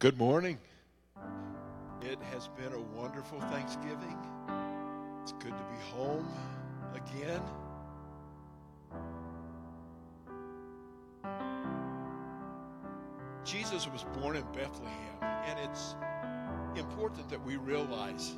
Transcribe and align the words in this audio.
Good 0.00 0.16
morning. 0.16 0.58
It 2.00 2.18
has 2.32 2.48
been 2.56 2.72
a 2.72 2.80
wonderful 2.98 3.38
Thanksgiving. 3.38 4.16
It's 5.20 5.32
good 5.32 5.52
to 5.54 5.64
be 5.64 5.78
home 5.94 6.26
again. 6.94 7.42
Jesus 13.44 13.86
was 13.92 14.06
born 14.18 14.36
in 14.36 14.44
Bethlehem, 14.54 15.20
and 15.20 15.58
it's 15.68 15.96
important 16.76 17.28
that 17.28 17.44
we 17.44 17.58
realize 17.58 18.32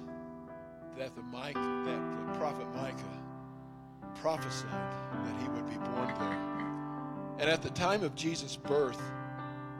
that 0.98 1.14
the 1.14 1.22
that 1.22 2.26
the 2.26 2.38
prophet 2.40 2.66
Micah 2.74 3.22
prophesied 4.16 4.68
that 4.68 5.40
he 5.40 5.48
would 5.50 5.70
be 5.70 5.76
born 5.76 6.08
there. 6.18 7.38
And 7.38 7.48
at 7.48 7.62
the 7.62 7.70
time 7.70 8.02
of 8.02 8.16
Jesus' 8.16 8.56
birth, 8.56 9.00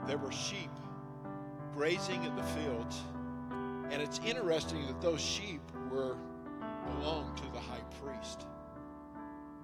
there 0.07 0.17
were 0.17 0.31
sheep 0.31 0.69
grazing 1.75 2.23
in 2.23 2.35
the 2.35 2.43
fields. 2.43 3.01
And 3.89 4.01
it's 4.01 4.19
interesting 4.25 4.85
that 4.87 5.01
those 5.01 5.21
sheep 5.21 5.61
were 5.91 6.15
belonged 6.85 7.37
to 7.37 7.51
the 7.51 7.59
high 7.59 7.83
priest. 8.01 8.45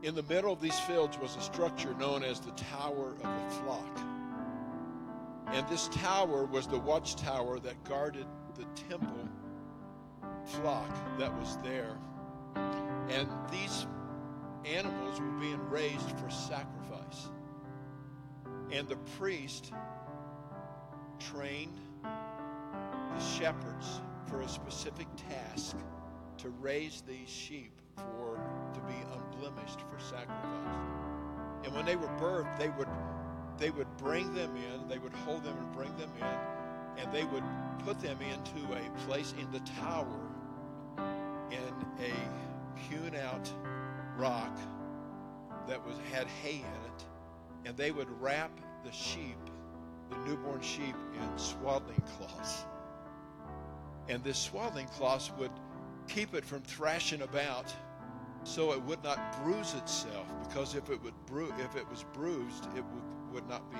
In 0.03 0.15
the 0.15 0.23
middle 0.23 0.53
of 0.53 0.61
these 0.61 0.79
fields 0.79 1.17
was 1.17 1.35
a 1.35 1.41
structure 1.41 1.93
known 1.95 2.23
as 2.23 2.39
the 2.39 2.51
Tower 2.51 3.15
of 3.15 3.21
the 3.21 3.55
Flock. 3.61 3.99
And 5.47 5.67
this 5.67 5.87
tower 5.89 6.45
was 6.45 6.67
the 6.67 6.77
watchtower 6.77 7.59
that 7.59 7.83
guarded 7.83 8.27
the 8.55 8.65
temple 8.87 9.27
flock 10.45 10.89
that 11.17 11.33
was 11.39 11.57
there. 11.63 11.97
And 12.55 13.27
these 13.51 13.87
animals 14.65 15.19
were 15.19 15.39
being 15.39 15.69
raised 15.69 16.11
for 16.19 16.29
sacrifice. 16.29 17.29
And 18.71 18.87
the 18.87 18.97
priest 19.17 19.73
trained 21.19 21.79
the 23.15 23.23
shepherds 23.23 24.01
for 24.27 24.41
a 24.41 24.47
specific 24.47 25.07
task 25.29 25.75
to 26.38 26.50
raise 26.50 27.01
these 27.07 27.29
sheep 27.29 27.73
for 27.95 28.39
to 28.73 28.79
be 28.81 28.95
unblemished 29.13 29.81
for 29.81 30.00
sacrifice. 30.00 30.79
And 31.63 31.73
when 31.75 31.85
they 31.85 31.95
were 31.95 32.07
birthed, 32.19 32.57
they 32.57 32.69
would 32.69 32.88
they 33.57 33.71
would 33.71 33.97
bring 33.97 34.33
them 34.33 34.56
in, 34.56 34.88
they 34.88 35.00
would 35.00 35.13
hold 35.13 35.44
them 35.44 35.57
and 35.57 35.71
bring 35.73 35.95
them 35.97 36.09
in, 36.17 37.03
and 37.03 37.13
they 37.13 37.25
would 37.25 37.44
put 37.79 38.00
them 38.00 38.17
into 38.21 38.73
a 38.73 39.06
place 39.06 39.33
in 39.38 39.51
the 39.51 39.59
tower 39.81 40.19
in 41.51 42.05
a 42.05 42.79
hewn 42.79 43.15
out 43.15 43.51
rock 44.17 44.57
that 45.67 45.85
was 45.85 45.95
had 46.12 46.27
hay 46.27 46.55
in 46.55 46.59
it, 46.62 47.05
and 47.65 47.75
they 47.75 47.91
would 47.91 48.09
wrap 48.21 48.51
the 48.85 48.91
sheep, 48.91 49.38
the 50.09 50.17
newborn 50.19 50.62
sheep, 50.62 50.95
in 51.15 51.38
swaddling 51.38 52.01
cloths. 52.17 52.65
And 54.09 54.23
this 54.23 54.39
swaddling 54.39 54.88
cloth 54.88 55.31
would 55.38 55.51
keep 56.07 56.33
it 56.33 56.44
from 56.44 56.61
thrashing 56.63 57.21
about 57.21 57.71
so 58.44 58.71
it 58.71 58.81
would 58.83 59.03
not 59.03 59.44
bruise 59.44 59.75
itself 59.75 60.25
because 60.47 60.73
if 60.73 60.89
it 60.89 61.01
would 61.03 61.13
bru- 61.27 61.53
if 61.59 61.75
it 61.75 61.88
was 61.89 62.03
bruised 62.13 62.65
it 62.75 62.83
would, 62.83 63.33
would 63.33 63.47
not 63.47 63.69
be 63.71 63.77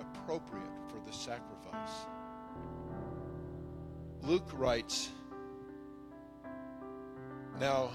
appropriate 0.00 0.70
for 0.88 1.00
the 1.06 1.12
sacrifice. 1.12 2.06
Luke 4.22 4.50
writes 4.52 5.08
now 7.58 7.90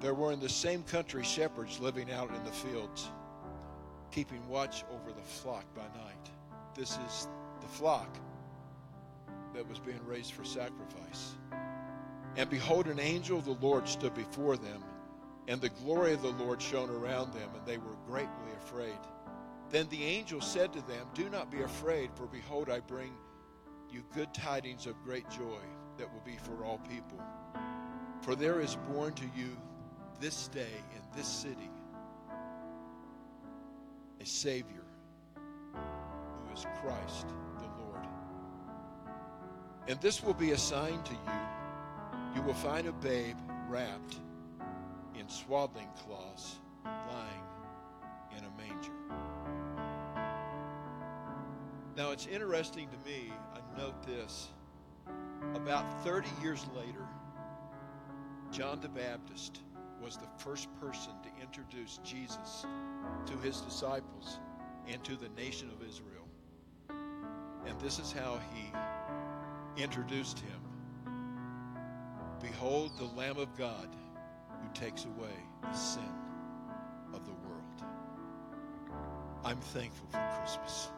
there 0.00 0.14
were 0.14 0.32
in 0.32 0.40
the 0.40 0.48
same 0.48 0.82
country 0.82 1.24
shepherds 1.24 1.80
living 1.80 2.12
out 2.12 2.34
in 2.34 2.44
the 2.44 2.52
fields 2.52 3.08
keeping 4.10 4.46
watch 4.48 4.84
over 4.90 5.12
the 5.12 5.22
flock 5.22 5.64
by 5.74 5.82
night. 5.82 6.30
This 6.74 6.98
is 7.06 7.28
the 7.60 7.68
flock 7.68 8.18
that 9.54 9.68
was 9.68 9.78
being 9.78 10.04
raised 10.06 10.32
for 10.32 10.44
sacrifice. 10.44 11.34
And 12.36 12.48
behold, 12.48 12.86
an 12.86 13.00
angel 13.00 13.38
of 13.38 13.44
the 13.44 13.58
Lord 13.60 13.88
stood 13.88 14.14
before 14.14 14.56
them, 14.56 14.84
and 15.48 15.60
the 15.60 15.70
glory 15.70 16.12
of 16.12 16.22
the 16.22 16.32
Lord 16.32 16.60
shone 16.60 16.90
around 16.90 17.32
them, 17.32 17.50
and 17.54 17.66
they 17.66 17.78
were 17.78 17.96
greatly 18.06 18.52
afraid. 18.62 18.98
Then 19.70 19.88
the 19.88 20.04
angel 20.04 20.40
said 20.40 20.72
to 20.72 20.80
them, 20.82 21.06
Do 21.14 21.28
not 21.28 21.50
be 21.50 21.62
afraid, 21.62 22.10
for 22.14 22.26
behold, 22.26 22.70
I 22.70 22.80
bring 22.80 23.12
you 23.90 24.04
good 24.14 24.32
tidings 24.32 24.86
of 24.86 25.02
great 25.02 25.28
joy 25.30 25.60
that 25.98 26.12
will 26.12 26.22
be 26.24 26.36
for 26.36 26.64
all 26.64 26.78
people. 26.78 27.20
For 28.22 28.34
there 28.34 28.60
is 28.60 28.76
born 28.90 29.14
to 29.14 29.24
you 29.36 29.56
this 30.20 30.48
day 30.48 30.82
in 30.94 31.16
this 31.16 31.28
city 31.28 31.70
a 34.20 34.26
Savior 34.26 34.84
who 35.74 36.54
is 36.54 36.66
Christ 36.82 37.26
and 39.88 39.98
this 40.02 40.22
will 40.22 40.34
be 40.34 40.52
a 40.52 40.58
sign 40.58 41.02
to 41.02 41.12
you. 41.12 42.36
You 42.36 42.42
will 42.42 42.54
find 42.54 42.86
a 42.86 42.92
babe 42.92 43.36
wrapped 43.68 44.20
in 45.18 45.28
swaddling 45.28 45.88
cloths, 46.04 46.56
lying 46.84 47.42
in 48.36 48.44
a 48.44 48.50
manger. 48.58 48.92
Now, 51.96 52.12
it's 52.12 52.26
interesting 52.26 52.88
to 52.90 53.10
me, 53.10 53.32
I 53.54 53.78
note 53.78 54.06
this. 54.06 54.48
About 55.54 56.04
30 56.04 56.28
years 56.42 56.66
later, 56.76 57.06
John 58.52 58.80
the 58.80 58.88
Baptist 58.88 59.62
was 60.02 60.16
the 60.16 60.28
first 60.36 60.68
person 60.80 61.12
to 61.22 61.42
introduce 61.42 61.98
Jesus 62.04 62.66
to 63.26 63.36
his 63.38 63.62
disciples 63.62 64.38
and 64.86 65.02
to 65.04 65.16
the 65.16 65.28
nation 65.30 65.70
of 65.70 65.86
Israel. 65.86 66.28
And 67.66 67.80
this 67.80 67.98
is 67.98 68.12
how 68.12 68.38
he 68.54 68.70
introduced 69.82 70.40
him 70.40 70.58
Behold 72.40 72.92
the 72.98 73.04
Lamb 73.04 73.38
of 73.38 73.56
God 73.56 73.88
who 74.50 74.68
takes 74.72 75.04
away 75.04 75.34
the 75.62 75.72
sin 75.72 76.02
of 77.12 77.24
the 77.24 77.32
world. 77.32 77.82
I'm 79.44 79.58
thankful 79.58 80.06
for 80.10 80.38
Christmas. 80.38 80.88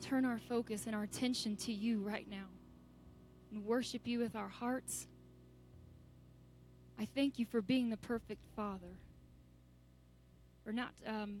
Turn 0.00 0.24
our 0.24 0.38
focus 0.38 0.86
and 0.86 0.94
our 0.94 1.02
attention 1.02 1.56
to 1.56 1.72
you 1.72 1.98
right 1.98 2.26
now 2.30 2.46
and 3.50 3.64
worship 3.64 4.06
you 4.06 4.18
with 4.18 4.36
our 4.36 4.48
hearts. 4.48 5.06
I 6.98 7.06
thank 7.14 7.38
you 7.38 7.44
for 7.44 7.60
being 7.60 7.90
the 7.90 7.96
perfect 7.96 8.40
Father, 8.54 8.98
for 10.64 10.72
not 10.72 10.90
um, 11.06 11.40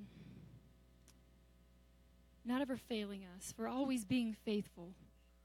not 2.44 2.60
ever 2.60 2.76
failing 2.76 3.22
us, 3.36 3.52
for 3.56 3.66
always 3.66 4.04
being 4.04 4.36
faithful, 4.44 4.90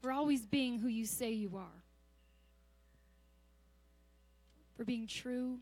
for 0.00 0.12
always 0.12 0.46
being 0.46 0.78
who 0.78 0.88
you 0.88 1.06
say 1.06 1.30
you 1.30 1.56
are, 1.56 1.82
for 4.76 4.84
being 4.84 5.06
true, 5.06 5.58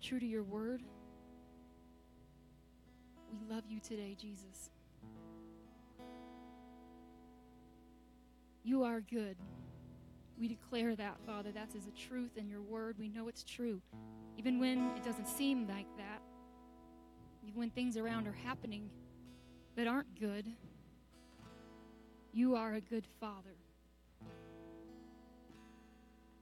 true 0.00 0.20
to 0.20 0.26
your 0.26 0.42
word. 0.42 0.82
We 3.30 3.54
love 3.54 3.64
you 3.68 3.80
today, 3.80 4.16
Jesus. 4.18 4.70
You 8.64 8.82
are 8.82 9.00
good. 9.00 9.36
We 10.38 10.48
declare 10.48 10.96
that, 10.96 11.18
Father. 11.24 11.50
That's 11.52 11.74
as 11.74 11.86
a 11.86 11.92
truth 11.92 12.36
in 12.36 12.48
your 12.48 12.62
word. 12.62 12.96
We 12.98 13.08
know 13.08 13.28
it's 13.28 13.44
true. 13.44 13.80
Even 14.36 14.58
when 14.58 14.90
it 14.96 15.04
doesn't 15.04 15.28
seem 15.28 15.66
like 15.68 15.86
that, 15.96 16.20
even 17.46 17.58
when 17.58 17.70
things 17.70 17.96
around 17.96 18.26
are 18.26 18.36
happening 18.44 18.90
that 19.76 19.86
aren't 19.86 20.18
good, 20.18 20.46
you 22.32 22.56
are 22.56 22.74
a 22.74 22.80
good 22.80 23.06
Father. 23.20 23.56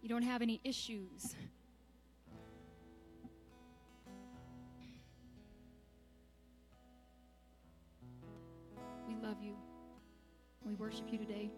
You 0.03 0.09
don't 0.09 0.23
have 0.23 0.43
any 0.43 0.61
issues. 0.65 1.37
We 10.65 10.75
worship 10.75 11.05
you 11.11 11.19
today. 11.19 11.51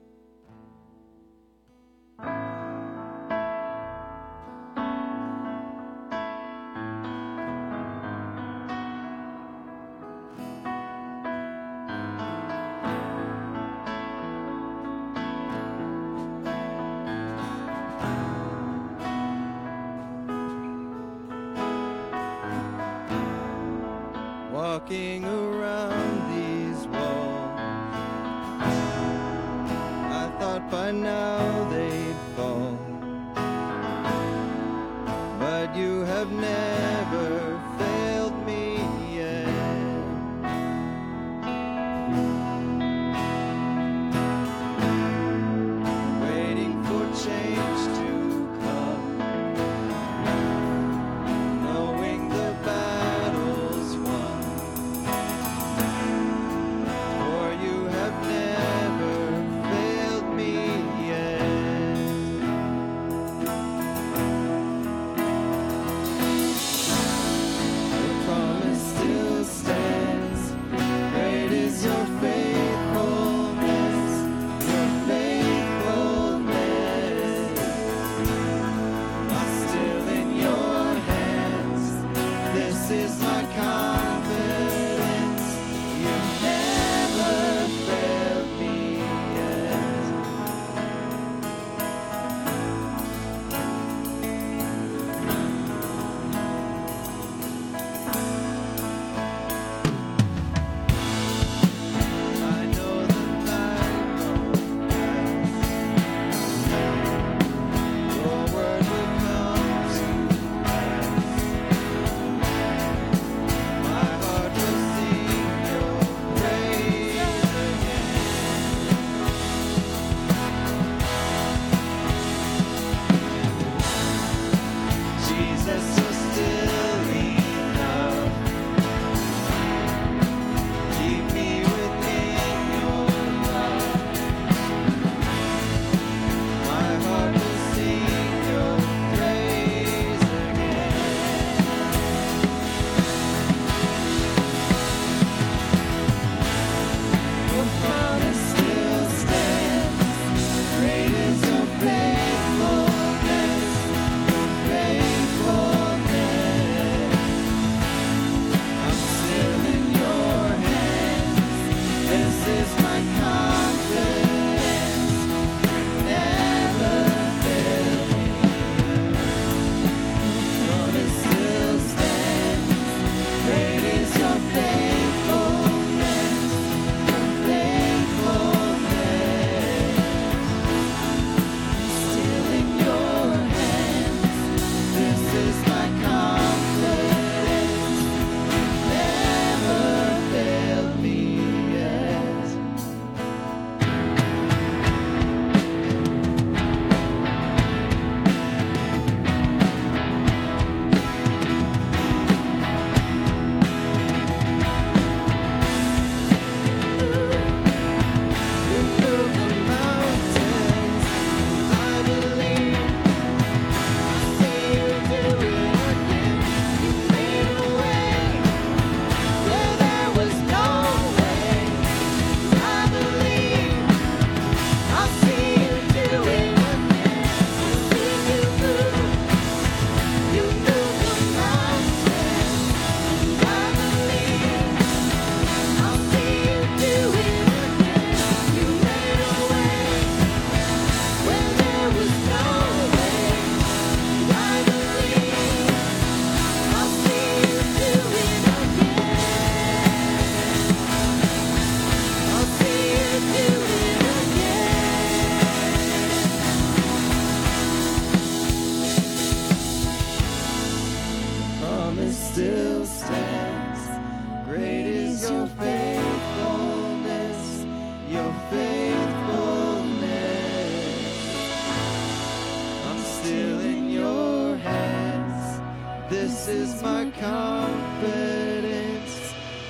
Is 276.49 276.83
my 276.83 277.11
confidence. 277.19 277.75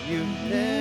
You've 0.09 0.51
never 0.51 0.76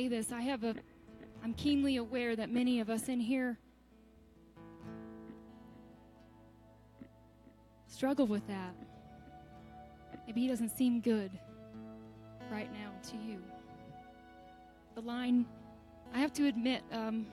say 0.00 0.08
this. 0.08 0.32
I 0.32 0.40
have 0.40 0.64
a 0.64 0.74
I'm 1.44 1.52
keenly 1.54 1.96
aware 1.96 2.34
that 2.34 2.50
many 2.50 2.80
of 2.80 2.88
us 2.88 3.08
in 3.08 3.20
here 3.20 3.58
struggle 7.86 8.26
with 8.26 8.46
that. 8.46 8.74
Maybe 10.26 10.40
he 10.42 10.48
doesn't 10.48 10.70
seem 10.70 11.00
good 11.00 11.30
right 12.50 12.70
now 12.72 12.92
to 13.10 13.16
you. 13.16 13.42
The 14.94 15.02
line, 15.02 15.44
I 16.14 16.20
have 16.20 16.32
to 16.34 16.46
admit, 16.46 16.82
um, 16.92 17.26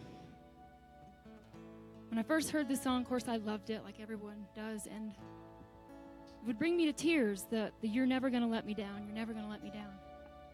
when 2.09 2.19
I 2.19 2.23
first 2.23 2.49
heard 2.49 2.67
this 2.67 2.81
song, 2.81 3.01
of 3.01 3.07
course, 3.07 3.29
I 3.29 3.37
loved 3.37 3.69
it 3.69 3.83
like 3.85 3.99
everyone 4.01 4.45
does, 4.55 4.87
and 4.87 5.11
it 5.11 6.47
would 6.47 6.59
bring 6.59 6.75
me 6.75 6.85
to 6.85 6.93
tears. 6.93 7.45
The, 7.49 7.71
the 7.81 7.87
you're 7.87 8.05
never 8.05 8.29
going 8.29 8.43
to 8.43 8.49
let 8.49 8.65
me 8.65 8.73
down, 8.73 9.05
you're 9.05 9.15
never 9.15 9.31
going 9.31 9.45
to 9.45 9.51
let 9.51 9.63
me 9.63 9.69
down, 9.69 9.93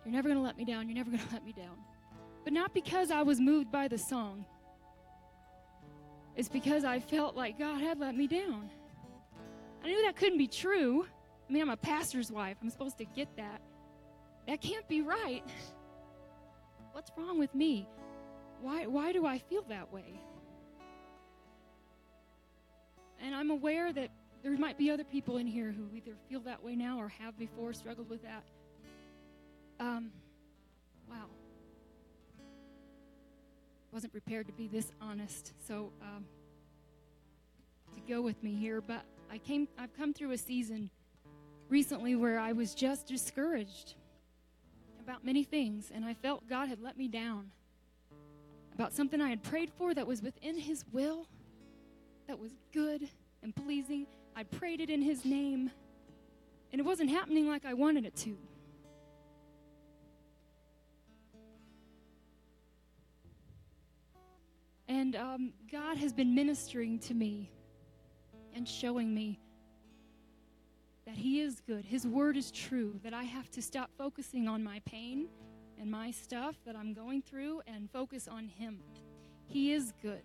you're 0.05 0.13
never 0.13 0.27
going 0.27 0.39
to 0.39 0.45
let 0.45 0.57
me 0.57 0.65
down, 0.65 0.87
you're 0.87 0.97
never 0.97 1.09
going 1.09 1.23
to 1.27 1.33
let 1.33 1.43
me 1.43 1.53
down. 1.53 1.77
But 2.43 2.53
not 2.53 2.73
because 2.73 3.11
I 3.11 3.21
was 3.21 3.39
moved 3.39 3.71
by 3.71 3.87
the 3.87 3.97
song, 3.97 4.45
it's 6.35 6.49
because 6.49 6.83
I 6.83 6.99
felt 6.99 7.35
like 7.35 7.59
God 7.59 7.79
had 7.79 7.99
let 7.99 8.15
me 8.15 8.27
down. 8.27 8.69
I 9.83 9.87
knew 9.87 10.01
that 10.03 10.15
couldn't 10.15 10.37
be 10.37 10.47
true. 10.47 11.05
I 11.47 11.53
mean, 11.53 11.61
I'm 11.61 11.69
a 11.69 11.77
pastor's 11.77 12.31
wife. 12.31 12.57
I'm 12.61 12.69
supposed 12.69 12.97
to 12.97 13.05
get 13.05 13.35
that. 13.37 13.61
That 14.47 14.61
can't 14.61 14.87
be 14.87 15.01
right. 15.01 15.43
What's 16.93 17.11
wrong 17.17 17.39
with 17.39 17.53
me? 17.53 17.87
Why, 18.61 18.87
why 18.87 19.11
do 19.11 19.25
I 19.25 19.39
feel 19.39 19.63
that 19.69 19.91
way? 19.91 20.19
And 23.21 23.35
I'm 23.35 23.51
aware 23.51 23.91
that 23.91 24.09
there 24.41 24.51
might 24.57 24.77
be 24.77 24.91
other 24.91 25.03
people 25.03 25.37
in 25.37 25.47
here 25.47 25.71
who 25.71 25.95
either 25.95 26.15
feel 26.29 26.41
that 26.41 26.63
way 26.63 26.75
now 26.75 26.99
or 26.99 27.07
have 27.07 27.37
before 27.37 27.73
struggled 27.73 28.09
with 28.09 28.21
that. 28.23 28.43
Um, 29.79 30.11
Wasn't 33.93 34.11
prepared 34.11 34.47
to 34.47 34.53
be 34.53 34.67
this 34.67 34.91
honest. 34.99 35.53
So, 35.67 35.91
um, 36.01 36.25
to 37.93 38.01
go 38.11 38.23
with 38.23 38.41
me 38.41 38.55
here, 38.55 38.81
but 38.81 39.03
I 39.31 39.37
came 39.37 39.67
I've 39.77 39.95
come 39.95 40.15
through 40.15 40.31
a 40.31 40.37
season 40.37 40.89
recently 41.69 42.15
where 42.15 42.39
I 42.39 42.53
was 42.53 42.73
just 42.73 43.05
discouraged 43.05 43.93
about 44.99 45.23
many 45.23 45.43
things 45.43 45.91
and 45.93 46.03
I 46.03 46.15
felt 46.15 46.49
God 46.49 46.69
had 46.69 46.81
let 46.81 46.97
me 46.97 47.07
down. 47.07 47.51
About 48.73 48.93
something 48.93 49.21
I 49.21 49.29
had 49.29 49.43
prayed 49.43 49.69
for 49.77 49.93
that 49.93 50.07
was 50.07 50.23
within 50.23 50.57
his 50.57 50.83
will, 50.91 51.27
that 52.27 52.39
was 52.39 52.51
good 52.73 53.07
and 53.43 53.55
pleasing. 53.55 54.07
I 54.35 54.41
prayed 54.41 54.81
it 54.81 54.89
in 54.89 55.03
his 55.03 55.23
name 55.23 55.69
and 56.71 56.79
it 56.79 56.83
wasn't 56.83 57.11
happening 57.11 57.47
like 57.47 57.63
I 57.63 57.75
wanted 57.75 58.07
it 58.07 58.15
to. 58.17 58.35
And 64.87 65.15
um, 65.15 65.53
God 65.71 65.97
has 65.97 66.13
been 66.13 66.35
ministering 66.35 66.99
to 66.99 67.13
me 67.13 67.49
and 68.53 68.67
showing 68.67 69.13
me 69.13 69.39
that 71.05 71.15
He 71.15 71.41
is 71.41 71.61
good. 71.61 71.85
His 71.85 72.05
word 72.05 72.37
is 72.37 72.51
true, 72.51 72.99
that 73.03 73.13
I 73.13 73.23
have 73.23 73.49
to 73.51 73.61
stop 73.61 73.89
focusing 73.97 74.47
on 74.47 74.63
my 74.63 74.81
pain 74.85 75.27
and 75.79 75.89
my 75.89 76.11
stuff 76.11 76.55
that 76.65 76.75
I'm 76.75 76.93
going 76.93 77.21
through 77.21 77.61
and 77.67 77.89
focus 77.91 78.27
on 78.27 78.47
Him. 78.47 78.79
He 79.47 79.73
is 79.73 79.93
good. 80.01 80.21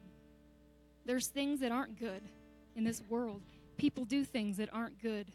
There's 1.05 1.29
things 1.29 1.61
that 1.61 1.73
aren't 1.73 1.99
good 1.99 2.23
in 2.77 2.85
this 2.85 3.03
world. 3.09 3.43
People 3.77 4.05
do 4.05 4.25
things 4.25 4.57
that 4.59 4.69
aren't 4.73 5.01
good. 5.01 5.27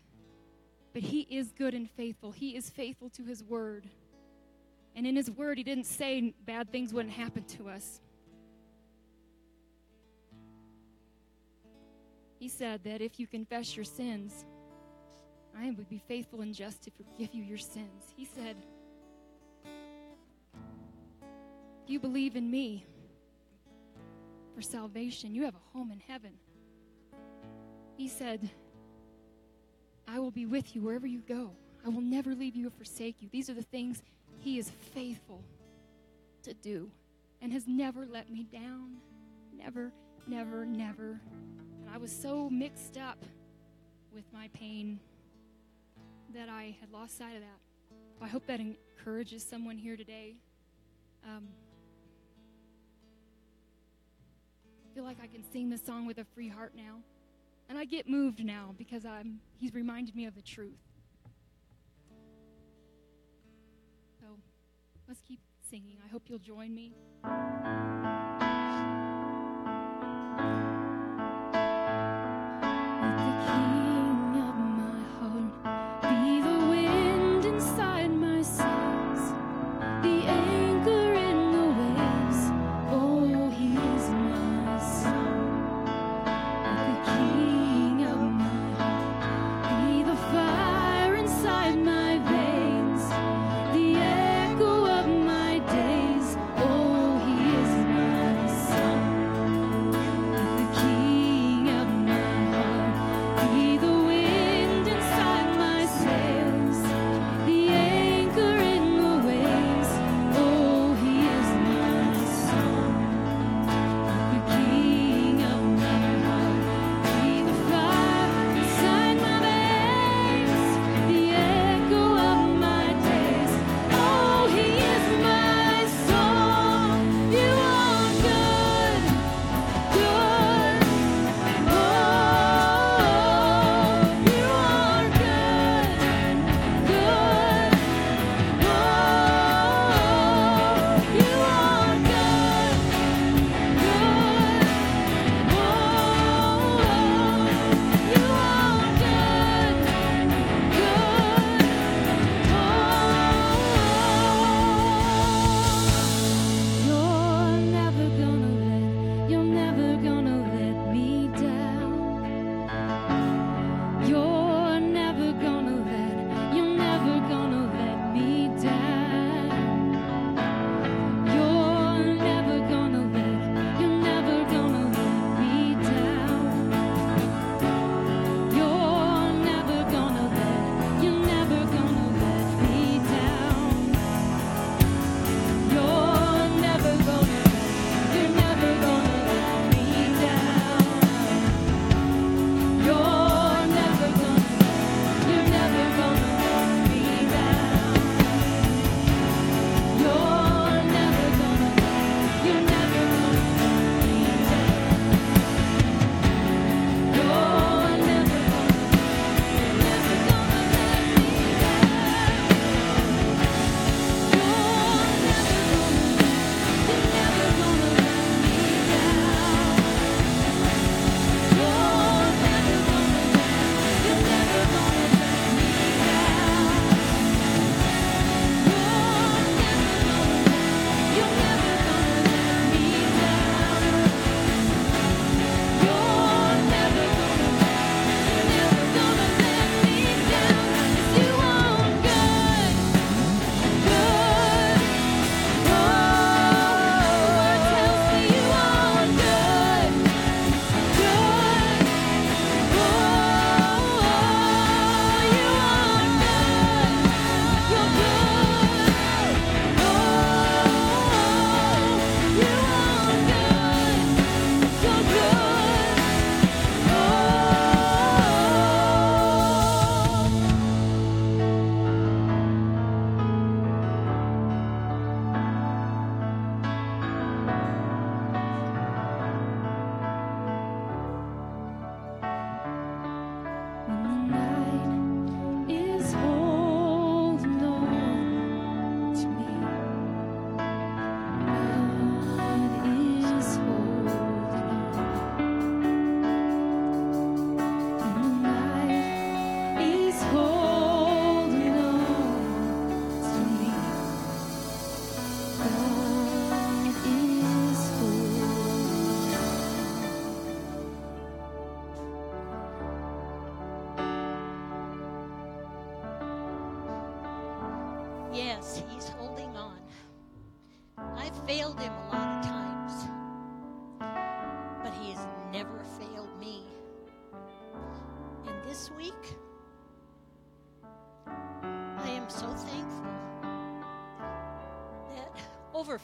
But 0.93 1.01
He 1.01 1.21
is 1.29 1.51
good 1.51 1.73
and 1.73 1.89
faithful. 1.89 2.31
He 2.31 2.55
is 2.55 2.69
faithful 2.69 3.09
to 3.11 3.23
His 3.23 3.43
word. 3.43 3.87
And 4.95 5.07
in 5.07 5.15
His 5.15 5.31
word, 5.31 5.57
He 5.57 5.63
didn't 5.63 5.85
say 5.85 6.33
bad 6.45 6.71
things 6.71 6.93
wouldn't 6.93 7.13
happen 7.13 7.43
to 7.45 7.69
us. 7.69 7.99
He 12.43 12.49
said 12.49 12.83
that 12.83 12.99
if 12.99 13.21
you 13.21 13.25
confess 13.25 13.73
your 13.73 13.85
sins, 13.85 14.43
I 15.57 15.71
would 15.71 15.87
be 15.87 16.01
faithful 16.09 16.41
and 16.41 16.53
just 16.53 16.81
to 16.81 16.91
forgive 16.91 17.33
you 17.33 17.41
your 17.41 17.57
sins. 17.57 18.13
He 18.17 18.25
said, 18.25 18.57
If 21.85 21.89
you 21.89 22.01
believe 22.01 22.35
in 22.35 22.51
me 22.51 22.85
for 24.53 24.61
salvation, 24.61 25.33
you 25.33 25.45
have 25.45 25.55
a 25.55 25.71
home 25.71 25.89
in 25.89 26.01
heaven. 26.05 26.31
He 27.95 28.09
said, 28.09 28.49
I 30.05 30.19
will 30.19 30.31
be 30.31 30.45
with 30.45 30.75
you 30.75 30.81
wherever 30.81 31.07
you 31.07 31.21
go. 31.21 31.51
I 31.85 31.87
will 31.87 32.01
never 32.01 32.35
leave 32.35 32.57
you 32.57 32.67
or 32.67 32.71
forsake 32.71 33.21
you. 33.21 33.29
These 33.31 33.49
are 33.49 33.53
the 33.53 33.61
things 33.61 34.03
He 34.39 34.59
is 34.59 34.69
faithful 34.93 35.41
to 36.41 36.53
do 36.55 36.91
and 37.41 37.53
has 37.53 37.69
never 37.69 38.05
let 38.05 38.29
me 38.29 38.43
down. 38.51 38.97
Never, 39.57 39.93
never, 40.27 40.65
never. 40.65 41.21
I 41.93 41.97
was 41.97 42.11
so 42.11 42.49
mixed 42.49 42.97
up 42.97 43.23
with 44.11 44.23
my 44.33 44.49
pain 44.51 44.99
that 46.33 46.49
I 46.49 46.75
had 46.81 46.91
lost 46.91 47.19
sight 47.19 47.35
of 47.35 47.41
that. 47.41 47.59
I 48.19 48.27
hope 48.27 48.47
that 48.47 48.59
encourages 48.59 49.43
someone 49.43 49.77
here 49.77 49.95
today. 49.95 50.33
Um, 51.23 51.49
I 54.83 54.95
feel 54.95 55.03
like 55.03 55.17
I 55.21 55.27
can 55.27 55.43
sing 55.51 55.69
this 55.69 55.85
song 55.85 56.07
with 56.07 56.17
a 56.17 56.25
free 56.33 56.49
heart 56.49 56.73
now. 56.75 56.97
And 57.69 57.77
I 57.77 57.85
get 57.85 58.09
moved 58.09 58.43
now 58.43 58.73
because 58.75 59.05
I'm, 59.05 59.39
he's 59.59 59.75
reminded 59.75 60.15
me 60.15 60.25
of 60.25 60.33
the 60.33 60.41
truth. 60.41 60.73
So 64.19 64.25
let's 65.07 65.21
keep 65.21 65.41
singing. 65.69 65.97
I 66.03 66.11
hope 66.11 66.23
you'll 66.27 66.39
join 66.39 66.73
me. 66.73 66.95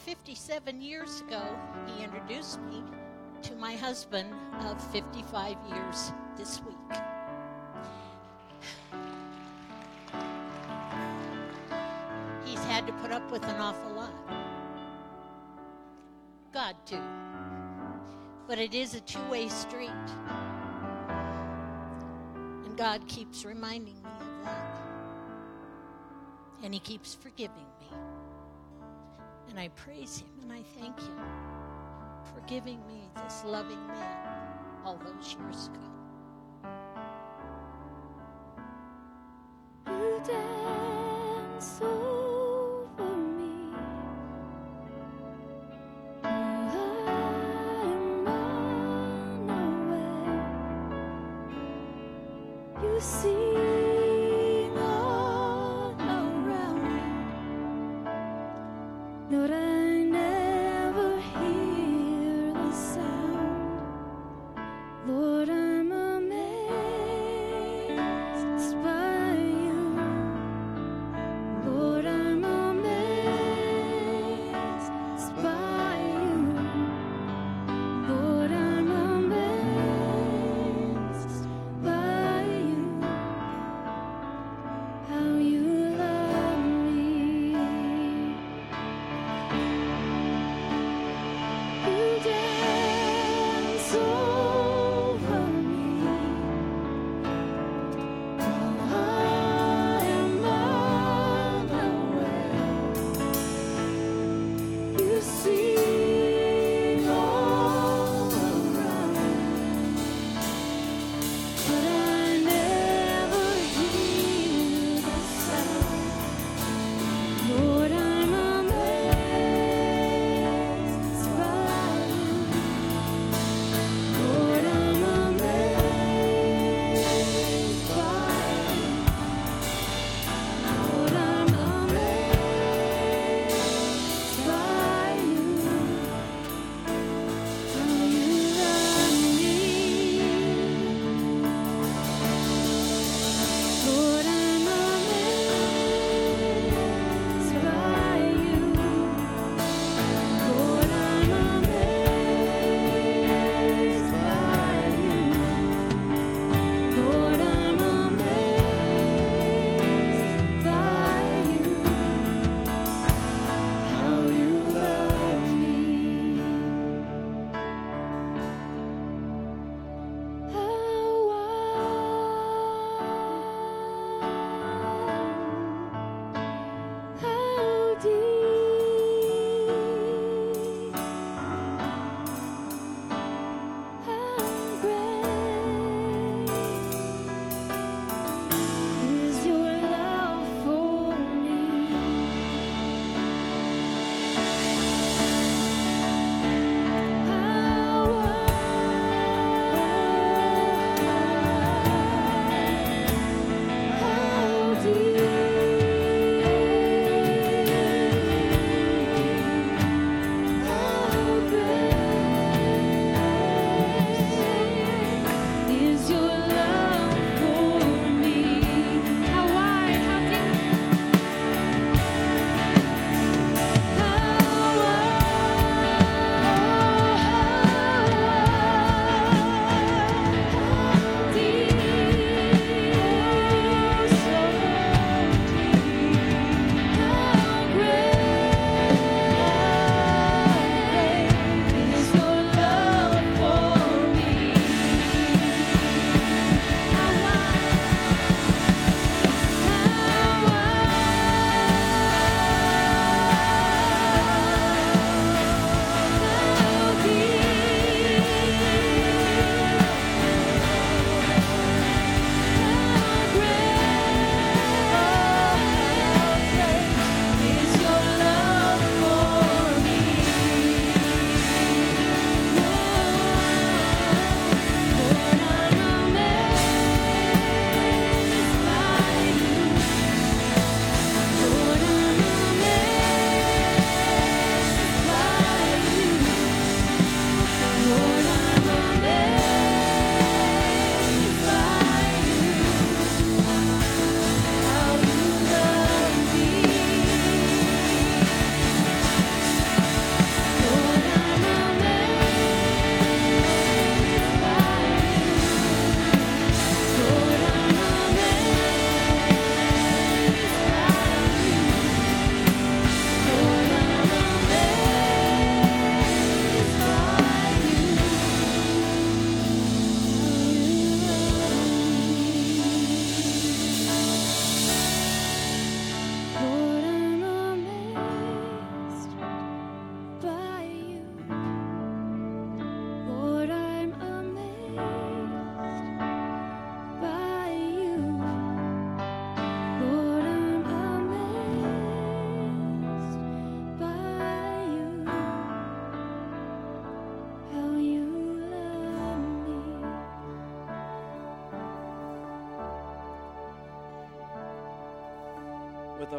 57 0.04 0.80
years 0.80 1.20
ago, 1.20 1.42
he 1.86 2.02
introduced 2.02 2.58
me 2.62 2.82
to 3.42 3.54
my 3.56 3.74
husband 3.74 4.32
of 4.60 4.82
55 4.92 5.56
years 5.68 6.12
this 6.38 6.62
week. 6.62 6.74
He's 12.46 12.64
had 12.64 12.86
to 12.86 12.92
put 12.94 13.12
up 13.12 13.30
with 13.30 13.44
an 13.44 13.60
awful 13.60 13.92
lot. 13.92 14.14
God, 16.52 16.76
too. 16.86 17.02
But 18.48 18.58
it 18.58 18.74
is 18.74 18.94
a 18.94 19.00
two 19.00 19.22
way 19.30 19.48
street. 19.48 19.90
And 22.64 22.76
God 22.76 23.06
keeps 23.06 23.44
reminding 23.44 23.94
me 23.94 24.10
of 24.20 24.44
that. 24.44 24.80
And 26.64 26.72
He 26.72 26.80
keeps 26.80 27.14
forgiving 27.14 27.66
me. 27.80 27.86
And 29.50 29.58
I 29.58 29.68
praise 29.70 30.18
him 30.18 30.28
and 30.42 30.52
I 30.52 30.62
thank 30.78 30.98
him 31.00 31.18
for 32.22 32.40
giving 32.46 32.78
me 32.86 33.02
this 33.16 33.42
loving 33.44 33.84
man 33.88 34.28
all 34.84 34.96
those 34.96 35.34
years 35.34 35.66
ago. 35.66 35.99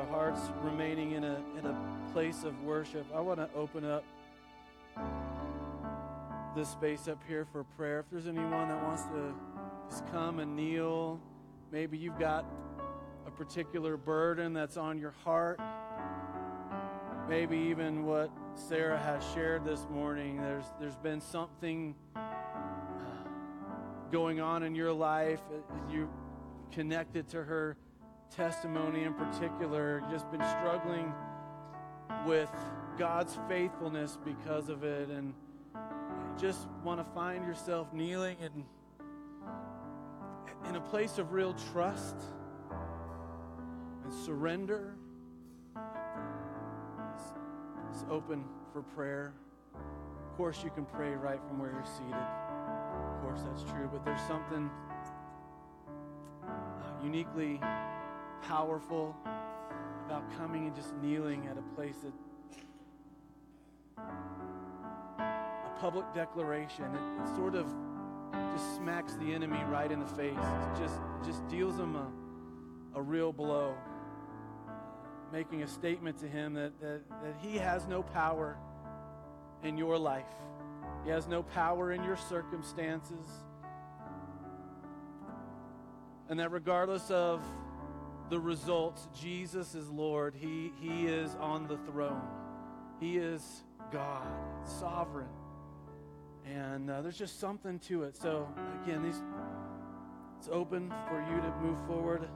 Our 0.01 0.07
hearts 0.07 0.41
remaining 0.63 1.11
in 1.11 1.23
a, 1.23 1.39
in 1.59 1.65
a 1.65 1.77
place 2.11 2.43
of 2.43 2.59
worship, 2.63 3.05
I 3.13 3.19
want 3.19 3.39
to 3.39 3.47
open 3.55 3.85
up 3.85 4.03
this 6.55 6.69
space 6.69 7.07
up 7.07 7.21
here 7.27 7.45
for 7.51 7.63
prayer. 7.77 7.99
If 7.99 8.05
there's 8.11 8.25
anyone 8.25 8.69
that 8.69 8.81
wants 8.81 9.03
to 9.03 9.33
just 9.89 10.11
come 10.11 10.39
and 10.39 10.55
kneel, 10.55 11.19
maybe 11.71 11.99
you've 11.99 12.17
got 12.17 12.45
a 13.27 13.31
particular 13.31 13.95
burden 13.95 14.53
that's 14.53 14.75
on 14.75 14.97
your 14.97 15.13
heart. 15.23 15.59
Maybe 17.29 17.57
even 17.57 18.03
what 18.03 18.31
Sarah 18.55 18.97
has 18.97 19.23
shared 19.35 19.63
this 19.63 19.85
morning. 19.91 20.41
There's 20.41 20.65
there's 20.79 20.97
been 20.97 21.21
something 21.21 21.93
uh, 22.15 22.21
going 24.11 24.41
on 24.41 24.63
in 24.63 24.73
your 24.73 24.93
life. 24.93 25.41
Uh, 25.51 25.91
you 25.93 26.09
connected 26.71 27.29
to 27.29 27.43
her 27.43 27.77
testimony 28.35 29.03
in 29.03 29.13
particular. 29.13 30.03
Just 30.09 30.29
been 30.31 30.43
struggling 30.59 31.13
with 32.25 32.49
God's 32.97 33.37
faithfulness 33.47 34.17
because 34.23 34.69
of 34.69 34.83
it, 34.83 35.09
and 35.09 35.33
just 36.39 36.67
want 36.83 36.99
to 36.99 37.13
find 37.13 37.45
yourself 37.45 37.93
kneeling 37.93 38.37
in 38.41 38.65
in 40.69 40.75
a 40.75 40.81
place 40.81 41.17
of 41.17 41.33
real 41.33 41.55
trust 41.73 42.15
and 44.03 44.13
surrender. 44.13 44.95
It's, 47.13 47.23
it's 47.91 48.05
open 48.09 48.43
for 48.71 48.81
prayer. 48.81 49.33
Of 49.75 50.37
course, 50.37 50.63
you 50.63 50.69
can 50.69 50.85
pray 50.85 51.11
right 51.11 51.39
from 51.47 51.59
where 51.59 51.71
you're 51.71 51.85
seated. 51.85 52.13
Of 52.13 53.21
course, 53.21 53.41
that's 53.41 53.63
true, 53.69 53.89
but 53.91 54.05
there's 54.05 54.21
something 54.21 54.69
uh, 56.47 57.03
uniquely 57.03 57.59
powerful 58.43 59.15
about 60.05 60.23
coming 60.37 60.67
and 60.67 60.75
just 60.75 60.93
kneeling 61.01 61.47
at 61.47 61.57
a 61.57 61.75
place 61.75 61.95
that 62.03 62.13
a 65.19 65.79
public 65.79 66.05
declaration. 66.13 66.85
It, 66.85 67.21
it 67.23 67.35
sort 67.35 67.55
of 67.55 67.67
just 68.53 68.75
smacks 68.75 69.13
the 69.15 69.33
enemy 69.33 69.59
right 69.69 69.91
in 69.91 69.99
the 69.99 70.05
face. 70.05 70.37
It 70.37 70.79
just 70.79 70.99
just 71.25 71.47
deals 71.47 71.77
him 71.77 71.95
a, 71.95 72.07
a 72.95 73.01
real 73.01 73.31
blow, 73.31 73.75
making 75.31 75.63
a 75.63 75.67
statement 75.67 76.17
to 76.19 76.27
him 76.27 76.53
that, 76.53 76.79
that, 76.81 77.01
that 77.09 77.35
he 77.41 77.57
has 77.57 77.87
no 77.87 78.01
power 78.03 78.57
in 79.63 79.77
your 79.77 79.97
life. 79.97 80.25
He 81.03 81.09
has 81.09 81.27
no 81.27 81.43
power 81.43 81.91
in 81.91 82.03
your 82.03 82.17
circumstances. 82.17 83.25
And 86.29 86.39
that 86.39 86.51
regardless 86.51 87.11
of 87.11 87.41
the 88.31 88.39
results, 88.39 89.09
Jesus 89.13 89.75
is 89.75 89.89
Lord. 89.89 90.33
He, 90.33 90.71
he 90.79 91.05
is 91.05 91.35
on 91.41 91.67
the 91.67 91.75
throne. 91.91 92.21
He 92.97 93.17
is 93.17 93.43
God, 93.91 94.25
sovereign. 94.63 95.27
And 96.45 96.89
uh, 96.89 97.01
there's 97.01 97.17
just 97.17 97.41
something 97.41 97.77
to 97.79 98.03
it. 98.03 98.15
So, 98.15 98.47
again, 98.81 99.03
these, 99.03 99.21
it's 100.39 100.47
open 100.49 100.93
for 101.09 101.19
you 101.29 101.41
to 101.41 101.53
move 101.61 101.77
forward. 101.85 102.29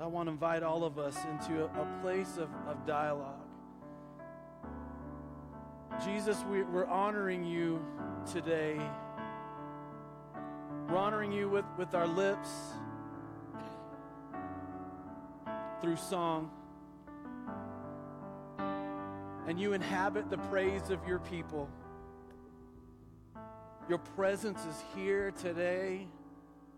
I 0.00 0.06
want 0.06 0.28
to 0.28 0.30
invite 0.30 0.62
all 0.62 0.84
of 0.84 0.96
us 0.96 1.16
into 1.32 1.64
a, 1.64 1.66
a 1.66 2.00
place 2.02 2.36
of, 2.36 2.48
of 2.68 2.86
dialogue. 2.86 3.40
Jesus, 6.04 6.36
we, 6.48 6.62
we're 6.62 6.86
honoring 6.86 7.42
you 7.42 7.84
today. 8.30 8.78
We're 10.88 10.98
honoring 10.98 11.32
you 11.32 11.48
with, 11.48 11.64
with 11.76 11.96
our 11.96 12.06
lips 12.06 12.48
through 15.80 15.96
song. 15.96 16.50
And 19.46 19.60
you 19.60 19.72
inhabit 19.72 20.28
the 20.30 20.38
praise 20.38 20.90
of 20.90 21.06
your 21.06 21.20
people. 21.20 21.68
Your 23.88 23.98
presence 23.98 24.64
is 24.66 24.82
here 24.94 25.30
today. 25.30 26.08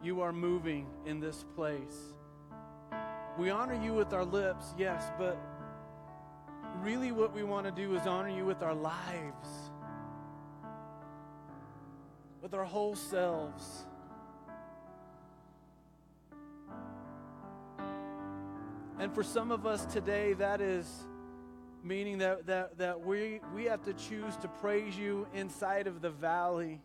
You 0.02 0.20
are 0.20 0.32
moving 0.32 0.86
in 1.06 1.20
this 1.20 1.44
place. 1.56 2.14
We 3.38 3.50
honor 3.50 3.80
you 3.82 3.94
with 3.94 4.12
our 4.12 4.24
lips, 4.24 4.74
yes, 4.76 5.04
but 5.18 5.38
really 6.82 7.12
what 7.12 7.32
we 7.34 7.42
want 7.42 7.66
to 7.66 7.72
do 7.72 7.94
is 7.96 8.06
honor 8.06 8.28
you 8.28 8.44
with 8.44 8.62
our 8.62 8.74
lives, 8.74 9.48
with 12.42 12.52
our 12.52 12.64
whole 12.64 12.94
selves. 12.94 13.86
And 18.98 19.14
for 19.14 19.22
some 19.22 19.52
of 19.52 19.64
us 19.64 19.84
today, 19.86 20.32
that 20.34 20.60
is 20.60 20.86
meaning 21.84 22.18
that, 22.18 22.46
that, 22.46 22.76
that 22.78 23.00
we, 23.00 23.40
we 23.54 23.64
have 23.64 23.82
to 23.84 23.92
choose 23.92 24.36
to 24.38 24.48
praise 24.48 24.96
you 24.96 25.26
inside 25.34 25.86
of 25.86 26.00
the 26.00 26.10
valley. 26.10 26.80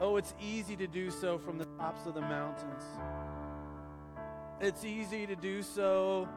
Oh, 0.00 0.16
it's 0.16 0.34
easy 0.40 0.74
to 0.76 0.88
do 0.88 1.10
so 1.10 1.38
from 1.38 1.58
the 1.58 1.66
tops 1.78 2.06
of 2.06 2.14
the 2.14 2.20
mountains. 2.20 2.82
It's 4.60 4.84
easy 4.84 5.26
to 5.26 5.36
do 5.36 5.62
so 5.62 6.28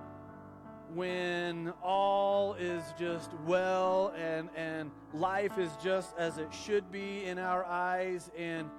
when 0.94 1.74
all 1.84 2.54
is 2.56 2.84
just 2.98 3.32
well 3.46 4.14
and, 4.18 4.50
and 4.56 4.92
life 5.14 5.58
is 5.58 5.72
just 5.84 6.16
as 6.18 6.38
it 6.38 6.54
should 6.54 6.92
be 6.92 7.26
in 7.26 7.40
our 7.40 7.66
eyes 7.66 8.30
and, 8.38 8.70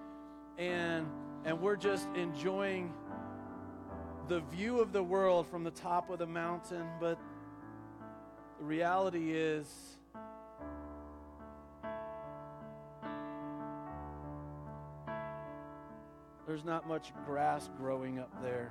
and, 0.58 1.06
and 1.44 1.60
we're 1.60 1.76
just 1.76 2.08
enjoying 2.14 2.92
the 4.30 4.40
view 4.42 4.78
of 4.78 4.92
the 4.92 5.02
world 5.02 5.44
from 5.48 5.64
the 5.64 5.72
top 5.72 6.08
of 6.08 6.20
the 6.20 6.26
mountain, 6.26 6.86
but 7.00 7.18
the 8.60 8.64
reality 8.64 9.32
is 9.32 9.66
there's 16.46 16.64
not 16.64 16.86
much 16.86 17.12
grass 17.26 17.68
growing 17.76 18.20
up 18.20 18.30
there. 18.40 18.70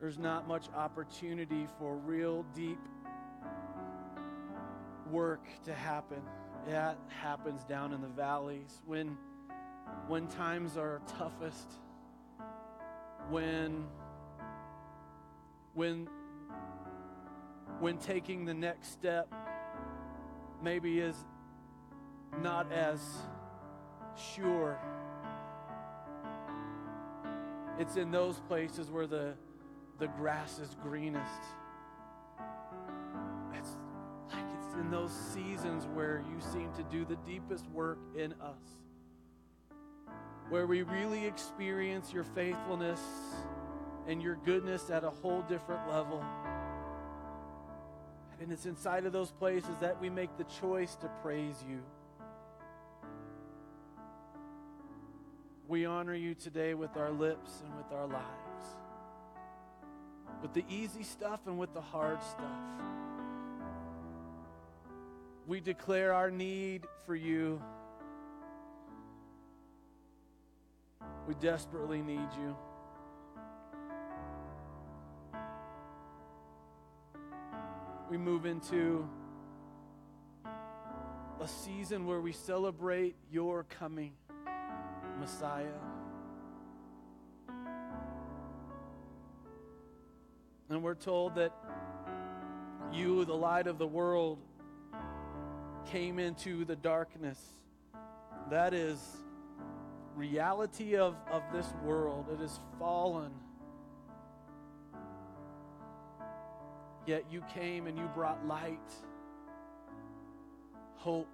There's 0.00 0.16
not 0.16 0.48
much 0.48 0.64
opportunity 0.74 1.66
for 1.78 1.96
real 1.96 2.46
deep 2.54 2.80
work 5.10 5.44
to 5.66 5.74
happen. 5.74 6.22
That 6.66 6.96
happens 7.08 7.62
down 7.64 7.92
in 7.92 8.00
the 8.00 8.08
valleys 8.08 8.80
when 8.86 9.18
when 10.08 10.28
times 10.28 10.78
are 10.78 11.02
toughest 11.18 11.68
when 13.30 13.86
when 15.74 16.08
when 17.78 17.96
taking 17.98 18.44
the 18.44 18.54
next 18.54 18.92
step 18.92 19.32
maybe 20.62 20.98
is 20.98 21.16
not 22.42 22.70
as 22.72 23.00
sure. 24.34 24.78
It's 27.78 27.96
in 27.96 28.10
those 28.10 28.40
places 28.40 28.90
where 28.90 29.06
the 29.06 29.34
the 29.98 30.08
grass 30.08 30.58
is 30.58 30.76
greenest. 30.82 31.42
It's 33.54 33.76
like 34.32 34.44
it's 34.58 34.74
in 34.74 34.90
those 34.90 35.12
seasons 35.12 35.86
where 35.94 36.22
you 36.28 36.40
seem 36.40 36.72
to 36.74 36.82
do 36.84 37.04
the 37.04 37.16
deepest 37.26 37.68
work 37.68 37.98
in 38.16 38.32
us 38.34 38.80
where 40.50 40.66
we 40.66 40.82
really 40.82 41.24
experience 41.24 42.12
your 42.12 42.24
faithfulness 42.24 43.00
and 44.08 44.20
your 44.20 44.34
goodness 44.44 44.90
at 44.90 45.04
a 45.04 45.10
whole 45.10 45.42
different 45.42 45.88
level. 45.88 46.24
And 48.40 48.50
it's 48.50 48.66
inside 48.66 49.06
of 49.06 49.12
those 49.12 49.30
places 49.30 49.70
that 49.80 50.00
we 50.00 50.10
make 50.10 50.36
the 50.36 50.44
choice 50.60 50.96
to 50.96 51.08
praise 51.22 51.54
you. 51.68 51.80
We 55.68 55.84
honor 55.84 56.14
you 56.14 56.34
today 56.34 56.74
with 56.74 56.96
our 56.96 57.12
lips 57.12 57.62
and 57.64 57.76
with 57.76 57.92
our 57.92 58.08
lives, 58.08 58.66
with 60.42 60.52
the 60.52 60.64
easy 60.68 61.04
stuff 61.04 61.40
and 61.46 61.60
with 61.60 61.72
the 61.74 61.80
hard 61.80 62.20
stuff. 62.24 62.58
We 65.46 65.60
declare 65.60 66.12
our 66.12 66.30
need 66.30 66.86
for 67.06 67.14
you. 67.14 67.62
We 71.26 71.34
desperately 71.34 72.02
need 72.02 72.28
you. 72.38 72.56
We 78.10 78.16
move 78.16 78.46
into 78.46 79.08
a 81.40 81.46
season 81.46 82.06
where 82.06 82.20
we 82.20 82.32
celebrate 82.32 83.14
your 83.30 83.64
coming, 83.64 84.12
Messiah. 85.18 85.66
And 90.68 90.82
we're 90.82 90.94
told 90.94 91.36
that 91.36 91.52
you, 92.92 93.24
the 93.24 93.34
light 93.34 93.66
of 93.66 93.78
the 93.78 93.86
world, 93.86 94.38
came 95.86 96.18
into 96.18 96.64
the 96.64 96.76
darkness. 96.76 97.38
That 98.50 98.74
is 98.74 99.00
reality 100.16 100.96
of, 100.96 101.16
of 101.30 101.42
this 101.52 101.66
world. 101.84 102.26
It 102.32 102.42
is 102.42 102.60
fallen. 102.78 103.32
yet 107.10 107.24
you 107.28 107.42
came 107.52 107.88
and 107.88 107.98
you 107.98 108.08
brought 108.14 108.46
light, 108.46 108.78
hope, 110.94 111.26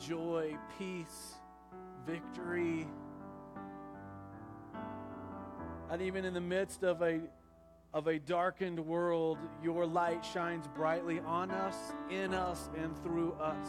joy, 0.00 0.56
peace, 0.78 1.34
victory. 2.04 2.88
And 5.90 6.02
even 6.02 6.24
in 6.24 6.34
the 6.34 6.40
midst 6.40 6.82
of 6.82 7.02
a 7.02 7.20
of 7.92 8.06
a 8.06 8.20
darkened 8.20 8.78
world, 8.78 9.38
your 9.62 9.84
light 9.84 10.24
shines 10.24 10.66
brightly 10.76 11.18
on 11.20 11.50
us, 11.50 11.76
in 12.08 12.34
us, 12.34 12.68
and 12.76 12.96
through 13.02 13.32
us. 13.32 13.68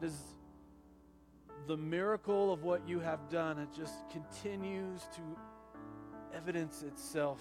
It 0.00 0.06
is 0.06 0.18
the 1.66 1.76
miracle 1.76 2.52
of 2.52 2.62
what 2.62 2.88
you 2.88 3.00
have 3.00 3.28
done. 3.28 3.58
It 3.58 3.68
just 3.76 3.94
continues 4.10 5.02
to 5.14 6.36
evidence 6.36 6.82
itself 6.82 7.40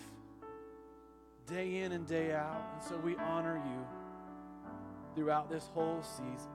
day 1.46 1.78
in 1.78 1.92
and 1.92 2.08
day 2.08 2.34
out. 2.34 2.72
And 2.74 2.84
so 2.84 2.98
we 2.98 3.16
honor 3.18 3.62
you 3.64 3.86
throughout 5.16 5.50
this 5.50 5.70
whole 5.74 6.02
season. 6.02 6.52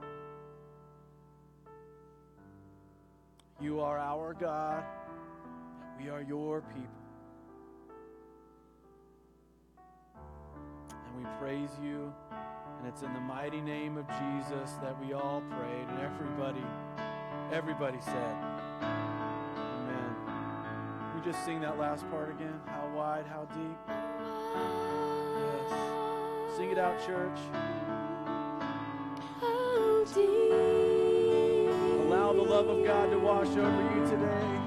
You 3.61 3.81
are 3.81 3.99
our 3.99 4.35
God. 4.35 4.85
We 6.03 6.09
are 6.09 6.23
your 6.23 6.63
people. 6.63 6.89
And 11.07 11.19
we 11.19 11.31
praise 11.39 11.71
you. 11.83 12.13
And 12.79 12.89
it's 12.89 13.03
in 13.03 13.13
the 13.13 13.21
mighty 13.21 13.61
name 13.61 13.99
of 13.99 14.07
Jesus 14.09 14.73
that 14.83 14.99
we 15.05 15.13
all 15.13 15.43
prayed. 15.51 15.87
And 15.89 16.01
everybody, 16.01 16.65
everybody 17.53 17.99
said, 18.01 18.37
Amen. 18.83 20.15
We 21.15 21.21
just 21.23 21.45
sing 21.45 21.61
that 21.61 21.79
last 21.79 22.09
part 22.11 22.31
again. 22.31 22.61
How 22.67 22.89
wide, 22.95 23.25
how 23.29 23.45
deep. 23.47 23.79
Yes. 25.39 26.57
Sing 26.57 26.71
it 26.71 26.79
out, 26.79 26.99
church. 27.07 27.39
How 29.41 30.05
deep, 30.05 31.71
Allow 32.07 32.33
the 32.33 32.43
love 32.43 32.69
of 32.69 32.85
God 32.85 33.11
to 33.11 33.19
wash 33.19 33.49
over 33.49 33.95
you 33.95 34.07
today. 34.09 34.60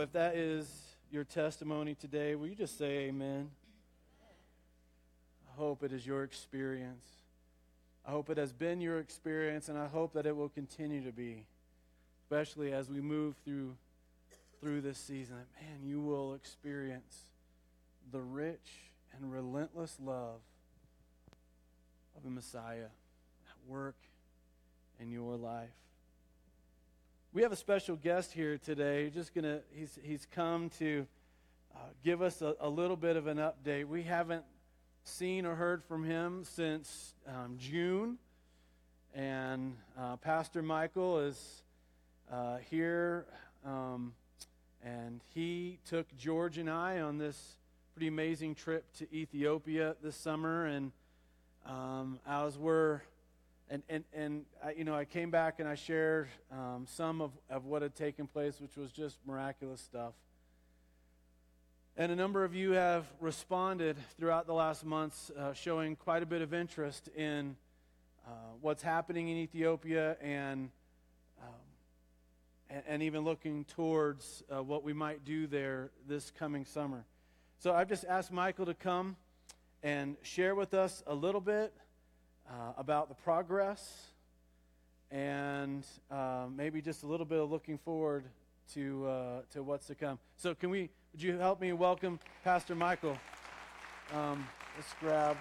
Boy, 0.00 0.04
if 0.04 0.12
that 0.12 0.34
is 0.34 0.66
your 1.12 1.24
testimony 1.24 1.94
today, 1.94 2.34
will 2.34 2.46
you 2.46 2.54
just 2.54 2.78
say 2.78 3.08
amen? 3.08 3.50
I 5.46 5.60
hope 5.60 5.82
it 5.82 5.92
is 5.92 6.06
your 6.06 6.22
experience. 6.22 7.04
I 8.08 8.10
hope 8.10 8.30
it 8.30 8.38
has 8.38 8.50
been 8.50 8.80
your 8.80 8.98
experience, 8.98 9.68
and 9.68 9.76
I 9.76 9.88
hope 9.88 10.14
that 10.14 10.24
it 10.24 10.34
will 10.34 10.48
continue 10.48 11.04
to 11.04 11.12
be, 11.12 11.44
especially 12.22 12.72
as 12.72 12.88
we 12.88 13.02
move 13.02 13.34
through 13.44 13.76
through 14.62 14.80
this 14.80 14.96
season. 14.96 15.36
That 15.36 15.60
man, 15.60 15.86
you 15.86 16.00
will 16.00 16.32
experience 16.32 17.24
the 18.10 18.20
rich 18.20 18.70
and 19.14 19.30
relentless 19.30 19.98
love 20.02 20.40
of 22.16 22.22
the 22.24 22.30
Messiah 22.30 22.84
at 22.84 23.68
work 23.70 23.96
in 24.98 25.12
your 25.12 25.36
life. 25.36 25.68
We 27.32 27.42
have 27.42 27.52
a 27.52 27.56
special 27.56 27.94
guest 27.94 28.32
here 28.32 28.58
today. 28.58 29.08
Just 29.08 29.32
gonna, 29.32 29.60
he's 29.70 29.96
he's 30.02 30.26
come 30.34 30.68
to 30.80 31.06
uh, 31.72 31.78
give 32.02 32.22
us 32.22 32.42
a, 32.42 32.56
a 32.58 32.68
little 32.68 32.96
bit 32.96 33.14
of 33.14 33.28
an 33.28 33.36
update. 33.36 33.86
We 33.86 34.02
haven't 34.02 34.42
seen 35.04 35.46
or 35.46 35.54
heard 35.54 35.84
from 35.84 36.02
him 36.02 36.42
since 36.42 37.14
um, 37.28 37.54
June, 37.56 38.18
and 39.14 39.76
uh, 39.96 40.16
Pastor 40.16 40.60
Michael 40.60 41.20
is 41.20 41.62
uh, 42.32 42.56
here, 42.68 43.26
um, 43.64 44.12
and 44.84 45.20
he 45.32 45.78
took 45.88 46.08
George 46.18 46.58
and 46.58 46.68
I 46.68 46.98
on 46.98 47.18
this 47.18 47.58
pretty 47.94 48.08
amazing 48.08 48.56
trip 48.56 48.84
to 48.94 49.06
Ethiopia 49.14 49.94
this 50.02 50.16
summer, 50.16 50.66
and 50.66 50.90
um, 51.64 52.18
as 52.26 52.58
we're 52.58 53.02
and 53.70 53.82
and 53.88 54.04
and 54.12 54.44
I, 54.62 54.72
you 54.72 54.84
know 54.84 54.94
I 54.94 55.04
came 55.04 55.30
back 55.30 55.60
and 55.60 55.68
I 55.68 55.76
shared 55.76 56.28
um, 56.50 56.86
some 56.88 57.20
of, 57.20 57.30
of 57.48 57.64
what 57.64 57.82
had 57.82 57.94
taken 57.94 58.26
place, 58.26 58.60
which 58.60 58.76
was 58.76 58.90
just 58.90 59.18
miraculous 59.26 59.80
stuff. 59.80 60.12
And 61.96 62.10
a 62.10 62.16
number 62.16 62.44
of 62.44 62.54
you 62.54 62.72
have 62.72 63.04
responded 63.20 63.96
throughout 64.18 64.46
the 64.46 64.54
last 64.54 64.84
months, 64.84 65.30
uh, 65.38 65.52
showing 65.52 65.96
quite 65.96 66.22
a 66.22 66.26
bit 66.26 66.42
of 66.42 66.52
interest 66.52 67.08
in 67.16 67.56
uh, 68.26 68.30
what's 68.60 68.82
happening 68.82 69.28
in 69.28 69.36
Ethiopia 69.36 70.16
and, 70.20 70.70
um, 71.40 71.48
and 72.70 72.82
and 72.88 73.02
even 73.02 73.22
looking 73.22 73.64
towards 73.64 74.42
uh, 74.50 74.62
what 74.62 74.82
we 74.82 74.92
might 74.92 75.24
do 75.24 75.46
there 75.46 75.90
this 76.08 76.32
coming 76.32 76.64
summer. 76.64 77.04
So 77.58 77.72
I've 77.72 77.88
just 77.88 78.04
asked 78.04 78.32
Michael 78.32 78.66
to 78.66 78.74
come 78.74 79.16
and 79.82 80.16
share 80.22 80.54
with 80.54 80.74
us 80.74 81.02
a 81.06 81.14
little 81.14 81.40
bit 81.40 81.72
uh, 82.50 82.72
about 82.76 83.08
the 83.08 83.14
progress 83.14 84.08
and 85.10 85.86
uh, 86.10 86.46
maybe 86.54 86.82
just 86.82 87.02
a 87.02 87.06
little 87.06 87.26
bit 87.26 87.38
of 87.38 87.50
looking 87.50 87.78
forward 87.78 88.24
to 88.74 89.06
uh, 89.06 89.40
to 89.52 89.62
what's 89.62 89.86
to 89.86 89.94
come. 89.94 90.18
So, 90.36 90.54
can 90.54 90.70
we? 90.70 90.90
Would 91.12 91.22
you 91.22 91.38
help 91.38 91.60
me 91.60 91.72
welcome 91.72 92.20
Pastor 92.44 92.74
Michael? 92.74 93.16
Um, 94.14 94.46
let's 94.76 94.94
grab. 95.00 95.36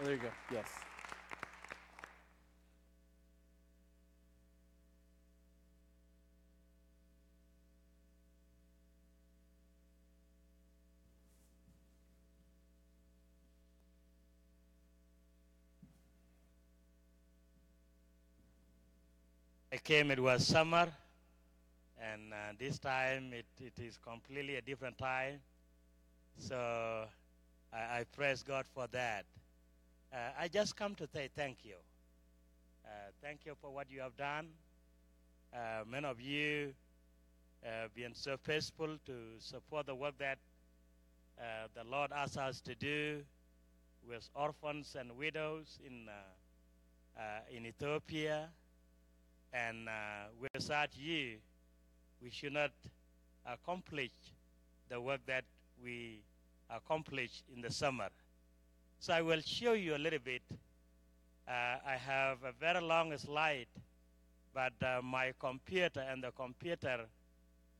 Oh, 0.00 0.04
there 0.04 0.14
you 0.14 0.20
go. 0.20 0.28
Yes. 0.52 0.66
I 19.72 19.75
came, 19.86 20.10
it 20.10 20.18
was 20.18 20.44
summer, 20.44 20.88
and 22.02 22.32
uh, 22.32 22.36
this 22.58 22.76
time 22.76 23.32
it, 23.32 23.46
it 23.60 23.80
is 23.80 23.96
completely 24.04 24.56
a 24.56 24.60
different 24.60 24.98
time. 24.98 25.38
So 26.38 27.04
I, 27.72 27.76
I 27.76 28.04
praise 28.16 28.42
God 28.42 28.64
for 28.74 28.88
that. 28.88 29.24
Uh, 30.12 30.16
I 30.40 30.48
just 30.48 30.74
come 30.74 30.96
to 30.96 31.06
say 31.06 31.28
thank 31.36 31.58
you. 31.62 31.76
Uh, 32.84 32.88
thank 33.22 33.46
you 33.46 33.52
for 33.60 33.70
what 33.70 33.86
you 33.88 34.00
have 34.00 34.16
done. 34.16 34.48
Uh, 35.54 35.84
many 35.88 36.04
of 36.04 36.20
you 36.20 36.74
have 37.62 37.94
been 37.94 38.12
so 38.12 38.36
faithful 38.42 38.98
to 39.06 39.12
support 39.38 39.86
the 39.86 39.94
work 39.94 40.18
that 40.18 40.38
uh, 41.38 41.68
the 41.76 41.88
Lord 41.88 42.10
asks 42.10 42.36
us 42.36 42.60
to 42.62 42.74
do 42.74 43.20
with 44.08 44.28
orphans 44.34 44.96
and 44.98 45.16
widows 45.16 45.78
in, 45.86 46.08
uh, 46.08 47.20
uh, 47.20 47.56
in 47.56 47.66
Ethiopia. 47.66 48.48
And 49.56 49.88
uh, 49.88 49.92
without 50.52 50.90
you, 50.98 51.36
we 52.22 52.30
should 52.30 52.52
not 52.52 52.72
accomplish 53.50 54.10
the 54.90 55.00
work 55.00 55.20
that 55.26 55.44
we 55.82 56.20
accomplished 56.68 57.44
in 57.54 57.62
the 57.62 57.70
summer. 57.70 58.08
So 58.98 59.14
I 59.14 59.22
will 59.22 59.40
show 59.40 59.72
you 59.72 59.96
a 59.96 59.98
little 59.98 60.18
bit. 60.18 60.42
Uh, 61.48 61.78
I 61.86 61.96
have 61.96 62.38
a 62.44 62.52
very 62.52 62.82
long 62.82 63.16
slide, 63.16 63.68
but 64.52 64.72
uh, 64.82 65.00
my 65.02 65.32
computer 65.38 66.00
and 66.00 66.22
the 66.22 66.32
computer 66.32 67.06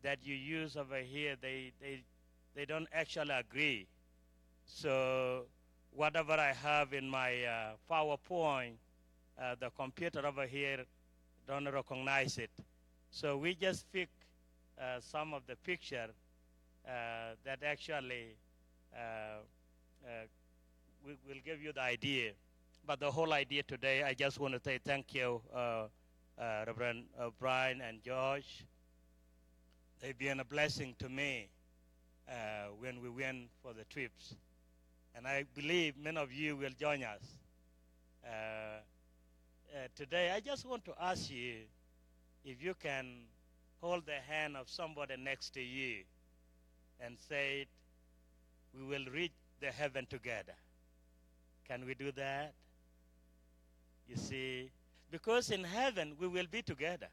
that 0.03 0.19
you 0.23 0.35
use 0.35 0.77
over 0.77 0.99
here, 0.99 1.37
they, 1.41 1.73
they, 1.81 2.03
they 2.55 2.65
don't 2.65 2.89
actually 2.93 3.35
agree. 3.35 3.87
So 4.65 5.43
whatever 5.95 6.35
I 6.35 6.53
have 6.53 6.93
in 6.93 7.09
my 7.09 7.45
uh, 7.45 7.73
PowerPoint, 7.91 8.75
uh, 9.39 9.57
the 9.61 9.71
computer 9.77 10.25
over 10.27 10.47
here 10.47 10.85
don't 11.47 11.69
recognize 11.73 12.39
it. 12.39 12.51
So 13.11 13.37
we 13.37 13.55
just 13.55 13.91
pick 13.93 14.09
uh, 14.81 15.01
some 15.01 15.33
of 15.33 15.43
the 15.47 15.57
picture 15.57 16.09
uh, 16.87 16.91
that 17.45 17.61
actually 17.65 18.37
uh, 18.95 18.99
uh, 20.05 20.09
we 21.05 21.13
will 21.27 21.41
give 21.45 21.63
you 21.63 21.73
the 21.73 21.83
idea. 21.83 22.33
But 22.87 23.01
the 23.01 23.11
whole 23.11 23.33
idea 23.33 23.63
today, 23.63 24.03
I 24.03 24.15
just 24.15 24.39
want 24.39 24.55
to 24.55 24.61
say 24.61 24.79
thank 24.85 25.15
you, 25.15 25.41
uh, 25.55 25.87
Reverend 26.39 27.05
Brian 27.41 27.81
and 27.81 28.03
George. 28.03 28.65
They've 30.01 30.19
been 30.19 30.41
a 30.41 30.45
blessing 30.45 30.95
to 30.99 31.09
me 31.09 31.49
when 32.79 33.01
we 33.01 33.09
went 33.09 33.49
for 33.63 33.73
the 33.73 33.85
trips. 33.85 34.35
And 35.17 35.27
I 35.27 35.45
believe 35.55 35.97
many 35.97 36.19
of 36.19 36.33
you 36.33 36.57
will 36.57 36.75
join 36.79 37.03
us. 37.03 37.23
Uh, 39.75 39.89
today, 39.95 40.31
I 40.35 40.41
just 40.41 40.65
want 40.65 40.85
to 40.85 40.93
ask 41.01 41.31
you 41.31 41.57
if 42.45 42.63
you 42.63 42.75
can 42.81 43.07
hold 43.81 44.07
the 44.07 44.21
hand 44.33 44.57
of 44.57 44.71
somebody 44.71 45.17
next 45.17 45.51
to 45.55 45.61
you 45.61 46.05
and 47.01 47.17
say, 47.29 47.63
it, 47.63 47.69
We 48.75 48.87
will 48.87 49.05
reach 49.13 49.33
the 49.61 49.67
heaven 49.67 50.07
together. 50.09 50.55
Can 51.69 51.85
we 51.85 51.95
do 51.95 52.13
that? 52.13 52.55
You 54.09 54.17
see, 54.17 54.71
because 55.11 55.51
in 55.51 55.65
heaven 55.65 56.13
we 56.19 56.29
will 56.29 56.47
be 56.51 56.63
together, 56.63 57.09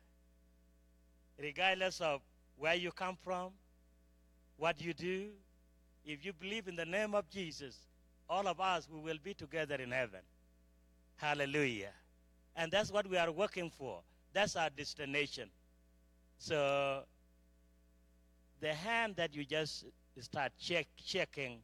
regardless 1.41 2.01
of 2.01 2.21
where 2.57 2.75
you 2.75 2.91
come 2.91 3.17
from, 3.23 3.51
what 4.57 4.79
you 4.79 4.93
do. 4.93 5.29
If 6.05 6.23
you 6.23 6.33
believe 6.33 6.67
in 6.67 6.75
the 6.75 6.85
name 6.85 7.15
of 7.15 7.29
Jesus, 7.29 7.77
all 8.29 8.47
of 8.47 8.59
us 8.59 8.87
we 8.91 8.99
will 8.99 9.17
be 9.23 9.33
together 9.33 9.75
in 9.75 9.91
heaven. 9.91 10.19
Hallelujah. 11.15 11.91
And 12.55 12.71
that's 12.71 12.91
what 12.91 13.07
we 13.07 13.17
are 13.17 13.31
working 13.31 13.69
for. 13.69 13.99
That's 14.33 14.55
our 14.55 14.69
destination. 14.69 15.49
So 16.37 17.03
the 18.59 18.73
hand 18.73 19.15
that 19.17 19.35
you 19.35 19.45
just 19.45 19.85
start 20.19 20.51
check, 20.59 20.87
checking 21.03 21.59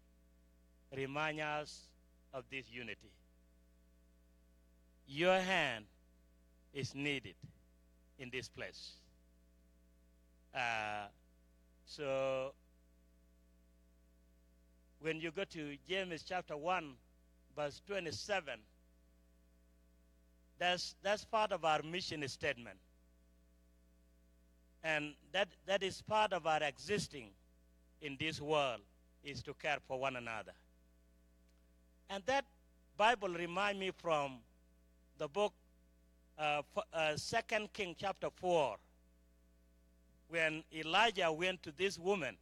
remind 0.95 1.39
us 1.39 1.87
of 2.33 2.43
this 2.51 2.65
unity. 2.71 3.11
Your 5.07 5.39
hand 5.39 5.85
is 6.73 6.93
needed 6.93 7.35
in 8.19 8.29
this 8.29 8.47
place. 8.47 8.91
Uh, 10.53 11.07
so 11.85 12.53
when 15.01 15.19
you 15.19 15.31
go 15.31 15.43
to 15.45 15.75
James 15.87 16.23
chapter 16.27 16.57
1, 16.57 16.93
verse 17.55 17.81
27, 17.87 18.59
that's, 20.59 20.95
that's 21.01 21.23
part 21.25 21.51
of 21.51 21.65
our 21.65 21.81
mission 21.81 22.27
statement. 22.27 22.77
And 24.83 25.13
that, 25.31 25.47
that 25.65 25.83
is 25.83 26.01
part 26.01 26.33
of 26.33 26.45
our 26.45 26.61
existing 26.63 27.29
in 28.01 28.17
this 28.19 28.39
world 28.39 28.81
is 29.23 29.41
to 29.43 29.53
care 29.53 29.77
for 29.87 29.99
one 29.99 30.15
another. 30.15 30.53
And 32.09 32.23
that 32.25 32.45
Bible 32.97 33.29
remind 33.29 33.79
me 33.79 33.91
from 33.97 34.37
the 35.17 35.27
book 35.27 35.53
uh, 36.37 36.61
uh, 36.93 37.15
Second 37.15 37.71
King 37.73 37.95
chapter 37.97 38.29
4, 38.35 38.77
when 40.29 40.63
Elijah 40.73 41.31
went 41.31 41.61
to 41.63 41.71
this 41.75 41.99
woman 41.99 42.37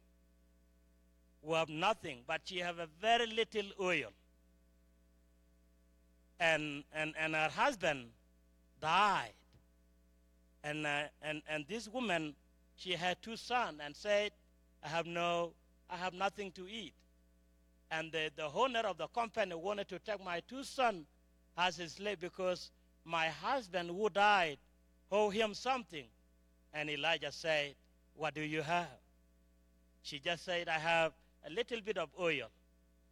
who 1.44 1.54
have 1.54 1.68
nothing, 1.68 2.20
but 2.26 2.40
she 2.44 2.58
have 2.58 2.78
a 2.78 2.88
very 3.00 3.26
little 3.26 3.70
oil. 3.80 4.10
And, 6.40 6.84
and, 6.94 7.14
and 7.18 7.34
her 7.34 7.48
husband 7.48 8.10
died. 8.80 9.32
And, 10.62 10.86
uh, 10.86 11.02
and, 11.22 11.42
and 11.48 11.64
this 11.68 11.88
woman, 11.88 12.34
she 12.76 12.92
had 12.92 13.20
two 13.22 13.36
sons 13.36 13.80
and 13.84 13.94
said, 13.94 14.32
I 14.84 14.88
have 14.88 15.06
no, 15.06 15.52
I 15.90 15.96
have 15.96 16.14
nothing 16.14 16.52
to 16.52 16.68
eat. 16.68 16.94
And 17.90 18.12
the, 18.12 18.30
the 18.36 18.48
owner 18.54 18.80
of 18.80 18.98
the 18.98 19.06
company 19.08 19.54
wanted 19.54 19.88
to 19.88 19.98
take 19.98 20.22
my 20.22 20.40
two 20.40 20.62
sons 20.62 21.06
as 21.56 21.76
his 21.76 21.92
slave 21.92 22.20
because 22.20 22.70
my 23.04 23.28
husband 23.28 23.90
who 23.90 24.08
died 24.10 24.58
owe 25.10 25.30
him 25.30 25.54
something. 25.54 26.04
And 26.74 26.90
Elijah 26.90 27.32
said, 27.32 27.74
What 28.14 28.34
do 28.34 28.42
you 28.42 28.62
have? 28.62 28.86
She 30.02 30.18
just 30.18 30.44
said, 30.44 30.68
I 30.68 30.78
have 30.78 31.12
a 31.46 31.50
little 31.50 31.80
bit 31.80 31.98
of 31.98 32.10
oil. 32.20 32.48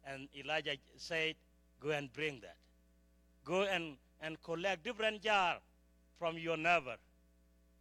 And 0.05 0.29
Elijah 0.37 0.77
said, 0.97 1.35
Go 1.81 1.89
and 1.89 2.11
bring 2.13 2.39
that. 2.41 2.55
Go 3.47 3.61
and, 3.63 3.95
and 4.21 4.41
collect 4.43 4.83
different 4.83 5.21
jar 5.21 5.59
from 6.19 6.37
your 6.37 6.57
neighbor 6.57 6.97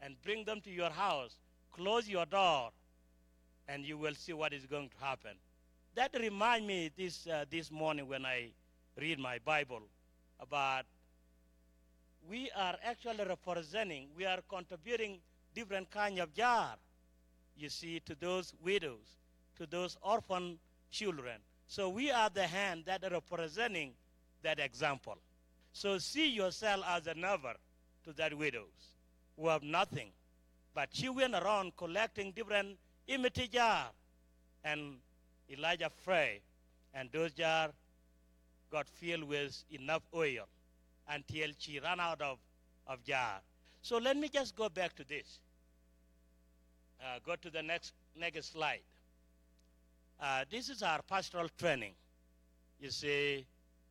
and 0.01 0.15
bring 0.23 0.45
them 0.45 0.61
to 0.61 0.71
your 0.71 0.91
house. 0.91 1.35
Close 1.73 2.09
your 2.09 2.25
door, 2.25 2.71
and 3.69 3.85
you 3.85 3.99
will 3.99 4.15
see 4.15 4.33
what 4.33 4.53
is 4.53 4.65
going 4.65 4.89
to 4.89 5.05
happen. 5.05 5.33
That 5.97 6.13
remind 6.19 6.67
me 6.67 6.93
this, 6.97 7.27
uh, 7.27 7.47
this 7.51 7.73
morning 7.73 8.07
when 8.07 8.25
I 8.25 8.51
read 8.97 9.19
my 9.19 9.39
Bible 9.45 9.83
about 10.39 10.85
we 12.31 12.51
are 12.57 12.77
actually 12.85 13.25
representing, 13.25 14.09
we 14.17 14.25
are 14.25 14.39
contributing 14.49 15.19
different 15.55 15.91
kind 15.91 16.19
of 16.21 16.33
jar, 16.35 16.77
you 17.57 17.69
see, 17.69 18.01
to 18.01 18.15
those 18.15 18.55
widows, 18.63 19.17
to 19.57 19.67
those 19.67 19.97
orphan 20.03 20.59
children. 20.91 21.41
So 21.67 21.89
we 21.89 22.11
are 22.11 22.31
the 22.31 22.47
hand 22.47 22.85
that 22.87 23.03
are 23.05 23.11
representing 23.11 23.93
that 24.43 24.61
example. 24.61 25.17
So 25.77 25.99
see 25.99 26.31
yourself 26.31 26.83
as 26.89 27.07
a 27.07 27.13
neighbor 27.13 27.53
to 28.05 28.13
that 28.15 28.33
widows 28.33 28.95
who 29.39 29.49
have 29.49 29.63
nothing. 29.63 30.09
But 30.75 30.89
she 30.91 31.11
went 31.11 31.35
around 31.35 31.77
collecting 31.77 32.33
different 32.33 32.79
imity 33.07 33.53
jar. 33.53 33.91
And 34.65 34.95
Elijah 35.51 35.91
prayed, 36.03 36.41
and 36.95 37.11
those 37.13 37.33
jars 37.33 37.73
got 38.73 38.89
filled 38.89 39.25
with 39.25 39.65
enough 39.71 40.01
oil 40.15 40.49
until 41.11 41.51
she 41.59 41.79
ran 41.79 42.01
out 42.01 42.23
of, 42.23 42.39
of 42.87 43.05
jar. 43.05 43.41
So 43.83 43.99
let 43.99 44.17
me 44.17 44.31
just 44.31 44.57
go 44.57 44.71
back 44.71 44.97
to 44.97 45.05
this. 45.07 45.41
Uh, 47.03 47.19
go 47.25 47.37
to 47.37 47.51
the 47.51 47.63
next, 47.63 47.93
next 48.19 48.51
slide. 48.51 48.81
Uh, 50.23 50.47
this 50.51 50.71
is 50.71 50.83
our 50.83 51.03
pastoral 51.03 51.51
training. 51.59 51.93
You 52.81 52.91
see, 52.91 53.45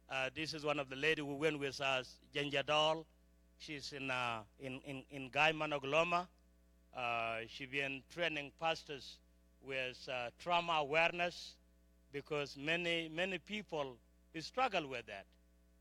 uh, 0.09 0.29
this 0.35 0.53
is 0.53 0.63
one 0.63 0.79
of 0.79 0.89
the 0.89 0.95
ladies 0.95 1.25
who 1.25 1.35
went 1.35 1.59
with 1.59 1.81
us, 1.81 2.15
Janjadal. 2.33 3.05
She's 3.59 3.93
in, 3.93 4.11
uh, 4.11 4.41
in, 4.59 4.79
in, 4.85 5.03
in 5.11 5.29
Guy 5.29 5.51
Manogloma. 5.53 6.27
Uh, 6.95 7.39
she's 7.49 7.69
been 7.69 8.03
training 8.13 8.51
pastors 8.59 9.17
with 9.61 10.07
uh, 10.11 10.29
trauma 10.39 10.73
awareness 10.73 11.55
because 12.11 12.57
many, 12.57 13.09
many 13.09 13.37
people 13.39 13.97
struggle 14.39 14.87
with 14.87 15.05
that. 15.07 15.25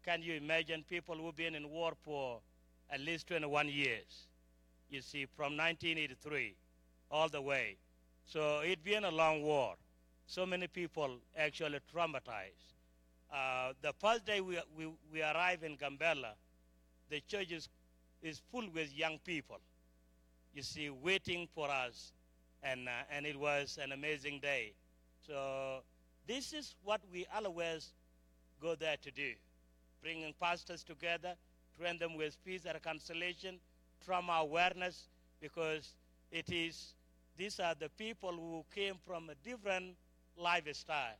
Can 0.04 0.22
you 0.22 0.34
imagine 0.34 0.84
people 0.88 1.16
who've 1.16 1.36
been 1.36 1.54
in 1.54 1.68
war 1.70 1.92
for 2.04 2.40
at 2.90 3.00
least 3.00 3.28
21 3.28 3.68
years? 3.68 4.28
You 4.90 5.02
see, 5.02 5.26
from 5.26 5.56
1983 5.56 6.54
all 7.10 7.28
the 7.28 7.42
way. 7.42 7.76
So 8.26 8.60
it's 8.60 8.82
been 8.82 9.04
a 9.04 9.10
long 9.10 9.42
war. 9.42 9.74
So 10.26 10.46
many 10.46 10.68
people 10.68 11.18
actually 11.36 11.80
traumatized. 11.94 12.73
Uh, 13.32 13.72
the 13.82 13.92
first 13.98 14.24
day 14.24 14.40
we, 14.40 14.58
we, 14.76 14.88
we 15.12 15.22
arrived 15.22 15.64
in 15.64 15.76
Gambela, 15.76 16.32
the 17.10 17.20
church 17.28 17.52
is, 17.52 17.68
is 18.22 18.40
full 18.50 18.68
with 18.74 18.94
young 18.96 19.18
people, 19.24 19.58
you 20.54 20.62
see, 20.62 20.90
waiting 20.90 21.48
for 21.54 21.68
us. 21.70 22.12
And, 22.62 22.88
uh, 22.88 22.92
and 23.10 23.26
it 23.26 23.38
was 23.38 23.78
an 23.82 23.92
amazing 23.92 24.40
day. 24.40 24.72
So 25.26 25.82
this 26.26 26.52
is 26.54 26.74
what 26.82 27.02
we 27.12 27.26
always 27.34 27.92
go 28.60 28.74
there 28.74 28.96
to 29.02 29.10
do 29.10 29.32
bringing 30.04 30.34
pastors 30.38 30.84
together, 30.84 31.32
train 31.78 31.98
them 31.98 32.14
with 32.14 32.36
peace 32.44 32.66
and 32.66 32.74
reconciliation, 32.74 33.58
trauma 34.04 34.32
awareness, 34.42 35.08
because 35.40 35.94
it 36.30 36.52
is 36.52 36.92
these 37.38 37.58
are 37.58 37.74
the 37.74 37.88
people 37.88 38.32
who 38.32 38.64
came 38.74 38.94
from 39.06 39.30
a 39.30 39.34
different 39.42 39.96
lifestyle. 40.36 41.16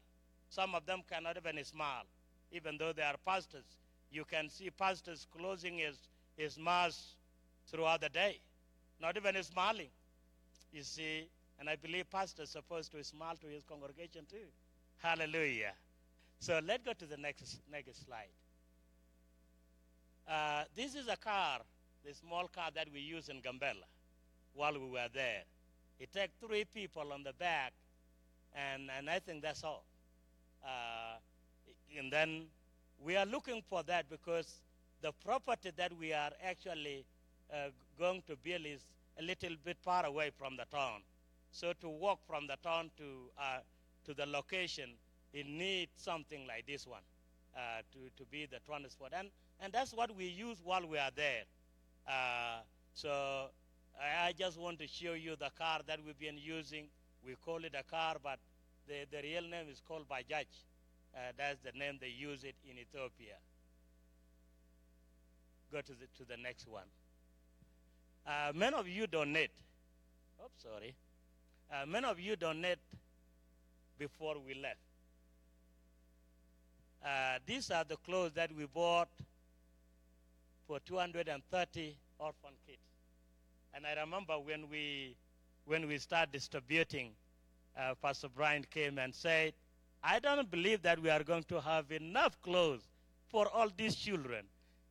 Some 0.55 0.77
of 0.77 0.87
them 0.87 1.03
cannot 1.11 1.37
even 1.37 1.63
smile, 1.65 2.05
even 2.53 2.79
though 2.79 2.93
they 2.93 3.03
are 3.03 3.17
pastors. 3.27 3.65
You 4.13 4.25
can 4.25 4.49
see 4.49 4.71
pastors 4.71 5.27
closing 5.37 5.79
his, 5.79 5.97
his 6.37 6.57
mouth 6.57 6.97
throughout 7.67 8.01
the 8.01 8.09
day, 8.09 8.39
not 9.01 9.17
even 9.17 9.43
smiling. 9.43 9.89
You 10.73 10.85
see, 10.85 11.29
and 11.59 11.69
I 11.69 11.75
believe 11.75 12.09
pastors 12.09 12.51
supposed 12.51 12.93
to 12.93 13.03
smile 13.03 13.35
to 13.41 13.49
his 13.49 13.65
congregation 13.65 14.27
too. 14.31 14.47
Hallelujah. 14.99 15.73
So 16.39 16.61
let's 16.65 16.85
go 16.85 16.93
to 16.93 17.07
the 17.07 17.17
next, 17.17 17.61
next 17.73 18.07
slide. 18.07 18.29
Uh, 20.29 20.65
this 20.77 20.95
is 20.95 21.09
a 21.09 21.17
car 21.17 21.59
the 22.05 22.15
small 22.15 22.47
car 22.49 22.71
that 22.75 22.87
we 22.93 23.01
use 23.01 23.29
in 23.29 23.41
Gambella 23.41 23.89
while 24.53 24.75
we 24.75 24.87
were 24.91 25.09
there. 25.13 25.43
It 25.99 26.13
took 26.13 26.31
three 26.39 26.65
people 26.65 27.13
on 27.13 27.25
the 27.25 27.33
back, 27.33 27.73
and, 28.55 28.91
and 28.97 29.09
I 29.09 29.19
think 29.21 29.43
that's 29.43 29.65
all. 29.65 29.85
Uh, 30.65 31.19
and 31.99 32.13
then 32.13 32.47
we 33.05 33.17
are 33.17 33.27
looking 33.27 33.63
for 33.69 33.83
that 33.85 34.09
because 34.09 34.61
the 35.03 35.13
property 35.25 35.71
that 35.77 35.93
we 35.99 36.13
are 36.13 36.31
actually 36.43 37.05
uh, 37.53 37.69
going 37.99 38.23
to 38.27 38.37
build 38.37 38.67
is 38.67 38.81
a 39.19 39.23
little 39.23 39.57
bit 39.65 39.77
far 39.83 40.07
away 40.07 40.31
from 40.37 40.57
the 40.57 40.65
town. 40.77 41.03
So 41.51 41.73
to 41.81 41.89
walk 41.89 42.21
from 42.27 42.47
the 42.47 42.57
town 42.63 42.91
to, 42.99 43.05
uh, 43.39 43.59
to 44.07 44.15
the 44.15 44.27
location, 44.27 44.91
it 45.33 45.47
needs 45.47 45.93
something 45.97 46.47
like 46.47 46.67
this 46.67 46.87
one 46.87 47.03
uh, 47.57 47.83
to, 47.93 47.99
to 48.17 48.29
be 48.31 48.47
the 48.47 48.59
transport. 48.67 49.13
And, 49.17 49.29
and 49.61 49.73
that's 49.73 49.93
what 49.93 50.15
we 50.17 50.27
use 50.27 50.59
while 50.65 50.87
we 50.87 50.99
are 50.99 51.11
there. 51.15 51.45
Uh, 52.09 52.61
so 52.95 53.47
I, 54.01 54.29
I 54.29 54.33
just 54.33 54.59
want 54.59 54.79
to 54.81 54.89
show 54.89 55.13
you 55.13 55.37
the 55.37 55.51
car 55.59 55.81
that 55.87 55.99
we've 56.05 56.19
been 56.19 56.39
using. 56.39 56.87
We 57.25 57.35
call 57.45 57.65
it 57.65 57.75
a 57.79 57.83
car, 57.85 58.17
but 58.23 58.39
the, 58.89 59.07
the 59.11 59.23
real 59.23 59.43
name 59.43 59.67
is 59.71 59.81
called 59.87 60.09
Bajaj. 60.09 60.47
Uh, 61.15 61.19
that's 61.37 61.59
the 61.61 61.73
name 61.79 61.99
they 62.01 62.09
use 62.09 62.45
it 62.45 62.55
in 62.69 62.79
Ethiopia. 62.79 63.35
Go 65.73 65.81
to 65.81 65.93
the, 65.93 66.07
to 66.19 66.29
the 66.29 66.37
next 66.37 66.69
one. 66.69 66.87
Uh, 68.27 68.53
many 68.55 68.77
of 68.77 68.89
you 68.89 69.07
donate. 69.07 69.51
Oh, 70.41 70.49
sorry. 70.63 70.95
Uh, 71.73 71.87
many 71.87 72.07
of 72.07 72.19
you 72.19 72.37
donate 72.37 72.79
before 73.99 74.37
we 74.47 74.55
left. 74.55 74.79
Uh, 77.05 77.39
these 77.47 77.71
are 77.71 77.85
the 77.85 77.97
clothes 77.97 78.33
that 78.35 78.51
we 78.57 78.65
bought 78.67 79.09
for 80.67 80.81
230 80.81 81.97
orphan 82.19 82.51
kids. 82.67 82.79
And 83.75 83.85
I 83.87 84.01
remember 84.01 84.35
when 84.35 84.69
we, 84.71 85.15
when 85.67 85.87
we 85.87 85.99
started 85.99 86.33
distributing, 86.33 87.11
uh, 87.79 87.95
Pastor 88.01 88.29
Brian 88.29 88.65
came 88.71 88.99
and 88.99 89.15
said, 89.15 89.53
I 90.03 90.19
don't 90.19 90.51
believe 90.51 90.83
that 90.83 91.01
we 91.01 91.11
are 91.11 91.23
going 91.23 91.45
to 91.45 91.61
have 91.61 91.91
enough 91.91 92.41
clothes 92.43 92.83
for 93.29 93.49
all 93.49 93.69
these 93.77 93.97
children. 93.97 94.45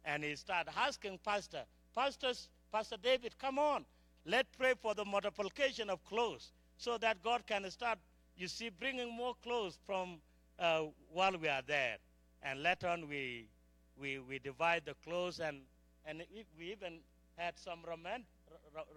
And 0.05 0.23
he 0.23 0.35
started 0.35 0.71
asking 0.77 1.19
Pastor, 1.23 1.63
Pastors, 1.95 2.49
Pastor 2.71 2.97
David, 3.01 3.35
come 3.39 3.59
on, 3.59 3.85
let's 4.25 4.49
pray 4.57 4.73
for 4.81 4.95
the 4.95 5.05
multiplication 5.05 5.89
of 5.89 6.03
clothes 6.05 6.51
so 6.77 6.97
that 6.97 7.21
God 7.23 7.45
can 7.45 7.69
start, 7.69 7.99
you 8.35 8.47
see, 8.47 8.69
bringing 8.69 9.15
more 9.15 9.35
clothes 9.43 9.77
from 9.85 10.17
uh, 10.59 10.83
while 11.11 11.37
we 11.37 11.47
are 11.47 11.61
there. 11.65 11.97
And 12.41 12.63
later 12.63 12.87
on, 12.87 13.07
we, 13.07 13.47
we, 13.97 14.19
we 14.19 14.39
divide 14.39 14.83
the 14.85 14.95
clothes, 15.05 15.39
and, 15.39 15.61
and 16.05 16.23
we 16.57 16.71
even 16.71 16.99
had 17.37 17.57
some 17.57 17.79
remain, 17.87 18.25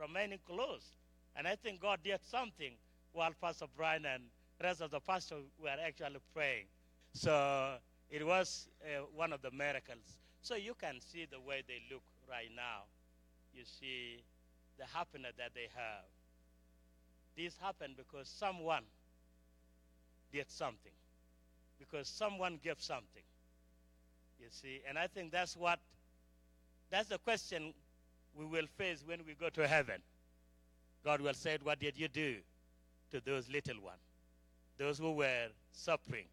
remaining 0.00 0.38
clothes. 0.46 0.92
And 1.36 1.46
I 1.46 1.54
think 1.54 1.80
God 1.80 2.00
did 2.02 2.20
something 2.24 2.72
while 3.16 3.32
Pastor 3.40 3.64
Brian 3.74 4.04
and 4.04 4.22
rest 4.62 4.82
of 4.82 4.90
the 4.90 5.00
pastors 5.00 5.44
were 5.60 5.70
actually 5.84 6.18
praying. 6.34 6.66
So 7.14 7.76
it 8.10 8.24
was 8.24 8.68
uh, 8.84 9.04
one 9.14 9.32
of 9.32 9.40
the 9.40 9.50
miracles. 9.50 10.18
So 10.42 10.54
you 10.54 10.74
can 10.78 11.00
see 11.00 11.26
the 11.30 11.40
way 11.40 11.62
they 11.66 11.80
look 11.90 12.02
right 12.30 12.50
now. 12.54 12.82
You 13.54 13.64
see 13.64 14.22
the 14.78 14.84
happiness 14.84 15.32
that 15.38 15.52
they 15.54 15.68
have. 15.74 16.04
This 17.36 17.56
happened 17.60 17.94
because 17.96 18.28
someone 18.28 18.84
did 20.30 20.50
something, 20.50 20.92
because 21.78 22.08
someone 22.08 22.60
gave 22.62 22.80
something. 22.80 23.22
You 24.38 24.48
see, 24.50 24.80
and 24.86 24.98
I 24.98 25.06
think 25.06 25.32
that's 25.32 25.56
what, 25.56 25.78
that's 26.90 27.08
the 27.08 27.18
question 27.18 27.72
we 28.34 28.44
will 28.44 28.66
face 28.76 29.02
when 29.06 29.20
we 29.26 29.32
go 29.32 29.48
to 29.48 29.66
heaven. 29.66 30.02
God 31.02 31.22
will 31.22 31.34
say, 31.34 31.56
What 31.62 31.80
did 31.80 31.96
you 31.96 32.08
do 32.08 32.36
to 33.12 33.20
those 33.24 33.48
little 33.48 33.80
ones? 33.82 34.00
Those 34.78 34.98
who 34.98 35.12
were 35.12 35.48
suffering. 35.72 36.26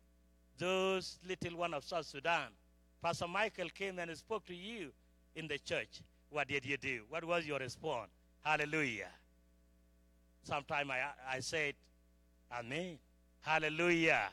Those 0.57 1.17
little 1.27 1.57
one 1.57 1.73
of 1.73 1.83
South 1.83 2.05
Sudan. 2.05 2.49
Pastor 3.01 3.27
Michael 3.27 3.69
came 3.69 3.99
and 3.99 4.15
spoke 4.17 4.45
to 4.45 4.55
you 4.55 4.91
in 5.35 5.47
the 5.47 5.57
church. 5.57 6.01
What 6.29 6.47
did 6.47 6.65
you 6.65 6.77
do? 6.77 7.01
What 7.09 7.23
was 7.25 7.45
your 7.45 7.59
response? 7.59 8.09
Hallelujah. 8.43 9.09
Sometime 10.43 10.91
I, 10.91 10.99
I 11.29 11.39
said, 11.39 11.75
Amen. 12.51 12.97
Hallelujah. 13.41 14.29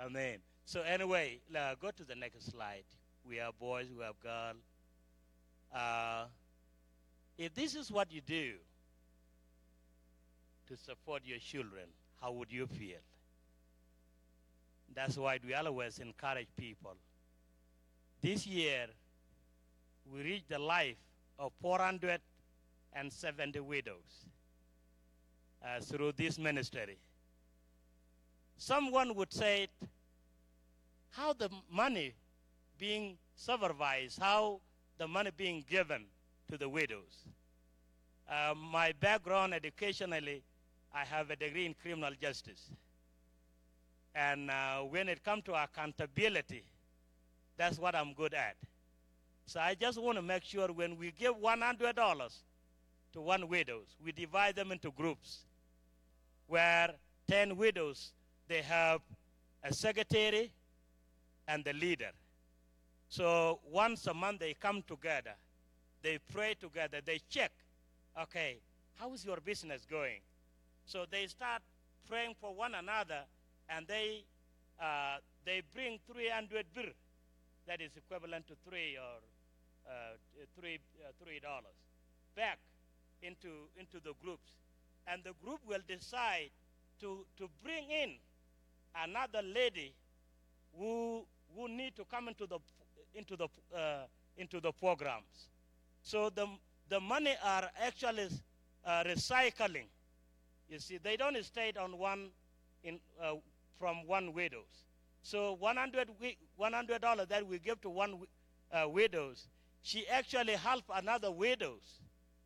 Amen. 0.00 0.38
So 0.64 0.82
anyway, 0.82 1.40
go 1.80 1.90
to 1.90 2.04
the 2.04 2.14
next 2.14 2.50
slide. 2.50 2.84
We 3.28 3.36
have 3.36 3.58
boys, 3.58 3.86
we 3.96 4.04
have 4.04 4.18
girls. 4.20 4.56
Uh, 5.74 6.24
if 7.36 7.54
this 7.54 7.74
is 7.74 7.90
what 7.90 8.10
you 8.10 8.20
do 8.20 8.54
to 10.68 10.76
support 10.76 11.22
your 11.24 11.38
children, 11.38 11.84
how 12.20 12.32
would 12.32 12.52
you 12.52 12.66
feel? 12.66 12.98
That's 14.94 15.16
why 15.16 15.38
we 15.44 15.54
always 15.54 15.98
encourage 15.98 16.48
people. 16.56 16.94
This 18.20 18.46
year, 18.46 18.86
we 20.12 20.22
reached 20.22 20.48
the 20.48 20.58
life 20.58 20.96
of 21.38 21.52
470 21.60 23.60
widows 23.60 24.26
uh, 25.64 25.80
through 25.80 26.12
this 26.12 26.38
ministry. 26.38 26.98
Someone 28.56 29.14
would 29.14 29.32
say, 29.32 29.68
how 31.10 31.32
the 31.32 31.48
money 31.70 32.14
being 32.78 33.16
supervised, 33.34 34.20
how 34.20 34.60
the 34.98 35.06
money 35.06 35.30
being 35.36 35.64
given 35.68 36.04
to 36.50 36.58
the 36.58 36.68
widows. 36.68 37.24
Uh, 38.28 38.54
my 38.54 38.92
background 39.00 39.54
educationally, 39.54 40.42
I 40.98 41.04
have 41.04 41.30
a 41.30 41.36
degree 41.36 41.64
in 41.64 41.74
criminal 41.74 42.10
justice. 42.20 42.70
And 44.16 44.50
uh, 44.50 44.78
when 44.78 45.08
it 45.08 45.22
comes 45.22 45.44
to 45.44 45.54
accountability, 45.54 46.64
that's 47.56 47.78
what 47.78 47.94
I'm 47.94 48.14
good 48.14 48.34
at. 48.34 48.56
So 49.46 49.60
I 49.60 49.74
just 49.74 50.02
want 50.02 50.16
to 50.16 50.22
make 50.22 50.42
sure 50.42 50.68
when 50.68 50.96
we 50.98 51.12
give 51.12 51.36
$100 51.36 52.42
to 53.12 53.20
one 53.20 53.48
widows, 53.48 53.86
we 54.04 54.10
divide 54.10 54.56
them 54.56 54.72
into 54.72 54.90
groups 54.90 55.44
where 56.48 56.90
10 57.28 57.56
widows, 57.56 58.12
they 58.48 58.62
have 58.62 59.00
a 59.62 59.72
secretary 59.72 60.50
and 61.46 61.64
the 61.64 61.74
leader. 61.74 62.10
So 63.08 63.60
once 63.70 64.06
a 64.08 64.14
month 64.14 64.40
they 64.40 64.54
come 64.54 64.82
together, 64.88 65.34
they 66.02 66.18
pray 66.32 66.54
together, 66.60 66.98
they 67.04 67.20
check, 67.30 67.52
okay, 68.20 68.58
how 68.96 69.12
is 69.12 69.24
your 69.24 69.38
business 69.44 69.86
going? 69.88 70.20
So 70.88 71.04
they 71.10 71.26
start 71.26 71.60
praying 72.08 72.34
for 72.40 72.54
one 72.54 72.74
another, 72.74 73.20
and 73.68 73.86
they 73.86 74.24
uh, 74.80 75.18
they 75.44 75.60
bring 75.74 75.98
300 76.10 76.64
birr, 76.74 76.92
that 77.66 77.82
is 77.82 77.90
equivalent 77.94 78.46
to 78.48 78.54
three 78.66 78.96
or 78.96 79.20
uh, 79.86 80.16
three 80.58 80.78
uh, 81.04 81.12
three 81.22 81.40
dollars, 81.40 81.76
back 82.34 82.58
into 83.20 83.68
into 83.78 84.00
the 84.02 84.14
groups, 84.24 84.48
and 85.06 85.22
the 85.24 85.34
group 85.44 85.60
will 85.68 85.82
decide 85.86 86.48
to 87.00 87.26
to 87.36 87.50
bring 87.62 87.84
in 87.90 88.14
another 89.04 89.42
lady 89.42 89.92
who 90.78 91.22
who 91.54 91.68
need 91.68 91.94
to 91.96 92.04
come 92.06 92.28
into 92.28 92.46
the 92.46 92.58
into 93.14 93.36
the 93.36 93.48
uh, 93.76 94.04
into 94.38 94.58
the 94.58 94.72
programs. 94.72 95.48
So 96.02 96.30
the 96.30 96.48
the 96.88 96.98
money 96.98 97.34
are 97.44 97.68
actually 97.78 98.28
uh, 98.86 99.04
recycling. 99.04 99.88
You 100.68 100.78
see, 100.78 100.98
they 100.98 101.16
don't 101.16 101.42
stay 101.44 101.72
on 101.80 101.96
one 101.98 102.28
in 102.84 103.00
uh, 103.22 103.34
from 103.78 104.06
one 104.06 104.32
widows. 104.32 104.84
So 105.22 105.56
100 105.58 107.00
dollars 107.00 107.26
that 107.28 107.46
we 107.46 107.58
give 107.58 107.80
to 107.82 107.90
one 107.90 108.20
uh, 108.72 108.88
widows, 108.88 109.48
she 109.82 110.06
actually 110.08 110.54
help 110.54 110.84
another 110.94 111.30
widows. 111.30 112.00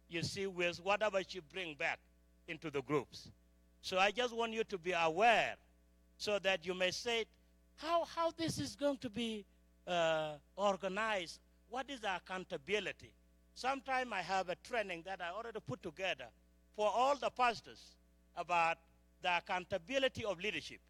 You 0.09 0.23
see, 0.23 0.47
with 0.47 0.79
whatever 0.83 1.20
she 1.27 1.41
bring 1.41 1.75
back 1.75 1.99
into 2.47 2.70
the 2.70 2.83
groups. 2.83 3.31
So 3.81 3.99
I 3.99 4.11
just 4.11 4.37
want 4.37 4.53
you 4.53 4.62
to 4.64 4.79
be 4.79 4.93
aware, 4.93 5.55
so 6.18 6.39
that 6.41 6.66
you 6.66 6.75
may 6.75 6.91
say, 6.91 7.25
how 7.77 8.05
how 8.05 8.31
this 8.37 8.59
is 8.59 8.77
going 8.77 8.99
to 8.99 9.11
be 9.11 9.45
uh, 9.87 10.35
organized. 10.57 11.41
What 11.68 11.89
is 11.89 12.01
the 12.01 12.14
accountability? 12.14 13.12
Sometime 13.55 14.12
I 14.12 14.20
have 14.20 14.49
a 14.51 14.57
training 14.57 15.03
that 15.07 15.20
I 15.20 15.31
already 15.35 15.61
put 15.66 15.83
together 15.83 16.27
for 16.77 16.91
all 16.95 17.16
the 17.16 17.31
pastors 17.31 17.97
about 18.37 18.78
the 19.22 19.37
accountability 19.37 20.24
of 20.24 20.41
leadership. 20.41 20.80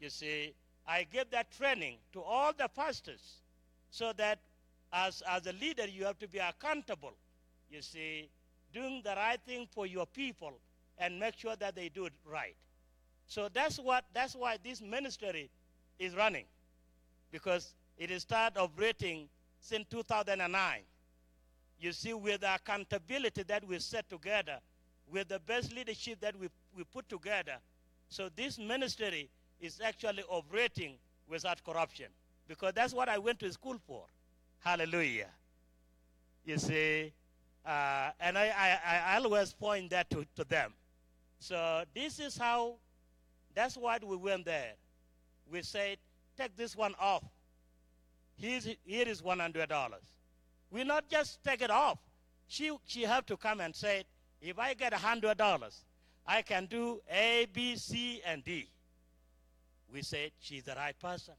You 0.00 0.10
see, 0.10 0.54
I 0.86 1.04
give 1.04 1.30
that 1.30 1.50
training 1.50 1.98
to 2.12 2.22
all 2.22 2.52
the 2.56 2.68
pastors 2.68 3.40
so 3.90 4.12
that 4.16 4.38
as, 4.92 5.22
as 5.28 5.46
a 5.46 5.52
leader, 5.52 5.86
you 5.86 6.04
have 6.04 6.18
to 6.18 6.28
be 6.28 6.38
accountable. 6.38 7.12
You 7.70 7.82
see, 7.82 8.28
doing 8.72 9.02
the 9.04 9.14
right 9.14 9.40
thing 9.46 9.66
for 9.70 9.86
your 9.86 10.06
people 10.06 10.52
and 10.98 11.18
make 11.18 11.36
sure 11.36 11.56
that 11.56 11.74
they 11.74 11.88
do 11.88 12.06
it 12.06 12.12
right. 12.24 12.56
So 13.26 13.48
that's 13.52 13.78
what 13.78 14.04
that's 14.14 14.34
why 14.34 14.56
this 14.62 14.80
ministry 14.80 15.50
is 15.98 16.16
running. 16.16 16.46
Because 17.30 17.74
it 17.98 18.18
started 18.20 18.58
operating 18.58 19.28
since 19.60 19.84
2009. 19.90 20.80
You 21.80 21.92
see, 21.92 22.14
with 22.14 22.40
the 22.40 22.54
accountability 22.54 23.42
that 23.44 23.66
we 23.66 23.78
set 23.78 24.08
together, 24.08 24.58
with 25.10 25.28
the 25.28 25.38
best 25.40 25.74
leadership 25.74 26.20
that 26.20 26.38
we, 26.38 26.48
we 26.76 26.84
put 26.84 27.08
together, 27.08 27.56
so 28.08 28.28
this 28.34 28.58
ministry 28.58 29.28
is 29.60 29.80
actually 29.84 30.22
operating 30.28 30.94
without 31.28 31.62
corruption. 31.64 32.06
Because 32.46 32.72
that's 32.74 32.94
what 32.94 33.08
I 33.08 33.18
went 33.18 33.38
to 33.40 33.52
school 33.52 33.76
for. 33.86 34.04
Hallelujah. 34.60 35.28
You 36.44 36.58
see, 36.58 37.12
uh, 37.66 38.10
and 38.18 38.38
I, 38.38 38.46
I, 38.46 39.14
I 39.14 39.16
always 39.18 39.52
point 39.52 39.90
that 39.90 40.08
to, 40.10 40.24
to 40.36 40.44
them. 40.44 40.72
So 41.38 41.84
this 41.94 42.18
is 42.18 42.36
how, 42.38 42.76
that's 43.54 43.76
why 43.76 43.98
we 44.02 44.16
went 44.16 44.46
there. 44.46 44.72
We 45.50 45.62
said, 45.62 45.98
take 46.36 46.56
this 46.56 46.74
one 46.74 46.94
off. 46.98 47.24
Here's, 48.36 48.64
here 48.84 49.06
is 49.08 49.20
$100. 49.20 49.66
We 50.70 50.84
not 50.84 51.08
just 51.08 51.42
take 51.44 51.60
it 51.60 51.70
off. 51.70 51.98
She, 52.46 52.72
she 52.86 53.02
have 53.02 53.26
to 53.26 53.36
come 53.36 53.60
and 53.60 53.74
say, 53.74 54.04
if 54.40 54.58
I 54.58 54.74
get 54.74 54.92
$100, 54.92 55.80
I 56.26 56.42
can 56.42 56.66
do 56.66 57.00
A, 57.10 57.46
B, 57.52 57.76
C, 57.76 58.22
and 58.24 58.44
D. 58.44 58.68
We 59.92 60.02
said, 60.02 60.30
she's 60.40 60.64
the 60.64 60.74
right 60.74 60.98
person. 60.98 61.34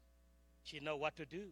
She 0.63 0.79
know 0.79 0.95
what 0.95 1.15
to 1.17 1.25
do. 1.25 1.43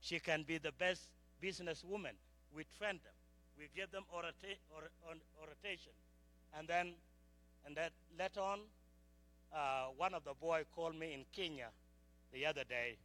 She 0.00 0.20
can 0.20 0.44
be 0.44 0.58
the 0.58 0.72
best 0.72 1.08
businesswoman. 1.42 2.14
We 2.54 2.64
train 2.78 3.00
them. 3.02 3.12
We 3.58 3.68
give 3.74 3.90
them 3.90 4.04
orata- 4.14 4.58
or, 4.74 4.82
on, 5.10 5.18
orientation. 5.40 5.92
And 6.56 6.68
then, 6.68 6.92
and 7.66 7.76
that 7.76 7.92
later 8.18 8.40
on, 8.40 8.60
uh, 9.54 9.86
one 9.96 10.14
of 10.14 10.24
the 10.24 10.34
boy 10.34 10.62
called 10.74 10.94
me 10.96 11.12
in 11.12 11.24
Kenya 11.34 11.68
the 12.32 12.46
other 12.46 12.64
day, 12.64 12.96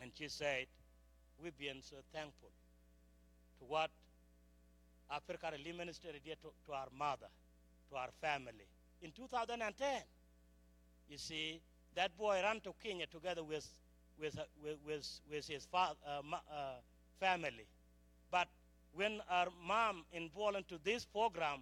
and 0.00 0.10
she 0.16 0.28
said, 0.28 0.66
we've 1.42 1.56
been 1.58 1.80
so 1.80 1.96
thankful 2.12 2.50
to 3.58 3.64
what 3.66 3.90
Africa 5.10 5.50
Relief 5.52 5.76
Ministry 5.76 6.10
did 6.24 6.38
to, 6.42 6.48
to 6.66 6.72
our 6.72 6.88
mother, 6.96 7.26
to 7.90 7.96
our 7.96 8.08
family. 8.20 8.66
In 9.02 9.10
2010, 9.12 10.02
you 11.08 11.18
see, 11.18 11.60
that 11.94 12.16
boy 12.16 12.40
ran 12.42 12.60
to 12.60 12.74
Kenya 12.82 13.06
together 13.06 13.42
with, 13.44 13.66
with, 14.18 14.38
with, 14.62 14.78
with, 15.30 15.46
his 15.46 15.66
fa- 15.70 15.96
uh, 16.06 16.20
uh, 16.34 16.74
family. 17.20 17.66
But 18.30 18.48
when 18.94 19.20
our 19.30 19.48
mom 19.66 20.04
involved 20.12 20.56
into 20.56 20.78
this 20.82 21.04
program, 21.04 21.60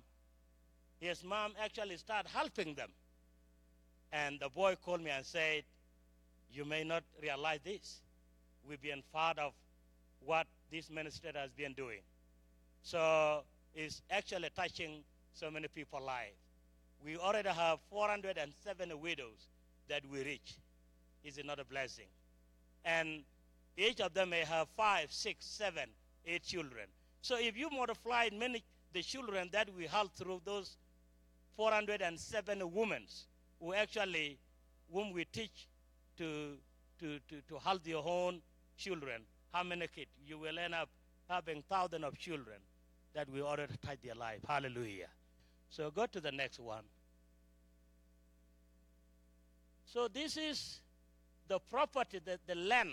his 1.00 1.24
mom 1.24 1.52
actually 1.62 1.96
started 1.96 2.28
helping 2.30 2.74
them. 2.74 2.90
And 4.12 4.38
the 4.40 4.48
boy 4.48 4.76
called 4.76 5.02
me 5.02 5.10
and 5.10 5.24
said, 5.24 5.64
You 6.52 6.64
may 6.64 6.84
not 6.84 7.02
realize 7.20 7.60
this. 7.64 8.02
We've 8.68 8.80
been 8.80 9.02
part 9.12 9.38
of 9.38 9.52
what 10.24 10.46
this 10.70 10.90
ministry 10.90 11.32
has 11.34 11.50
been 11.50 11.72
doing. 11.72 12.00
So 12.82 13.42
it's 13.74 14.02
actually 14.10 14.48
touching 14.54 15.02
so 15.32 15.50
many 15.50 15.68
people's 15.68 16.02
lives. 16.02 16.36
We 17.04 17.16
already 17.16 17.48
have 17.48 17.78
407 17.90 19.00
widows 19.00 19.48
that 19.88 20.02
we 20.10 20.22
reach. 20.24 20.56
Is 21.24 21.38
it 21.38 21.46
not 21.46 21.58
a 21.58 21.64
blessing? 21.64 22.06
And 22.84 23.22
each 23.76 24.00
of 24.00 24.14
them 24.14 24.30
may 24.30 24.40
have 24.40 24.68
five, 24.76 25.12
six, 25.12 25.46
seven, 25.46 25.88
eight 26.26 26.42
children. 26.44 26.86
So 27.22 27.36
if 27.38 27.56
you 27.56 27.70
multiply 27.70 28.28
many 28.36 28.62
the 28.92 29.02
children 29.02 29.48
that 29.52 29.68
we 29.74 29.86
help 29.86 30.12
through 30.14 30.42
those 30.44 30.76
407 31.56 32.72
women 32.72 33.04
who 33.58 33.72
actually 33.72 34.38
whom 34.92 35.12
we 35.12 35.24
teach 35.24 35.68
to 36.18 36.56
to, 37.00 37.18
to, 37.28 37.40
to 37.48 37.58
help 37.58 37.82
their 37.82 37.96
own 37.96 38.40
children, 38.76 39.22
how 39.52 39.62
many 39.62 39.86
kids? 39.88 40.10
You 40.26 40.38
will 40.38 40.58
end 40.58 40.74
up 40.74 40.88
having 41.28 41.62
thousands 41.68 42.04
of 42.04 42.18
children 42.18 42.58
that 43.14 43.28
we 43.28 43.42
already 43.42 43.74
touch 43.84 43.98
their 44.02 44.14
life. 44.14 44.40
Hallelujah. 44.46 45.08
So 45.70 45.90
go 45.90 46.06
to 46.06 46.20
the 46.20 46.32
next 46.32 46.58
one. 46.58 46.84
So 49.84 50.08
this 50.08 50.36
is 50.36 50.80
the 51.48 51.58
property, 51.58 52.20
the, 52.24 52.38
the 52.46 52.54
land 52.54 52.90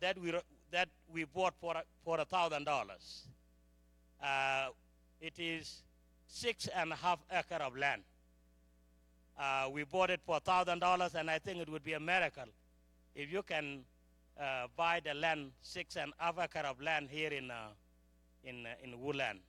that 0.00 0.18
we 0.20 0.34
that 0.70 0.88
we 1.12 1.24
bought 1.24 1.54
for 1.60 1.74
for 2.04 2.20
a 2.20 2.24
thousand 2.24 2.64
dollars. 2.64 3.26
Uh, 4.22 4.68
it 5.20 5.38
is 5.38 5.82
six 6.26 6.68
and 6.68 6.92
a 6.92 6.96
half 6.96 7.18
acre 7.32 7.62
of 7.62 7.76
land. 7.76 8.02
Uh, 9.38 9.68
we 9.72 9.84
bought 9.84 10.10
it 10.10 10.20
for 10.24 10.36
a 10.36 10.40
thousand 10.40 10.78
dollars, 10.80 11.14
and 11.14 11.30
I 11.30 11.38
think 11.38 11.58
it 11.58 11.68
would 11.68 11.84
be 11.84 11.94
a 11.94 12.00
miracle 12.00 12.44
if 13.14 13.32
you 13.32 13.42
can 13.42 13.84
uh, 14.40 14.66
buy 14.76 15.00
the 15.04 15.14
land, 15.14 15.52
six 15.62 15.96
and 15.96 16.12
a 16.20 16.24
half 16.24 16.38
acre 16.38 16.66
of 16.66 16.80
land 16.80 17.08
here 17.10 17.30
in 17.30 17.50
uh, 17.50 17.68
in 18.44 18.66
uh, 18.66 18.70
in 18.82 19.00
Woodland. 19.00 19.40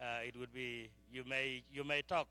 Uh, 0.00 0.20
it 0.26 0.36
would 0.36 0.52
be 0.52 0.90
you 1.12 1.24
may 1.24 1.62
you 1.72 1.84
may 1.84 2.02
talk. 2.02 2.26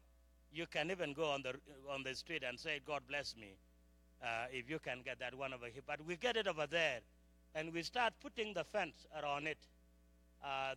You 0.53 0.65
can 0.67 0.91
even 0.91 1.13
go 1.13 1.31
on 1.31 1.43
the 1.43 1.53
on 1.89 2.03
the 2.03 2.15
street 2.15 2.43
and 2.43 2.59
say, 2.59 2.79
"God 2.85 3.03
bless 3.07 3.35
me," 3.35 3.53
uh, 4.23 4.45
if 4.51 4.69
you 4.69 4.79
can 4.79 5.01
get 5.03 5.19
that 5.19 5.35
one 5.35 5.53
over 5.53 5.67
here. 5.67 5.83
But 5.85 6.01
we 6.05 6.15
get 6.15 6.37
it 6.37 6.47
over 6.47 6.67
there, 6.67 6.99
and 7.55 7.73
we 7.73 7.83
start 7.83 8.13
putting 8.21 8.53
the 8.53 8.63
fence 8.63 9.05
around 9.21 9.47
it. 9.47 9.57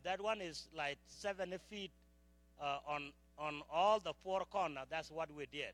That 0.05 0.20
one 0.20 0.40
is 0.40 0.68
like 0.76 0.98
70 1.07 1.59
feet 1.70 1.90
on 2.86 3.12
on 3.38 3.62
all 3.72 4.00
the 4.00 4.12
four 4.22 4.44
corners. 4.50 4.86
That's 4.90 5.11
what 5.11 5.30
we 5.34 5.46
did, 5.46 5.72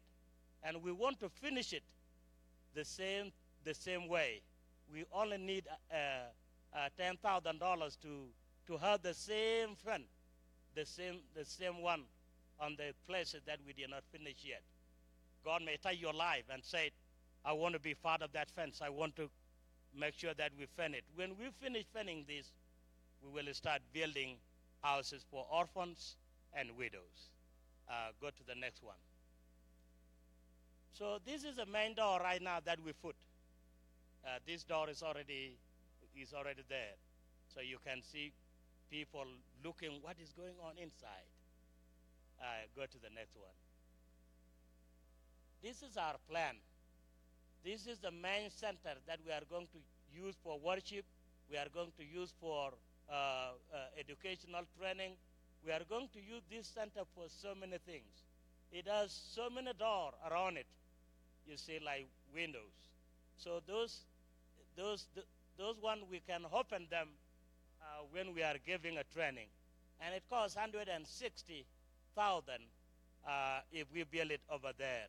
and 0.62 0.82
we 0.82 0.92
want 0.92 1.20
to 1.20 1.28
finish 1.28 1.72
it 1.72 1.82
the 2.74 2.84
same 2.84 3.32
the 3.64 3.74
same 3.74 4.08
way. 4.08 4.42
We 4.92 5.04
only 5.12 5.38
need 5.38 5.64
uh, 5.92 5.96
uh, 6.74 6.88
ten 6.96 7.16
thousand 7.18 7.58
dollars 7.60 7.96
to 8.02 8.28
to 8.68 8.76
have 8.76 9.02
the 9.02 9.14
same 9.14 9.74
fence, 9.74 10.04
the 10.74 10.84
same 10.84 11.20
the 11.34 11.44
same 11.44 11.82
one 11.82 12.02
on 12.60 12.76
the 12.76 12.92
places 13.06 13.40
that 13.46 13.58
we 13.66 13.72
did 13.72 13.90
not 13.90 14.02
finish 14.12 14.36
yet. 14.44 14.62
God 15.44 15.62
may 15.64 15.76
touch 15.76 15.96
your 15.96 16.12
life 16.12 16.44
and 16.52 16.62
say, 16.62 16.90
I 17.44 17.52
want 17.52 17.74
to 17.74 17.80
be 17.80 17.94
part 17.94 18.22
of 18.22 18.32
that 18.32 18.50
fence. 18.50 18.80
I 18.84 18.90
want 18.90 19.16
to 19.16 19.30
make 19.98 20.14
sure 20.14 20.34
that 20.34 20.50
we 20.58 20.66
fence 20.76 20.96
it. 20.98 21.04
When 21.14 21.30
we 21.30 21.46
finish 21.60 21.84
fencing 21.94 22.24
this, 22.28 22.52
we 23.22 23.30
will 23.42 23.52
start 23.54 23.80
building 23.92 24.36
houses 24.82 25.24
for 25.30 25.46
orphans 25.50 26.16
and 26.52 26.70
widows. 26.76 27.32
Uh, 27.88 28.10
go 28.20 28.28
to 28.28 28.46
the 28.46 28.54
next 28.54 28.82
one. 28.84 29.00
So 30.92 31.18
this 31.24 31.44
is 31.44 31.56
the 31.56 31.66
main 31.66 31.94
door 31.94 32.20
right 32.20 32.42
now 32.42 32.58
that 32.64 32.78
we 32.84 32.92
put. 32.92 33.14
Uh, 34.26 34.38
this 34.46 34.64
door 34.64 34.90
is 34.90 35.02
already 35.02 35.56
is 36.16 36.34
already 36.34 36.62
there, 36.68 36.96
so 37.54 37.60
you 37.60 37.78
can 37.86 38.02
see 38.02 38.32
people 38.90 39.26
looking 39.64 40.00
what 40.02 40.16
is 40.22 40.32
going 40.32 40.56
on 40.64 40.78
inside. 40.78 41.28
Uh, 42.40 42.66
go 42.76 42.82
to 42.82 42.98
the 43.02 43.10
next 43.14 43.36
one. 43.36 43.54
This 45.62 45.82
is 45.82 45.96
our 45.96 46.14
plan. 46.30 46.54
This 47.64 47.86
is 47.86 47.98
the 47.98 48.10
main 48.10 48.50
center 48.50 48.94
that 49.06 49.18
we 49.26 49.32
are 49.32 49.42
going 49.50 49.66
to 49.72 49.80
use 50.14 50.36
for 50.42 50.58
worship. 50.58 51.04
We 51.50 51.56
are 51.56 51.68
going 51.74 51.92
to 51.98 52.04
use 52.04 52.32
for 52.40 52.70
uh, 53.10 53.12
uh, 53.12 53.76
educational 53.98 54.62
training. 54.78 55.12
We 55.66 55.72
are 55.72 55.82
going 55.88 56.08
to 56.14 56.20
use 56.20 56.42
this 56.50 56.68
center 56.68 57.04
for 57.14 57.24
so 57.28 57.54
many 57.58 57.78
things. 57.84 58.24
It 58.70 58.86
has 58.86 59.10
so 59.10 59.50
many 59.50 59.72
doors 59.78 60.14
around 60.30 60.56
it. 60.58 60.66
You 61.46 61.56
see, 61.56 61.80
like 61.84 62.06
windows. 62.34 62.76
So 63.36 63.60
those, 63.66 64.00
those, 64.76 65.06
those 65.58 65.76
one 65.80 66.00
we 66.10 66.20
can 66.20 66.42
open 66.52 66.86
them 66.90 67.08
uh, 67.98 68.02
when 68.12 68.34
we 68.34 68.42
are 68.42 68.56
giving 68.66 68.98
a 68.98 69.04
training, 69.14 69.48
and 70.00 70.14
it 70.14 70.22
costs 70.30 70.56
160,000 70.56 72.54
uh, 73.26 73.60
if 73.72 73.86
we 73.92 74.04
build 74.04 74.30
it 74.30 74.40
over 74.50 74.70
there. 74.78 75.06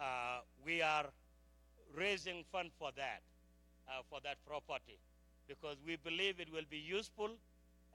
Uh, 0.00 0.40
we 0.64 0.82
are 0.82 1.06
raising 1.96 2.44
fund 2.50 2.70
for 2.78 2.90
that, 2.96 3.20
uh, 3.88 4.02
for 4.08 4.20
that 4.24 4.36
property, 4.46 4.98
because 5.46 5.76
we 5.86 5.96
believe 5.96 6.40
it 6.40 6.50
will 6.52 6.66
be 6.70 6.78
useful, 6.78 7.30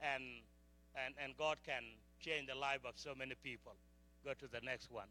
and 0.00 0.22
and 1.04 1.14
and 1.22 1.36
God 1.36 1.58
can 1.66 1.82
change 2.20 2.46
the 2.48 2.54
life 2.54 2.80
of 2.84 2.94
so 2.96 3.14
many 3.14 3.34
people. 3.42 3.72
Go 4.24 4.32
to 4.34 4.46
the 4.50 4.60
next 4.64 4.90
one. 4.90 5.08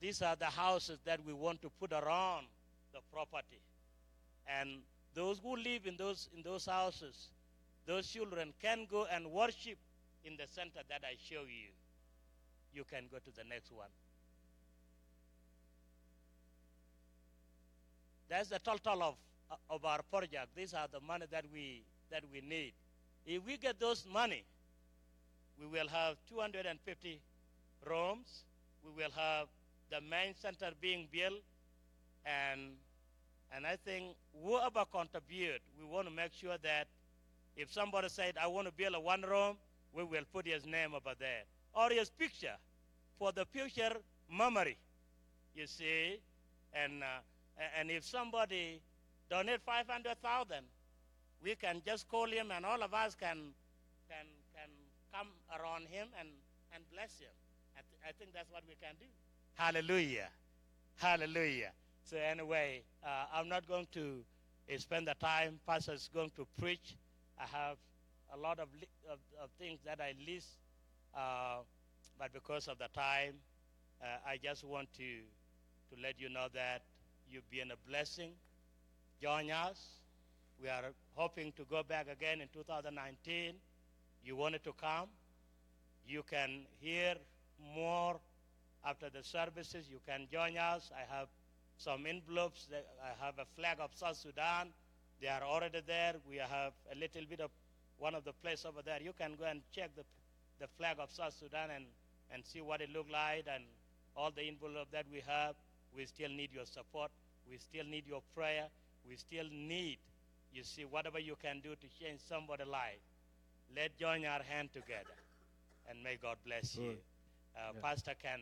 These 0.00 0.22
are 0.22 0.36
the 0.36 0.46
houses 0.46 0.98
that 1.04 1.20
we 1.26 1.32
want 1.32 1.62
to 1.62 1.70
put 1.80 1.92
around 1.92 2.46
the 2.92 3.00
property, 3.12 3.60
and 4.46 4.80
those 5.16 5.40
who 5.42 5.56
live 5.56 5.86
in 5.86 5.96
those 5.96 6.28
in 6.36 6.42
those 6.42 6.66
houses, 6.66 7.28
those 7.86 8.06
children 8.06 8.52
can 8.62 8.86
go 8.88 9.06
and 9.10 9.26
worship 9.32 9.78
in 10.24 10.36
the 10.36 10.46
center 10.46 10.80
that 10.88 11.00
I 11.02 11.16
show 11.18 11.40
you. 11.42 11.72
You 12.74 12.84
can 12.84 13.04
go 13.10 13.16
to 13.18 13.30
the 13.34 13.44
next 13.48 13.72
one. 13.72 13.88
That's 18.28 18.50
the 18.50 18.58
total 18.58 19.02
of 19.02 19.14
of 19.70 19.84
our 19.84 20.02
project. 20.02 20.48
These 20.54 20.74
are 20.74 20.86
the 20.92 21.00
money 21.00 21.24
that 21.30 21.44
we 21.52 21.82
that 22.10 22.22
we 22.30 22.42
need. 22.42 22.74
If 23.24 23.44
we 23.46 23.56
get 23.56 23.80
those 23.80 24.04
money, 24.12 24.44
we 25.58 25.66
will 25.66 25.88
have 25.88 26.16
250 26.28 27.20
rooms. 27.88 28.44
We 28.84 29.02
will 29.02 29.10
have 29.16 29.46
the 29.90 30.00
main 30.02 30.34
center 30.34 30.72
being 30.80 31.08
built, 31.10 31.40
and 32.26 32.76
and 33.54 33.66
I 33.66 33.76
think 33.76 34.16
whoever 34.44 34.84
contribute, 34.86 35.62
we 35.78 35.86
want 35.86 36.08
to 36.08 36.14
make 36.14 36.32
sure 36.32 36.56
that 36.62 36.88
If 37.56 37.72
somebody 37.72 38.08
said, 38.08 38.36
I 38.40 38.46
want 38.48 38.66
to 38.68 38.72
build 38.72 38.94
a 38.94 39.00
one 39.00 39.22
room, 39.22 39.56
we 39.92 40.04
will 40.04 40.24
put 40.32 40.46
his 40.46 40.66
name 40.66 40.94
over 40.94 41.14
there 41.18 41.44
or 41.74 41.90
his 41.90 42.10
picture 42.10 42.56
for 43.18 43.32
the 43.32 43.44
future 43.46 43.96
memory. 44.30 44.76
You 45.54 45.66
see, 45.66 46.20
and 46.74 47.02
uh, 47.02 47.20
and 47.78 47.90
if 47.90 48.04
somebody 48.04 48.80
donate 49.30 49.62
five 49.62 49.88
hundred 49.88 50.20
thousand, 50.22 50.66
we 51.42 51.54
can 51.56 51.82
just 51.86 52.08
call 52.08 52.26
him, 52.26 52.52
and 52.52 52.66
all 52.66 52.82
of 52.82 52.94
us 52.94 53.14
can 53.14 53.54
can 54.08 54.26
can 54.54 54.70
come 55.12 55.28
around 55.58 55.88
him 55.88 56.08
and 56.20 56.28
and 56.74 56.84
bless 56.92 57.18
him. 57.18 57.32
I, 57.76 57.80
th- 57.82 58.02
I 58.08 58.12
think 58.18 58.32
that's 58.34 58.50
what 58.50 58.64
we 58.68 58.74
can 58.80 58.94
do. 59.00 59.06
Hallelujah, 59.54 60.30
hallelujah. 60.96 61.72
So 62.06 62.16
anyway, 62.16 62.82
uh, 63.04 63.26
I'm 63.34 63.48
not 63.48 63.66
going 63.68 63.86
to 63.92 64.24
uh, 64.72 64.78
spend 64.78 65.08
the 65.08 65.14
time. 65.14 65.60
Pastor 65.66 65.92
is 65.92 66.08
going 66.14 66.30
to 66.36 66.46
preach. 66.58 66.96
I 67.38 67.46
have 67.46 67.76
a 68.34 68.36
lot 68.38 68.58
of, 68.60 68.68
li- 68.80 68.88
of, 69.10 69.18
of 69.42 69.50
things 69.58 69.80
that 69.84 70.00
I 70.00 70.14
list, 70.26 70.48
uh, 71.16 71.58
but 72.18 72.32
because 72.32 72.68
of 72.68 72.78
the 72.78 72.88
time, 72.94 73.34
uh, 74.02 74.06
I 74.28 74.38
just 74.42 74.64
want 74.64 74.92
to, 74.94 75.04
to 75.96 76.02
let 76.02 76.20
you 76.20 76.30
know 76.30 76.48
that 76.54 76.82
you've 77.30 77.50
been 77.50 77.72
a 77.72 77.90
blessing. 77.90 78.32
Join 79.22 79.50
us. 79.52 80.00
We 80.62 80.68
are 80.70 80.92
hoping 81.14 81.52
to 81.54 81.64
go 81.70 81.82
back 81.84 82.08
again 82.12 82.40
in 82.42 82.48
2019. 82.52 83.54
You 84.24 84.36
wanted 84.36 84.64
to 84.64 84.74
come. 84.74 85.08
You 86.06 86.22
can 86.22 86.66
hear 86.80 87.16
more 87.74 88.20
after 88.84 89.10
the 89.10 89.22
services. 89.22 89.88
You 89.90 90.00
can 90.06 90.28
join 90.32 90.58
us. 90.58 90.90
I 90.94 91.04
have 91.14 91.28
some 91.78 92.06
envelopes. 92.06 92.66
that- 92.66 92.86
I 93.02 93.12
have 93.24 93.38
a 93.38 93.44
flag 93.56 93.78
of 93.80 93.94
South 93.94 94.16
Sudan. 94.16 94.72
They 95.20 95.28
are 95.28 95.42
already 95.42 95.80
there. 95.80 96.14
We 96.28 96.36
have 96.36 96.72
a 96.90 96.94
little 96.94 97.24
bit 97.26 97.40
of 97.40 97.50
one 97.98 98.14
of 98.14 98.24
the 98.24 98.32
place 98.32 98.64
over 98.64 98.82
there. 98.82 99.00
You 99.02 99.12
can 99.12 99.34
go 99.36 99.44
and 99.44 99.62
check 99.72 99.94
the, 99.96 100.04
the 100.58 100.66
flag 100.76 100.98
of 100.98 101.10
South 101.10 101.32
Sudan 101.34 101.70
and, 101.70 101.86
and 102.30 102.44
see 102.44 102.60
what 102.60 102.80
it 102.80 102.90
look 102.90 103.06
like 103.10 103.46
and 103.52 103.64
all 104.16 104.30
the 104.30 104.42
envelope 104.42 104.90
that 104.92 105.06
we 105.10 105.20
have. 105.20 105.54
We 105.94 106.04
still 106.06 106.30
need 106.30 106.52
your 106.52 106.66
support. 106.66 107.10
We 107.48 107.58
still 107.58 107.84
need 107.86 108.06
your 108.06 108.22
prayer. 108.34 108.66
We 109.08 109.16
still 109.16 109.46
need, 109.50 109.98
you 110.52 110.64
see, 110.64 110.84
whatever 110.84 111.18
you 111.18 111.36
can 111.40 111.60
do 111.60 111.70
to 111.76 111.86
change 112.00 112.20
somebody's 112.28 112.66
life. 112.66 112.98
Let's 113.74 113.94
join 113.98 114.24
our 114.26 114.42
hand 114.42 114.72
together. 114.72 115.16
And 115.88 116.02
may 116.02 116.16
God 116.16 116.36
bless 116.44 116.76
you. 116.76 116.98
Uh, 117.56 117.72
Yeah. 117.74 117.80
Pastor 117.80 118.14
can, 118.20 118.40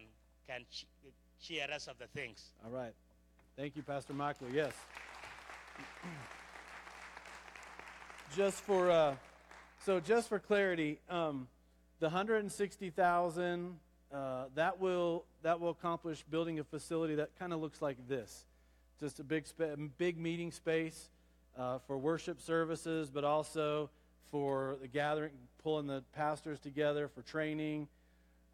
can 0.49 0.64
ch- 0.72 0.87
share 1.41 1.70
us 1.70 1.87
of 1.87 1.99
the 1.99 2.07
things. 2.09 2.51
All 2.64 2.70
right. 2.70 2.95
Thank 3.57 3.77
you, 3.77 3.85
Pastor 3.85 4.13
Michael. 4.13 4.49
Yes. 4.53 4.73
just 8.35 8.61
for 8.63 8.91
uh, 8.91 9.15
so 9.85 10.01
just 10.01 10.29
for 10.29 10.41
clarity, 10.41 10.99
um, 11.09 11.47
the 12.01 12.07
160,000 12.07 13.77
uh, 14.13 14.45
that 14.57 14.81
will 14.81 15.25
that 15.43 15.61
will 15.61 15.71
accomplish 15.71 16.25
building 16.29 16.59
a 16.59 16.65
facility 16.65 17.15
that 17.15 17.31
kind 17.39 17.53
of 17.53 17.61
looks 17.61 17.81
like 17.81 17.97
this, 18.09 18.45
just 18.99 19.21
a 19.21 19.25
big 19.25 19.47
spa- 19.47 19.77
big 19.99 20.19
meeting 20.19 20.51
space 20.51 21.11
uh, 21.57 21.79
for 21.87 21.97
worship 21.97 22.41
services, 22.41 23.09
but 23.09 23.23
also 23.23 23.89
for 24.33 24.77
the 24.83 24.89
gathering, 24.89 25.31
pulling 25.63 25.87
the 25.87 26.03
pastors 26.13 26.59
together 26.59 27.07
for 27.07 27.23
training. 27.23 27.87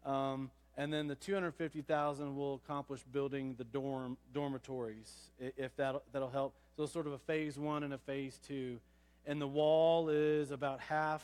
Um, 0.05 0.51
and 0.77 0.91
then 0.91 1.07
the 1.07 1.15
250,000 1.15 2.35
will 2.35 2.55
accomplish 2.55 3.01
building 3.11 3.55
the 3.57 3.63
dorm 3.63 4.17
dormitories, 4.33 5.11
if 5.39 5.75
that 5.75 6.01
that'll 6.13 6.29
help. 6.29 6.53
So 6.77 6.85
sort 6.85 7.07
of 7.07 7.13
a 7.13 7.19
phase 7.19 7.57
one 7.59 7.83
and 7.83 7.93
a 7.93 7.97
phase 7.97 8.39
two, 8.47 8.79
and 9.25 9.41
the 9.41 9.47
wall 9.47 10.09
is 10.09 10.51
about 10.51 10.79
half 10.79 11.23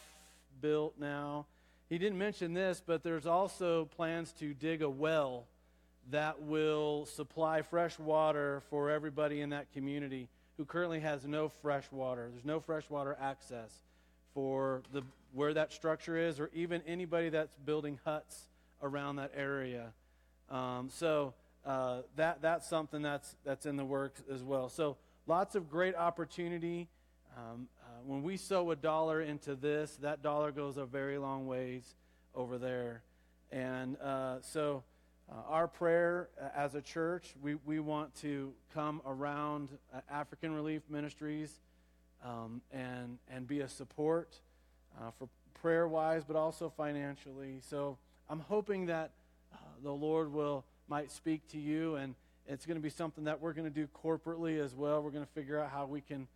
built 0.62 0.96
now. 1.00 1.46
He 1.90 1.98
didn't 1.98 2.18
mention 2.18 2.54
this, 2.54 2.82
but 2.86 3.02
there's 3.02 3.26
also 3.26 3.86
plans 3.86 4.34
to 4.40 4.54
dig 4.54 4.82
a 4.82 4.90
well 4.90 5.46
that 6.12 6.42
will 6.42 7.06
supply 7.06 7.62
fresh 7.62 7.98
water 7.98 8.62
for 8.70 8.90
everybody 8.90 9.42
in 9.42 9.50
that 9.52 9.72
community 9.74 10.28
who 10.58 10.66
currently 10.66 11.00
has 11.00 11.26
no 11.26 11.50
fresh 11.50 11.86
water. 11.92 12.30
There's 12.32 12.46
no 12.46 12.60
fresh 12.60 12.90
water 12.90 13.16
access 13.22 13.72
for 14.34 14.82
the 14.92 15.04
where 15.34 15.54
that 15.54 15.72
structure 15.72 16.18
is, 16.18 16.40
or 16.40 16.50
even 16.54 16.82
anybody 16.88 17.30
that's 17.30 17.56
building 17.66 18.00
huts 18.06 18.48
around 18.82 19.18
that 19.18 19.32
area. 19.36 19.94
Um, 20.50 20.90
so 20.92 21.34
uh, 21.66 22.02
that 22.16 22.42
that's 22.42 22.68
something 22.68 23.02
that's 23.02 23.36
that's 23.44 23.66
in 23.66 23.76
the 23.76 23.86
works 23.86 24.24
as 24.32 24.44
well. 24.44 24.70
So 24.70 24.98
lots 25.26 25.56
of 25.56 25.70
great 25.70 25.96
opportunity. 25.96 26.88
Um, 27.36 27.68
uh, 27.84 28.02
when 28.04 28.24
we 28.24 28.38
sow 28.38 28.72
a 28.72 28.76
dollar 28.76 29.22
into 29.22 29.56
this, 29.56 29.98
that 29.98 30.24
dollar 30.24 30.52
goes 30.52 30.78
a 30.78 30.86
very 30.86 31.18
long 31.18 31.46
ways 31.46 31.96
over 32.34 32.58
there. 32.58 33.04
And 33.52 33.98
uh, 34.02 34.38
so, 34.42 34.84
uh, 35.30 35.42
our 35.50 35.68
prayer 35.68 36.30
uh, 36.42 36.48
as 36.56 36.76
a 36.76 36.82
church, 36.82 37.36
we, 37.42 37.56
we 37.66 37.80
want 37.80 38.16
to 38.22 38.54
come 38.74 39.02
around 39.06 39.70
uh, 39.94 40.00
African 40.10 40.54
Relief 40.54 40.82
Ministries 40.90 41.60
um, 42.24 42.62
and, 42.72 43.18
and 43.30 43.48
be 43.48 43.60
a 43.62 43.68
support 43.68 44.40
for 45.20 45.30
prayer 45.62 45.88
wise, 45.88 46.24
but 46.26 46.36
also 46.36 46.74
financially. 46.76 47.60
So, 47.62 47.98
I'm 48.30 48.40
hoping 48.42 48.88
that 48.88 49.12
uh, 49.54 49.58
the 49.84 49.92
Lord 49.92 50.32
will 50.32 50.66
might 50.88 51.12
speak 51.12 51.48
to 51.50 51.58
you, 51.58 51.96
and 51.96 52.16
it's 52.48 52.66
going 52.66 52.78
to 52.78 52.82
be 52.82 52.90
something 52.90 53.26
that 53.26 53.42
we're 53.42 53.54
going 53.54 53.72
to 53.72 53.74
do 53.74 53.88
corporately 54.04 54.64
as 54.64 54.74
well. 54.74 55.02
We're 55.02 55.12
going 55.12 55.26
to 55.26 55.32
figure 55.34 55.60
out 55.60 55.70
how 55.70 55.86
we 55.86 56.02
can 56.02 56.28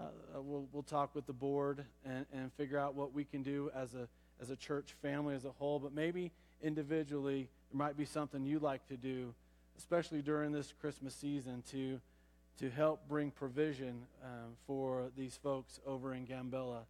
uh, 0.00 0.04
uh, 0.36 0.40
we'll, 0.40 0.66
we'll 0.72 0.82
talk 0.82 1.14
with 1.14 1.26
the 1.26 1.32
board 1.32 1.84
and, 2.06 2.24
and 2.32 2.50
figure 2.54 2.78
out 2.78 2.94
what 2.94 3.12
we 3.12 3.24
can 3.24 3.42
do 3.42 3.70
as 3.74 3.94
a, 3.94 4.08
as 4.40 4.48
a 4.48 4.56
church 4.56 4.94
family 5.02 5.34
as 5.34 5.44
a 5.44 5.50
whole. 5.50 5.78
But 5.78 5.92
maybe 5.92 6.30
individually, 6.62 7.48
there 7.70 7.78
might 7.78 7.96
be 7.96 8.06
something 8.06 8.44
you'd 8.44 8.62
like 8.62 8.86
to 8.88 8.96
do, 8.96 9.34
especially 9.76 10.22
during 10.22 10.52
this 10.52 10.72
Christmas 10.80 11.14
season, 11.14 11.62
to, 11.72 12.00
to 12.58 12.70
help 12.70 13.06
bring 13.08 13.30
provision 13.30 14.02
um, 14.24 14.52
for 14.66 15.10
these 15.18 15.38
folks 15.42 15.80
over 15.86 16.14
in 16.14 16.26
Gambella. 16.26 16.80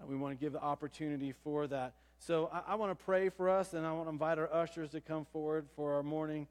Uh, 0.00 0.06
we 0.06 0.16
want 0.16 0.36
to 0.36 0.44
give 0.44 0.52
the 0.52 0.62
opportunity 0.62 1.32
for 1.44 1.66
that. 1.68 1.92
So 2.18 2.50
I, 2.52 2.72
I 2.72 2.74
want 2.74 2.96
to 2.96 3.04
pray 3.04 3.28
for 3.28 3.48
us, 3.48 3.74
and 3.74 3.86
I 3.86 3.92
want 3.92 4.06
to 4.06 4.10
invite 4.10 4.38
our 4.38 4.52
ushers 4.52 4.90
to 4.90 5.00
come 5.00 5.26
forward 5.32 5.66
for 5.76 5.94
our 5.94 6.02
morning 6.02 6.46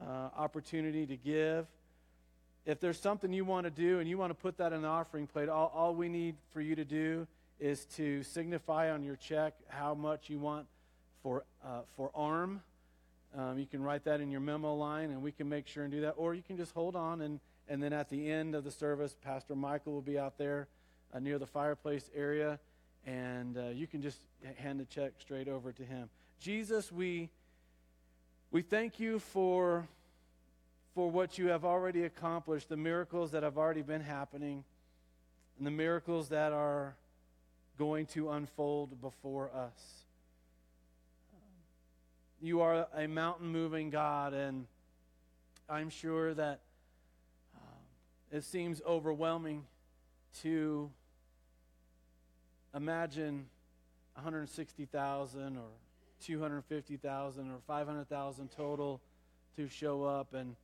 uh, 0.00 0.28
opportunity 0.36 1.06
to 1.06 1.16
give 1.16 1.66
if 2.66 2.80
there's 2.80 2.98
something 2.98 3.32
you 3.32 3.44
want 3.44 3.64
to 3.64 3.70
do 3.70 4.00
and 4.00 4.08
you 4.08 4.16
want 4.16 4.30
to 4.30 4.34
put 4.34 4.56
that 4.58 4.72
in 4.72 4.82
the 4.82 4.88
offering 4.88 5.26
plate, 5.26 5.48
all, 5.48 5.70
all 5.74 5.94
we 5.94 6.08
need 6.08 6.36
for 6.50 6.60
you 6.60 6.74
to 6.74 6.84
do 6.84 7.26
is 7.60 7.84
to 7.96 8.22
signify 8.22 8.90
on 8.90 9.02
your 9.02 9.16
check 9.16 9.54
how 9.68 9.94
much 9.94 10.30
you 10.30 10.38
want 10.38 10.66
for, 11.22 11.44
uh, 11.64 11.80
for 11.96 12.10
ARM. 12.14 12.62
Um, 13.36 13.58
you 13.58 13.66
can 13.66 13.82
write 13.82 14.04
that 14.04 14.20
in 14.20 14.30
your 14.30 14.40
memo 14.40 14.74
line, 14.74 15.10
and 15.10 15.20
we 15.22 15.32
can 15.32 15.48
make 15.48 15.66
sure 15.66 15.84
and 15.84 15.92
do 15.92 16.00
that. 16.02 16.12
Or 16.16 16.34
you 16.34 16.42
can 16.42 16.56
just 16.56 16.72
hold 16.72 16.96
on, 16.96 17.20
and, 17.20 17.40
and 17.68 17.82
then 17.82 17.92
at 17.92 18.08
the 18.08 18.30
end 18.30 18.54
of 18.54 18.64
the 18.64 18.70
service, 18.70 19.14
Pastor 19.22 19.54
Michael 19.54 19.92
will 19.92 20.00
be 20.00 20.18
out 20.18 20.38
there 20.38 20.68
uh, 21.12 21.18
near 21.18 21.38
the 21.38 21.46
fireplace 21.46 22.08
area, 22.14 22.58
and 23.06 23.56
uh, 23.56 23.68
you 23.68 23.86
can 23.86 24.02
just 24.02 24.18
hand 24.56 24.80
the 24.80 24.84
check 24.84 25.12
straight 25.18 25.48
over 25.48 25.72
to 25.72 25.82
him. 25.82 26.08
Jesus, 26.40 26.90
we, 26.90 27.28
we 28.50 28.62
thank 28.62 28.98
you 29.00 29.18
for 29.18 29.86
for 30.94 31.10
what 31.10 31.38
you 31.38 31.48
have 31.48 31.64
already 31.64 32.04
accomplished, 32.04 32.68
the 32.68 32.76
miracles 32.76 33.32
that 33.32 33.42
have 33.42 33.58
already 33.58 33.82
been 33.82 34.00
happening, 34.00 34.62
and 35.58 35.66
the 35.66 35.70
miracles 35.70 36.28
that 36.28 36.52
are 36.52 36.94
going 37.76 38.06
to 38.06 38.30
unfold 38.30 39.00
before 39.00 39.50
us. 39.52 40.04
You 42.40 42.60
are 42.60 42.86
a 42.94 43.08
mountain 43.08 43.48
moving 43.48 43.90
God, 43.90 44.34
and 44.34 44.66
I'm 45.68 45.90
sure 45.90 46.32
that 46.34 46.60
um, 47.56 48.38
it 48.38 48.44
seems 48.44 48.80
overwhelming 48.86 49.64
to 50.42 50.90
imagine 52.74 53.46
160,000 54.14 55.56
or 55.56 55.62
250,000 56.22 57.50
or 57.50 57.58
500,000 57.66 58.50
total 58.50 59.00
to 59.56 59.68
show 59.68 60.04
up 60.04 60.34
and 60.34 60.56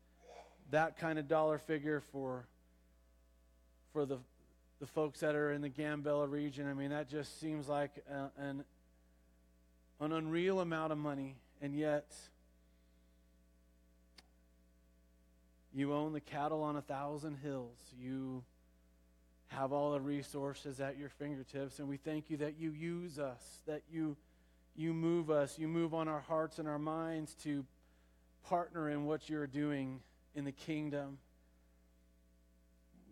that 0.71 0.99
kind 0.99 1.19
of 1.19 1.29
dollar 1.29 1.59
figure 1.59 2.01
for 2.13 2.45
for 3.93 4.07
the 4.07 4.19
the 4.81 4.87
folks 4.87 5.21
that 5.21 5.35
are 5.35 5.53
in 5.53 5.61
the 5.61 5.69
Gambella 5.69 6.31
region. 6.31 6.67
I 6.67 6.73
mean, 6.73 6.89
that 6.91 7.09
just 7.09 7.39
seems 7.39 7.69
like 7.69 7.91
a, 8.11 8.31
an 8.41 8.65
an 10.01 10.13
unreal 10.13 10.61
amount 10.61 10.93
of 10.93 10.99
money, 10.99 11.37
and 11.61 11.75
yet 11.75 12.07
you 15.75 15.93
own 15.93 16.13
the 16.13 16.21
cattle 16.21 16.63
on 16.63 16.77
a 16.77 16.83
thousand 16.83 17.37
hills. 17.43 17.77
You 18.01 18.43
have 19.51 19.73
all 19.73 19.93
the 19.93 20.01
resources 20.01 20.81
at 20.81 20.97
your 20.97 21.09
fingertips, 21.09 21.79
and 21.79 21.89
we 21.89 21.97
thank 21.97 22.31
you 22.31 22.37
that 22.39 22.59
you 22.59 22.71
use 22.71 23.19
us, 23.19 23.43
that 23.67 23.83
you 23.91 24.17
you 24.77 24.95
move 24.95 25.31
us, 25.31 25.59
you 25.59 25.69
move 25.69 25.93
on 25.93 26.09
our 26.09 26.21
hearts 26.21 26.59
and 26.59 26.69
our 26.69 26.79
minds 26.79 27.35
to 27.43 27.65
partner 28.49 28.89
in 28.89 29.05
what 29.05 29.29
you're 29.29 29.47
doing 29.47 30.01
in 30.35 30.45
the 30.45 30.53
kingdom. 30.53 31.19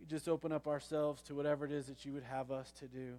We 0.00 0.06
just 0.06 0.28
open 0.28 0.52
up 0.52 0.66
ourselves 0.66 1.20
to 1.22 1.34
whatever 1.34 1.64
it 1.66 1.72
is 1.72 1.86
that 1.86 2.04
you 2.04 2.12
would 2.12 2.22
have 2.22 2.50
us 2.50 2.70
to 2.78 2.86
do. 2.86 3.14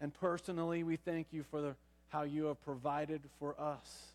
And 0.00 0.12
personally, 0.12 0.82
we 0.82 0.96
thank 0.96 1.28
you 1.32 1.44
for 1.44 1.60
the, 1.60 1.74
how 2.08 2.22
you 2.22 2.46
have 2.46 2.62
provided 2.62 3.22
for 3.38 3.58
us, 3.58 4.12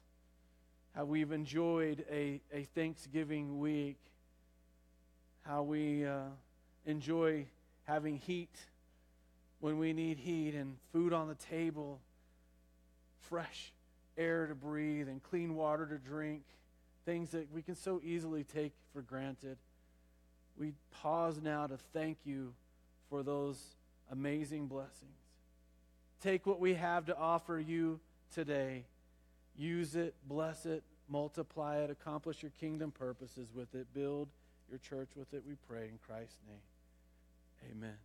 how 0.95 1.05
we've 1.05 1.31
enjoyed 1.31 2.05
a, 2.11 2.41
a 2.53 2.63
Thanksgiving 2.75 3.59
week, 3.59 3.97
how 5.41 5.63
we 5.63 6.05
uh, 6.05 6.19
enjoy 6.85 7.45
having 7.85 8.17
heat 8.17 8.55
when 9.59 9.77
we 9.77 9.93
need 9.93 10.17
heat 10.17 10.55
and 10.55 10.75
food 10.91 11.13
on 11.13 11.27
the 11.27 11.35
table, 11.35 11.99
fresh 13.21 13.71
air 14.17 14.47
to 14.47 14.55
breathe, 14.55 15.07
and 15.07 15.23
clean 15.23 15.55
water 15.55 15.85
to 15.85 15.97
drink, 15.97 16.43
things 17.05 17.31
that 17.31 17.51
we 17.53 17.61
can 17.61 17.75
so 17.75 18.01
easily 18.03 18.43
take 18.43 18.73
for 18.93 19.01
granted. 19.01 19.57
We 20.57 20.73
pause 21.01 21.39
now 21.41 21.67
to 21.67 21.77
thank 21.93 22.17
you 22.25 22.53
for 23.09 23.23
those 23.23 23.57
amazing 24.11 24.67
blessings. 24.67 25.17
Take 26.21 26.45
what 26.45 26.59
we 26.59 26.73
have 26.75 27.05
to 27.05 27.17
offer 27.17 27.59
you 27.59 27.99
today, 28.33 28.85
use 29.57 29.95
it, 29.95 30.13
bless 30.27 30.65
it, 30.65 30.83
multiply 31.09 31.77
it, 31.77 31.89
accomplish 31.89 32.41
your 32.41 32.51
kingdom 32.59 32.91
purposes 32.91 33.49
with 33.53 33.73
it, 33.75 33.87
build 33.93 34.27
your 34.69 34.79
church 34.79 35.09
with 35.15 35.33
it, 35.33 35.43
we 35.47 35.55
pray 35.67 35.83
in 35.83 35.99
Christ's 36.05 36.39
name. 36.47 36.57
Amen. 37.71 37.95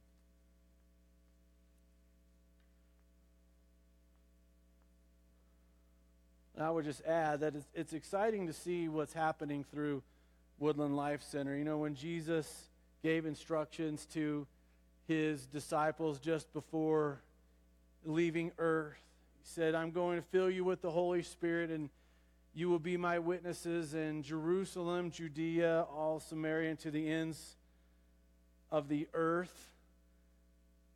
And 6.58 6.66
I 6.66 6.70
would 6.70 6.84
just 6.84 7.04
add 7.04 7.40
that 7.40 7.54
it's, 7.54 7.66
it's 7.72 7.92
exciting 7.92 8.48
to 8.48 8.52
see 8.52 8.88
what's 8.88 9.12
happening 9.12 9.64
through 9.70 10.02
Woodland 10.58 10.96
Life 10.96 11.22
Center. 11.22 11.56
You 11.56 11.64
know, 11.64 11.78
when 11.78 11.94
Jesus 11.94 12.68
gave 13.02 13.26
instructions 13.26 14.06
to 14.14 14.44
his 15.06 15.46
disciples 15.46 16.18
just 16.18 16.52
before 16.52 17.20
leaving 18.04 18.50
earth, 18.58 18.96
he 19.40 19.44
said, 19.44 19.76
I'm 19.76 19.92
going 19.92 20.16
to 20.16 20.26
fill 20.32 20.50
you 20.50 20.64
with 20.64 20.82
the 20.82 20.90
Holy 20.90 21.22
Spirit, 21.22 21.70
and 21.70 21.90
you 22.54 22.68
will 22.68 22.80
be 22.80 22.96
my 22.96 23.20
witnesses 23.20 23.94
in 23.94 24.24
Jerusalem, 24.24 25.12
Judea, 25.12 25.86
all 25.94 26.18
Samaria, 26.18 26.70
and 26.70 26.78
to 26.80 26.90
the 26.90 27.08
ends 27.08 27.57
of 28.70 28.88
the 28.88 29.08
earth. 29.14 29.70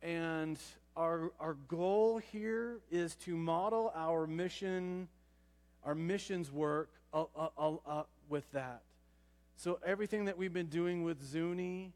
And 0.01 0.57
our, 0.95 1.31
our 1.39 1.55
goal 1.67 2.17
here 2.17 2.79
is 2.91 3.15
to 3.15 3.35
model 3.35 3.91
our 3.95 4.27
mission 4.27 5.07
our 5.85 5.95
missions 5.95 6.51
work 6.51 6.89
uh, 7.13 7.25
uh, 7.35 7.47
uh, 7.57 7.75
uh, 7.85 8.03
with 8.29 8.49
that. 8.53 8.81
So 9.57 9.79
everything 9.85 10.25
that 10.25 10.37
we've 10.37 10.53
been 10.53 10.67
doing 10.67 11.03
with 11.03 11.21
Zuni, 11.23 11.91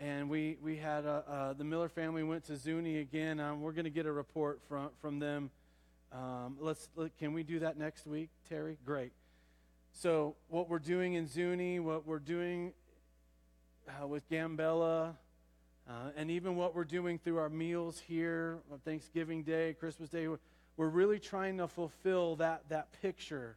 and 0.00 0.28
we, 0.28 0.56
we 0.62 0.76
had 0.76 1.06
uh, 1.06 1.22
uh, 1.28 1.52
the 1.52 1.64
Miller 1.64 1.88
family 1.88 2.22
went 2.22 2.44
to 2.44 2.56
Zuni 2.56 2.98
again. 2.98 3.40
Um, 3.40 3.60
we're 3.60 3.72
going 3.72 3.84
to 3.84 3.90
get 3.90 4.06
a 4.06 4.12
report 4.12 4.60
from, 4.68 4.90
from 5.00 5.18
them. 5.18 5.50
Um, 6.12 6.56
let's 6.60 6.88
let, 6.96 7.16
can 7.18 7.32
we 7.32 7.42
do 7.42 7.58
that 7.60 7.78
next 7.78 8.06
week, 8.06 8.28
Terry? 8.48 8.78
Great. 8.84 9.12
So 9.92 10.36
what 10.48 10.68
we're 10.68 10.78
doing 10.78 11.14
in 11.14 11.26
Zuni, 11.26 11.80
what 11.80 12.06
we're 12.06 12.18
doing 12.18 12.72
with 14.06 14.28
Gambella, 14.30 15.14
and 16.16 16.30
even 16.30 16.56
what 16.56 16.74
we're 16.74 16.84
doing 16.84 17.18
through 17.18 17.38
our 17.38 17.48
meals 17.48 18.00
here 18.06 18.58
on 18.70 18.78
Thanksgiving 18.80 19.42
Day, 19.42 19.74
Christmas 19.78 20.08
Day 20.08 20.28
we're 20.76 20.88
really 20.88 21.18
trying 21.18 21.58
to 21.58 21.68
fulfill 21.68 22.36
that, 22.36 22.62
that 22.68 22.88
picture 23.02 23.56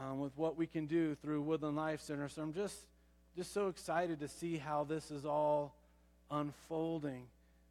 um, 0.00 0.20
with 0.20 0.36
what 0.36 0.56
we 0.56 0.66
can 0.66 0.86
do 0.86 1.14
through 1.16 1.42
Woodland 1.42 1.76
Life 1.76 2.00
Center. 2.00 2.28
So 2.28 2.42
I'm 2.42 2.52
just, 2.52 2.76
just 3.36 3.52
so 3.52 3.68
excited 3.68 4.20
to 4.20 4.28
see 4.28 4.56
how 4.56 4.84
this 4.84 5.10
is 5.10 5.24
all 5.24 5.74
unfolding. 6.30 7.24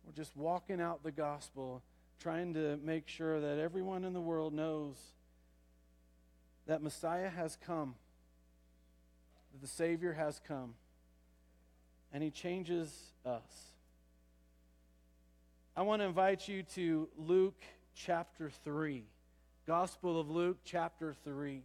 We're 0.06 0.14
just 0.14 0.36
walking 0.36 0.82
out 0.82 1.04
the 1.04 1.12
gospel, 1.12 1.82
trying 2.20 2.54
to 2.56 2.78
make 2.84 3.08
sure 3.08 3.40
that 3.40 3.60
everyone 3.60 4.04
in 4.04 4.14
the 4.14 4.22
world 4.22 4.54
knows 4.54 4.96
that 6.66 6.82
Messiah 6.82 7.30
has 7.30 7.58
come, 7.66 7.96
that 9.54 9.62
the 9.62 9.68
Savior 9.68 10.14
has 10.14 10.42
come, 10.46 10.74
and 12.14 12.24
He 12.24 12.32
changes 12.32 12.92
us. 13.26 13.42
I 15.76 15.82
want 15.82 16.02
to 16.02 16.08
invite 16.08 16.48
you 16.48 16.64
to 16.76 17.08
Luke 17.18 17.62
chapter 17.96 18.50
3. 18.64 19.04
Gospel 19.68 20.20
of 20.20 20.30
Luke, 20.30 20.58
chapter 20.64 21.14
3. 21.24 21.62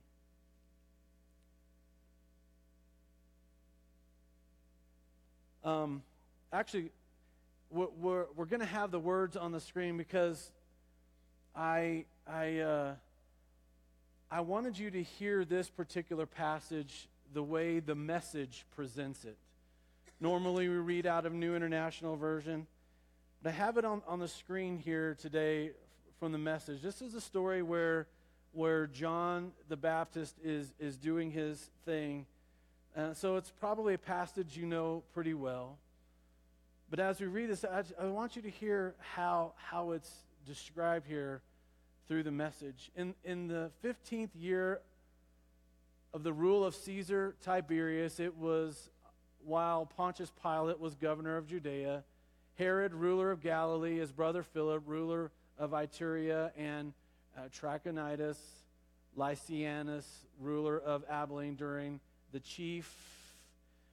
Um, 5.64 6.03
actually, 6.53 6.90
we're, 7.70 8.26
we're, 8.34 8.45
going 8.45 8.61
to 8.61 8.66
have 8.66 8.90
the 8.90 8.99
words 8.99 9.36
on 9.36 9.53
the 9.53 9.61
screen 9.61 9.97
because 9.97 10.51
I, 11.55 12.05
I, 12.26 12.59
uh, 12.59 12.95
I 14.30 14.40
wanted 14.40 14.76
you 14.76 14.90
to 14.90 15.03
hear 15.03 15.45
this 15.45 15.70
particular 15.70 16.26
passage 16.26 17.09
the 17.32 17.43
way 17.43 17.78
the 17.78 17.95
message 17.95 18.66
presents 18.74 19.24
it. 19.24 19.36
Normally, 20.23 20.68
we 20.68 20.77
read 20.77 21.05
out 21.05 21.27
of 21.27 21.33
New 21.33 21.57
International 21.57 22.14
Version, 22.14 22.68
but 23.43 23.49
I 23.49 23.53
have 23.55 23.77
it 23.77 23.85
on, 23.85 24.03
on 24.07 24.20
the 24.20 24.29
screen 24.29 24.79
here 24.79 25.16
today 25.20 25.73
from 26.20 26.31
the 26.31 26.39
message. 26.39 26.81
This 26.81 27.03
is 27.03 27.16
a 27.16 27.20
story 27.20 27.61
where, 27.61 28.07
where 28.53 28.87
John 28.87 29.51
the 29.68 29.77
Baptist 29.77 30.37
is, 30.45 30.75
is 30.79 30.97
doing 30.97 31.33
his 31.33 31.73
thing. 31.85 32.27
Uh, 32.97 33.14
so 33.14 33.35
it's 33.35 33.51
probably 33.51 33.95
a 33.95 33.99
passage 33.99 34.57
you 34.57 34.64
know 34.64 35.03
pretty 35.12 35.35
well. 35.35 35.77
But 36.89 37.01
as 37.01 37.20
we 37.20 37.27
read 37.27 37.51
this, 37.51 37.64
I, 37.64 37.83
I 38.01 38.07
want 38.07 38.37
you 38.37 38.43
to 38.43 38.51
hear 38.51 38.95
how, 39.01 39.55
how 39.57 39.91
it's 39.91 40.12
described 40.47 41.09
here 41.09 41.43
through 42.07 42.23
the 42.23 42.31
message. 42.31 42.93
In, 42.95 43.16
in 43.25 43.49
the 43.49 43.73
15th 43.85 44.31
year 44.39 44.83
of 46.14 46.23
the 46.23 46.33
rule 46.33 46.64
of 46.64 46.77
Caesar 46.77 47.35
Tiberius, 47.43 48.20
it 48.20 48.37
was 48.37 48.89
while 49.45 49.86
Pontius 49.86 50.32
Pilate 50.43 50.80
was 50.80 50.95
governor 50.95 51.36
of 51.36 51.47
Judea, 51.47 52.05
Herod, 52.59 52.95
ruler 52.95 53.30
of 53.30 53.40
Galilee, 53.40 53.99
his 53.99 54.12
brother 54.12 54.43
Philip, 54.43 54.82
ruler 54.86 55.30
of 55.59 55.70
Iturea, 55.70 56.51
and 56.57 56.93
uh, 57.36 57.43
Trachonitis, 57.49 58.38
Lysanias, 59.16 60.05
ruler 60.40 60.78
of 60.78 61.05
Abilene 61.09 61.55
during 61.55 62.01
the 62.32 62.40
chief 62.40 62.95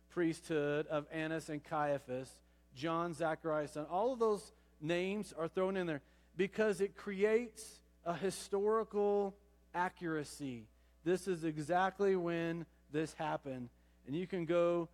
priesthood 0.10 0.88
of 0.88 1.06
Annas 1.12 1.50
and 1.50 1.64
Caiaphas, 1.64 2.30
John, 2.76 3.14
Zacharias, 3.14 3.76
and 3.76 3.86
all 3.88 4.14
of 4.14 4.20
those 4.20 4.52
names 4.82 5.34
are 5.38 5.48
thrown 5.48 5.78
in 5.78 5.88
there 5.88 6.02
because 6.38 6.82
it 6.82 6.96
creates 6.96 7.80
a 8.06 8.14
historical 8.14 9.36
accuracy. 9.74 10.66
This 11.04 11.28
is 11.28 11.44
exactly 11.44 12.16
when 12.16 12.66
this 12.92 13.14
happened. 13.14 13.70
And 14.08 14.16
you 14.16 14.26
can 14.26 14.46
go 14.46 14.90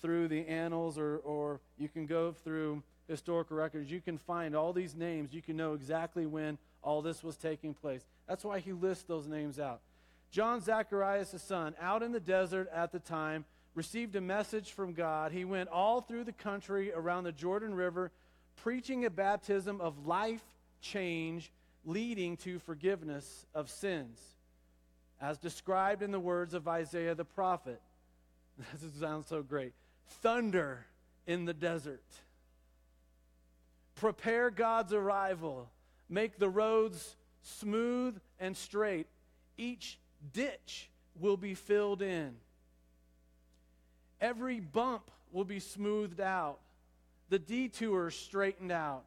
through 0.00 0.28
the 0.28 0.46
annals 0.46 0.98
or, 0.98 1.18
or 1.18 1.60
you 1.78 1.88
can 1.88 2.06
go 2.06 2.32
through 2.32 2.82
historical 3.08 3.56
records, 3.56 3.90
you 3.90 4.00
can 4.00 4.18
find 4.18 4.54
all 4.54 4.72
these 4.72 4.94
names. 4.94 5.32
You 5.32 5.42
can 5.42 5.56
know 5.56 5.74
exactly 5.74 6.26
when 6.26 6.58
all 6.82 7.02
this 7.02 7.22
was 7.22 7.36
taking 7.36 7.74
place. 7.74 8.04
That's 8.28 8.44
why 8.44 8.60
he 8.60 8.72
lists 8.72 9.04
those 9.04 9.26
names 9.26 9.58
out. 9.58 9.80
John 10.30 10.60
Zacharias' 10.60 11.42
son, 11.42 11.74
out 11.80 12.02
in 12.02 12.12
the 12.12 12.20
desert 12.20 12.68
at 12.72 12.92
the 12.92 12.98
time, 12.98 13.44
received 13.74 14.14
a 14.16 14.20
message 14.20 14.72
from 14.72 14.92
God. 14.92 15.32
He 15.32 15.44
went 15.44 15.70
all 15.70 16.00
through 16.00 16.24
the 16.24 16.32
country 16.32 16.92
around 16.92 17.24
the 17.24 17.32
Jordan 17.32 17.74
River, 17.74 18.10
preaching 18.56 19.04
a 19.04 19.10
baptism 19.10 19.80
of 19.80 20.06
life 20.06 20.42
change 20.80 21.50
leading 21.84 22.36
to 22.38 22.58
forgiveness 22.58 23.46
of 23.54 23.70
sins, 23.70 24.20
as 25.20 25.38
described 25.38 26.02
in 26.02 26.10
the 26.10 26.20
words 26.20 26.52
of 26.54 26.68
Isaiah 26.68 27.14
the 27.14 27.24
prophet. 27.24 27.80
This 28.72 28.92
sounds 29.00 29.28
so 29.28 29.42
great. 29.42 29.72
Thunder 30.08 30.86
in 31.26 31.44
the 31.44 31.54
desert 31.54 32.02
prepare 33.94 34.50
God's 34.50 34.92
arrival, 34.92 35.68
make 36.08 36.38
the 36.38 36.48
roads 36.48 37.16
smooth 37.42 38.18
and 38.38 38.56
straight. 38.56 39.06
Each 39.56 39.98
ditch 40.32 40.88
will 41.18 41.36
be 41.36 41.54
filled 41.54 42.00
in, 42.00 42.36
every 44.20 44.60
bump 44.60 45.10
will 45.32 45.44
be 45.44 45.60
smoothed 45.60 46.20
out, 46.20 46.60
the 47.28 47.38
detours 47.38 48.14
straightened 48.14 48.72
out, 48.72 49.04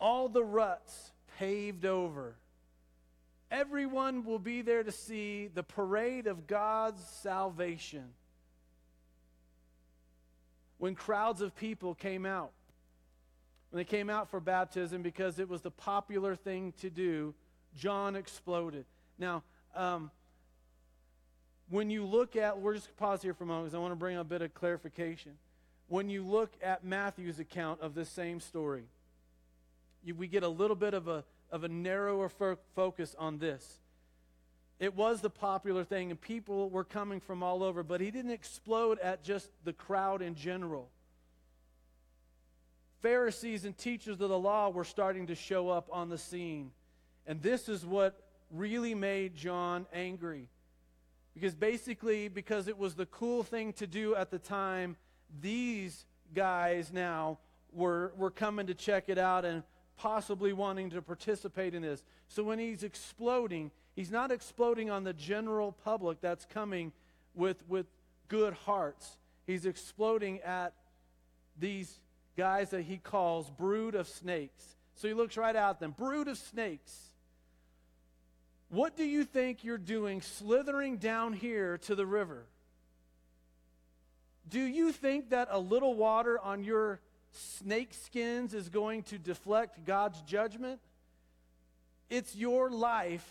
all 0.00 0.28
the 0.28 0.44
ruts 0.44 1.12
paved 1.38 1.84
over. 1.84 2.34
Everyone 3.48 4.24
will 4.24 4.40
be 4.40 4.62
there 4.62 4.82
to 4.82 4.90
see 4.90 5.46
the 5.46 5.62
parade 5.62 6.26
of 6.26 6.48
God's 6.48 7.02
salvation. 7.04 8.06
When 10.78 10.94
crowds 10.94 11.40
of 11.40 11.56
people 11.56 11.94
came 11.94 12.26
out, 12.26 12.52
when 13.70 13.78
they 13.78 13.84
came 13.84 14.10
out 14.10 14.30
for 14.30 14.40
baptism 14.40 15.02
because 15.02 15.38
it 15.38 15.48
was 15.48 15.60
the 15.60 15.70
popular 15.70 16.36
thing 16.36 16.72
to 16.80 16.90
do, 16.90 17.34
John 17.76 18.16
exploded. 18.16 18.84
Now, 19.18 19.42
um, 19.74 20.10
when 21.68 21.90
you 21.90 22.04
look 22.04 22.36
at, 22.36 22.60
we're 22.60 22.74
just 22.74 22.96
pause 22.96 23.22
here 23.22 23.34
for 23.34 23.44
a 23.44 23.46
moment 23.46 23.66
because 23.66 23.74
I 23.74 23.78
want 23.78 23.92
to 23.92 23.96
bring 23.96 24.16
a 24.16 24.24
bit 24.24 24.42
of 24.42 24.54
clarification. 24.54 25.32
When 25.88 26.08
you 26.08 26.24
look 26.24 26.52
at 26.62 26.84
Matthew's 26.84 27.38
account 27.38 27.80
of 27.80 27.94
this 27.94 28.08
same 28.08 28.40
story, 28.40 28.84
you, 30.04 30.14
we 30.14 30.28
get 30.28 30.42
a 30.42 30.48
little 30.48 30.76
bit 30.76 30.94
of 30.94 31.08
a, 31.08 31.24
of 31.50 31.64
a 31.64 31.68
narrower 31.68 32.28
fo- 32.28 32.58
focus 32.74 33.14
on 33.18 33.38
this. 33.38 33.80
It 34.78 34.94
was 34.94 35.20
the 35.20 35.30
popular 35.30 35.84
thing, 35.84 36.10
and 36.10 36.20
people 36.20 36.68
were 36.68 36.84
coming 36.84 37.20
from 37.20 37.42
all 37.42 37.62
over, 37.62 37.82
but 37.82 38.00
he 38.00 38.10
didn't 38.10 38.32
explode 38.32 38.98
at 38.98 39.24
just 39.24 39.50
the 39.64 39.72
crowd 39.72 40.20
in 40.20 40.34
general. 40.34 40.90
Pharisees 43.00 43.64
and 43.64 43.76
teachers 43.76 44.20
of 44.20 44.28
the 44.28 44.38
law 44.38 44.68
were 44.68 44.84
starting 44.84 45.28
to 45.28 45.34
show 45.34 45.70
up 45.70 45.88
on 45.90 46.08
the 46.08 46.18
scene. 46.18 46.72
And 47.26 47.40
this 47.40 47.68
is 47.68 47.86
what 47.86 48.20
really 48.50 48.94
made 48.94 49.34
John 49.34 49.86
angry. 49.92 50.48
Because 51.34 51.54
basically, 51.54 52.28
because 52.28 52.68
it 52.68 52.78
was 52.78 52.94
the 52.94 53.06
cool 53.06 53.42
thing 53.42 53.72
to 53.74 53.86
do 53.86 54.14
at 54.14 54.30
the 54.30 54.38
time, 54.38 54.96
these 55.40 56.04
guys 56.34 56.92
now 56.92 57.38
were, 57.72 58.12
were 58.16 58.30
coming 58.30 58.66
to 58.66 58.74
check 58.74 59.04
it 59.08 59.18
out 59.18 59.44
and 59.44 59.62
possibly 59.96 60.52
wanting 60.52 60.90
to 60.90 61.02
participate 61.02 61.74
in 61.74 61.82
this. 61.82 62.02
So 62.28 62.42
when 62.42 62.58
he's 62.58 62.82
exploding, 62.82 63.70
he's 63.96 64.10
not 64.10 64.30
exploding 64.30 64.90
on 64.90 65.02
the 65.02 65.12
general 65.12 65.72
public 65.84 66.20
that's 66.20 66.44
coming 66.44 66.92
with, 67.34 67.64
with 67.68 67.86
good 68.28 68.52
hearts. 68.52 69.16
He's 69.46 69.66
exploding 69.66 70.40
at 70.42 70.74
these 71.58 71.98
guys 72.36 72.70
that 72.70 72.82
he 72.82 72.98
calls 72.98 73.50
brood 73.50 73.94
of 73.94 74.06
snakes. 74.06 74.76
So 74.94 75.08
he 75.08 75.14
looks 75.14 75.36
right 75.36 75.56
at 75.56 75.80
them 75.80 75.94
brood 75.96 76.28
of 76.28 76.38
snakes. 76.38 76.94
What 78.68 78.96
do 78.96 79.04
you 79.04 79.24
think 79.24 79.64
you're 79.64 79.78
doing 79.78 80.20
slithering 80.20 80.98
down 80.98 81.32
here 81.32 81.78
to 81.78 81.94
the 81.94 82.06
river? 82.06 82.44
Do 84.48 84.60
you 84.60 84.92
think 84.92 85.30
that 85.30 85.48
a 85.50 85.58
little 85.58 85.94
water 85.94 86.38
on 86.38 86.64
your 86.64 87.00
snake 87.32 87.94
skins 87.94 88.54
is 88.54 88.68
going 88.68 89.04
to 89.04 89.18
deflect 89.18 89.84
God's 89.84 90.20
judgment? 90.22 90.80
It's 92.08 92.34
your 92.34 92.70
life 92.70 93.28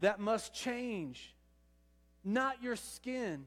that 0.00 0.20
must 0.20 0.54
change, 0.54 1.34
not 2.24 2.62
your 2.62 2.76
skin. 2.76 3.44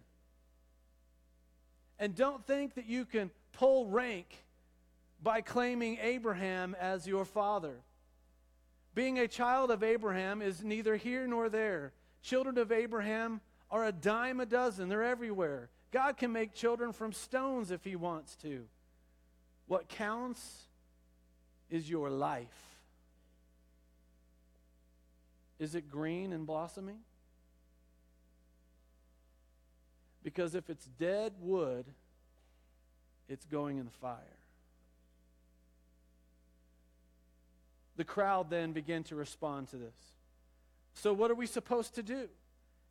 And 1.99 2.15
don't 2.15 2.45
think 2.45 2.75
that 2.75 2.85
you 2.85 3.05
can 3.05 3.31
pull 3.53 3.87
rank 3.87 4.27
by 5.21 5.41
claiming 5.41 5.97
Abraham 6.01 6.75
as 6.79 7.07
your 7.07 7.25
father. 7.25 7.75
Being 8.95 9.19
a 9.19 9.27
child 9.27 9.71
of 9.71 9.83
Abraham 9.83 10.41
is 10.41 10.63
neither 10.63 10.95
here 10.95 11.25
nor 11.27 11.49
there. 11.49 11.93
Children 12.21 12.57
of 12.57 12.71
Abraham 12.71 13.41
are 13.71 13.85
a 13.85 13.91
dime 13.91 14.39
a 14.39 14.45
dozen, 14.45 14.89
they're 14.89 15.03
everywhere. 15.03 15.69
God 15.91 16.17
can 16.17 16.31
make 16.31 16.53
children 16.53 16.91
from 16.91 17.11
stones 17.13 17.71
if 17.71 17.83
He 17.83 17.95
wants 17.95 18.35
to. 18.37 18.65
What 19.67 19.87
counts 19.87 20.67
is 21.69 21.89
your 21.89 22.09
life. 22.09 22.72
Is 25.63 25.75
it 25.75 25.89
green 25.89 26.33
and 26.33 26.45
blossoming? 26.45 26.97
Because 30.21 30.55
if 30.55 30.69
it's 30.69 30.85
dead 30.99 31.31
wood, 31.39 31.85
it's 33.29 33.45
going 33.45 33.77
in 33.77 33.85
the 33.85 33.91
fire. 33.91 34.17
The 37.95 38.03
crowd 38.03 38.49
then 38.49 38.73
began 38.73 39.03
to 39.03 39.15
respond 39.15 39.69
to 39.69 39.77
this. 39.77 39.95
So, 40.95 41.13
what 41.13 41.31
are 41.31 41.35
we 41.35 41.47
supposed 41.47 41.95
to 41.95 42.03
do? 42.03 42.27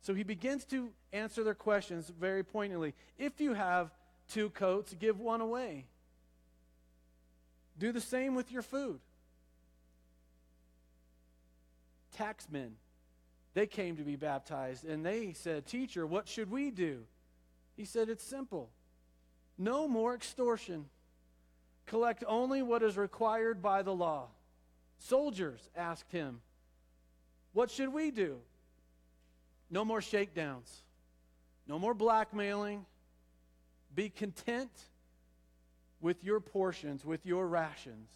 So, 0.01 0.15
he 0.15 0.23
begins 0.23 0.65
to 0.65 0.89
answer 1.11 1.43
their 1.43 1.53
questions 1.53 2.11
very 2.19 2.43
poignantly. 2.43 2.95
If 3.19 3.39
you 3.39 3.53
have 3.53 3.91
two 4.27 4.49
coats, 4.49 4.95
give 4.99 5.19
one 5.19 5.41
away. 5.41 5.85
Do 7.77 7.91
the 7.91 8.01
same 8.01 8.33
with 8.33 8.51
your 8.51 8.63
food. 8.63 8.99
Taxmen, 12.13 12.71
they 13.53 13.67
came 13.67 13.97
to 13.97 14.03
be 14.03 14.15
baptized 14.15 14.85
and 14.85 15.05
they 15.05 15.33
said, 15.33 15.65
Teacher, 15.65 16.05
what 16.07 16.27
should 16.27 16.49
we 16.49 16.71
do? 16.71 17.03
He 17.75 17.85
said, 17.85 18.09
It's 18.09 18.23
simple. 18.23 18.69
No 19.57 19.87
more 19.87 20.15
extortion. 20.15 20.85
Collect 21.85 22.23
only 22.27 22.61
what 22.61 22.81
is 22.81 22.97
required 22.97 23.61
by 23.61 23.81
the 23.81 23.93
law. 23.93 24.27
Soldiers 24.97 25.69
asked 25.75 26.11
him, 26.11 26.41
What 27.51 27.69
should 27.69 27.91
we 27.91 28.09
do? 28.09 28.37
No 29.69 29.83
more 29.83 30.01
shakedowns. 30.01 30.83
No 31.67 31.79
more 31.79 31.93
blackmailing. 31.93 32.85
Be 33.95 34.09
content 34.09 34.71
with 36.01 36.23
your 36.23 36.39
portions, 36.39 37.05
with 37.05 37.25
your 37.25 37.47
rations. 37.47 38.09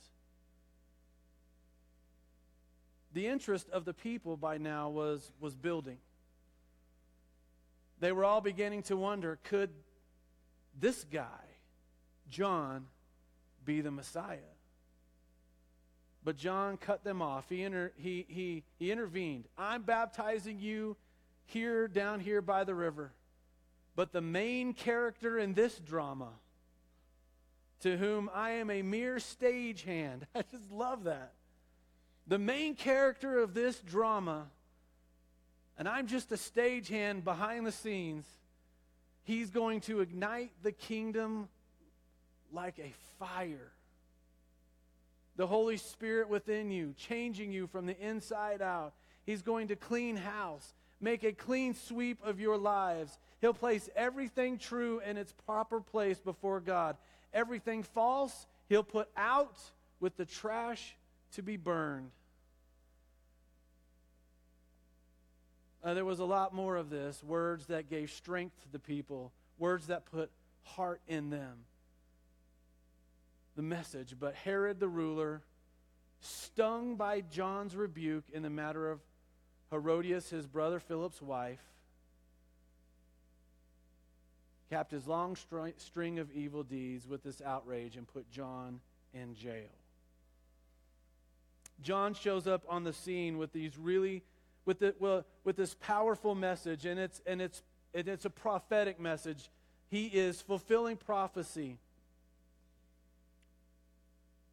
The 3.18 3.26
interest 3.26 3.68
of 3.72 3.84
the 3.84 3.96
people 3.96 4.38
by 4.38 4.60
now 4.60 4.90
was, 4.90 5.32
was 5.40 5.56
building. 5.56 5.98
They 8.00 8.12
were 8.12 8.24
all 8.24 8.42
beginning 8.42 8.84
to 8.84 8.96
wonder 8.96 9.40
could 9.44 9.72
this 10.80 11.04
guy, 11.04 11.26
John, 12.30 12.86
be 13.66 13.82
the 13.82 13.90
Messiah? 13.90 14.38
But 16.24 16.38
John 16.38 16.78
cut 16.78 17.04
them 17.04 17.24
off. 17.24 17.46
He, 17.50 17.64
inter, 17.64 17.92
he, 17.98 18.24
he, 18.30 18.62
he 18.78 18.92
intervened. 18.92 19.46
I'm 19.58 19.82
baptizing 19.82 20.60
you 20.60 20.96
here, 21.48 21.88
down 21.88 22.20
here 22.20 22.44
by 22.44 22.66
the 22.66 22.76
river. 22.76 23.14
But 23.96 24.12
the 24.12 24.22
main 24.22 24.74
character 24.76 25.40
in 25.40 25.56
this 25.56 25.80
drama, 25.80 26.30
to 27.80 27.98
whom 27.98 28.30
I 28.32 28.52
am 28.52 28.70
a 28.70 28.84
mere 28.84 29.16
stagehand, 29.16 30.28
I 30.36 30.44
just 30.52 30.70
love 30.72 31.06
that. 31.06 31.34
The 32.28 32.38
main 32.38 32.76
character 32.76 33.40
of 33.40 33.54
this 33.54 33.80
drama, 33.80 34.48
and 35.78 35.88
I'm 35.88 36.08
just 36.08 36.32
a 36.32 36.36
stagehand 36.36 37.24
behind 37.24 37.66
the 37.66 37.72
scenes, 37.72 38.26
he's 39.24 39.50
going 39.50 39.82
to 39.82 40.02
ignite 40.02 40.52
the 40.64 40.72
kingdom 40.72 41.48
like 42.52 42.80
a 42.80 42.92
fire 43.20 43.72
the 45.38 45.48
Holy 45.48 45.78
Spirit 45.78 46.30
within 46.30 46.72
you, 46.72 46.94
changing 46.98 47.52
you 47.52 47.68
from 47.68 47.86
the 47.86 47.98
inside 48.00 48.62
out. 48.62 48.94
He's 49.26 49.44
going 49.44 49.68
to 49.68 49.76
clean 49.76 50.18
house, 50.18 50.74
make 51.00 51.24
a 51.24 51.32
clean 51.32 51.76
sweep 51.76 52.26
of 52.26 52.40
your 52.40 52.58
lives. 52.58 53.18
He'll 53.40 53.54
place 53.54 53.88
everything 53.96 54.58
true 54.58 55.00
in 55.08 55.16
its 55.16 55.32
proper 55.46 55.80
place 55.80 56.20
before 56.20 56.60
God. 56.60 56.98
Everything 57.34 57.84
false, 57.84 58.48
he'll 58.68 58.84
put 58.84 59.10
out 59.16 59.58
with 60.00 60.18
the 60.18 60.26
trash 60.26 60.96
to 61.34 61.42
be 61.42 61.58
burned. 61.58 62.12
Uh, 65.84 65.94
there 65.94 66.06
was 66.06 66.20
a 66.20 66.26
lot 66.26 66.54
more 66.54 66.76
of 66.76 66.90
this 66.90 67.24
words 67.24 67.68
that 67.68 67.90
gave 67.90 68.12
strength 68.12 68.62
to 68.64 68.72
the 68.72 68.80
people, 68.80 69.32
words 69.58 69.88
that 69.88 70.06
put 70.06 70.30
heart 70.64 71.02
in 71.08 71.30
them 71.30 71.60
the 73.58 73.62
message. 73.64 74.16
But 74.18 74.36
Herod 74.36 74.80
the 74.80 74.88
ruler, 74.88 75.42
stung 76.22 76.96
by 76.96 77.22
John's 77.22 77.76
rebuke 77.76 78.26
in 78.32 78.44
the 78.44 78.50
matter 78.50 78.90
of 78.90 79.02
Herodias, 79.72 80.30
his 80.30 80.48
brother 80.48 80.80
Philip's 80.80 81.22
wife, 81.22 81.64
capped 84.70 84.92
his 84.92 85.08
long 85.08 85.36
string 85.78 86.20
of 86.20 86.32
evil 86.32 86.64
deeds 86.64 87.08
with 87.08 87.24
this 87.24 87.42
outrage 87.42 87.98
and 87.98 88.08
put 88.08 88.30
John 88.32 88.80
in 89.14 89.36
jail. 89.36 89.77
John 91.82 92.14
shows 92.14 92.48
up 92.48 92.64
on 92.68 92.84
the 92.84 92.94
scene 92.94 93.38
with 93.38 93.54
these 93.54 93.78
really 93.78 94.24
with 94.66 94.80
the, 94.80 94.94
well, 95.00 95.26
with 95.44 95.56
this 95.56 95.76
powerful 95.76 96.36
message 96.36 96.86
and 96.86 97.00
it's 97.00 97.22
and 97.26 97.42
it's 97.42 97.62
and 97.94 98.08
it's 98.08 98.26
a 98.26 98.30
prophetic 98.30 99.00
message. 99.00 99.50
He 99.90 100.06
is 100.08 100.42
fulfilling 100.42 100.98
prophecy 100.98 101.78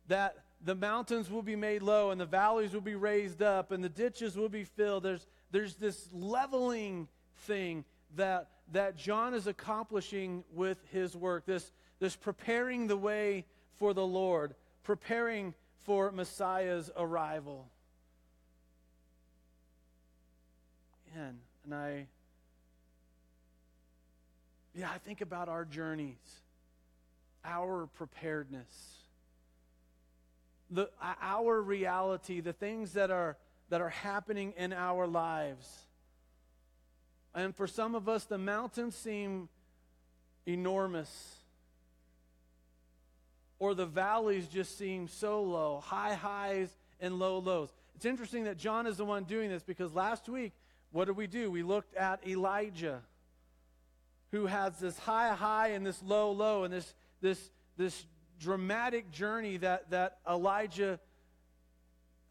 that 0.08 0.44
the 0.64 0.74
mountains 0.74 1.30
will 1.30 1.42
be 1.42 1.56
made 1.56 1.82
low 1.82 2.10
and 2.10 2.20
the 2.20 2.26
valleys 2.26 2.72
will 2.72 2.80
be 2.80 2.94
raised 2.94 3.42
up 3.42 3.70
and 3.70 3.84
the 3.84 3.88
ditches 3.88 4.36
will 4.36 4.48
be 4.48 4.64
filled. 4.64 5.02
There's, 5.02 5.26
there's 5.50 5.74
this 5.74 6.08
leveling 6.12 7.08
thing 7.40 7.84
that, 8.16 8.48
that 8.72 8.96
John 8.96 9.34
is 9.34 9.46
accomplishing 9.46 10.44
with 10.54 10.78
his 10.90 11.14
work, 11.14 11.44
this, 11.44 11.70
this 12.00 12.16
preparing 12.16 12.86
the 12.86 12.96
way 12.96 13.44
for 13.74 13.92
the 13.92 14.06
Lord, 14.06 14.54
preparing 14.82 15.54
for 15.84 16.10
Messiah's 16.10 16.90
arrival. 16.96 17.66
And, 21.16 21.38
and 21.64 21.74
I, 21.74 22.06
yeah, 24.74 24.90
I 24.92 24.98
think 24.98 25.20
about 25.20 25.48
our 25.48 25.64
journeys, 25.64 26.16
our 27.44 27.86
preparedness 27.94 29.04
the, 30.70 30.90
uh, 31.00 31.14
our 31.20 31.60
reality, 31.60 32.40
the 32.40 32.52
things 32.52 32.92
that 32.94 33.10
are, 33.10 33.36
that 33.70 33.80
are 33.80 33.90
happening 33.90 34.52
in 34.56 34.72
our 34.72 35.06
lives. 35.06 35.68
And 37.34 37.54
for 37.54 37.66
some 37.66 37.94
of 37.94 38.08
us, 38.08 38.24
the 38.24 38.38
mountains 38.38 38.94
seem 38.94 39.48
enormous. 40.46 41.36
Or 43.58 43.74
the 43.74 43.86
valleys 43.86 44.48
just 44.48 44.76
seem 44.76 45.08
so 45.08 45.42
low, 45.42 45.80
high 45.84 46.14
highs 46.14 46.68
and 47.00 47.18
low 47.18 47.38
lows. 47.38 47.72
It's 47.94 48.04
interesting 48.04 48.44
that 48.44 48.56
John 48.56 48.86
is 48.86 48.96
the 48.96 49.04
one 49.04 49.24
doing 49.24 49.48
this 49.48 49.62
because 49.62 49.92
last 49.92 50.28
week, 50.28 50.52
what 50.90 51.06
did 51.06 51.16
we 51.16 51.26
do? 51.26 51.50
We 51.50 51.62
looked 51.62 51.94
at 51.94 52.26
Elijah, 52.26 53.02
who 54.32 54.46
has 54.46 54.78
this 54.78 54.98
high 54.98 55.34
high 55.34 55.68
and 55.68 55.84
this 55.84 56.02
low 56.02 56.32
low, 56.32 56.64
and 56.64 56.72
this, 56.72 56.94
this, 57.20 57.50
this 57.76 58.06
dramatic 58.40 59.10
journey 59.10 59.56
that, 59.58 59.90
that 59.90 60.18
Elijah 60.28 60.98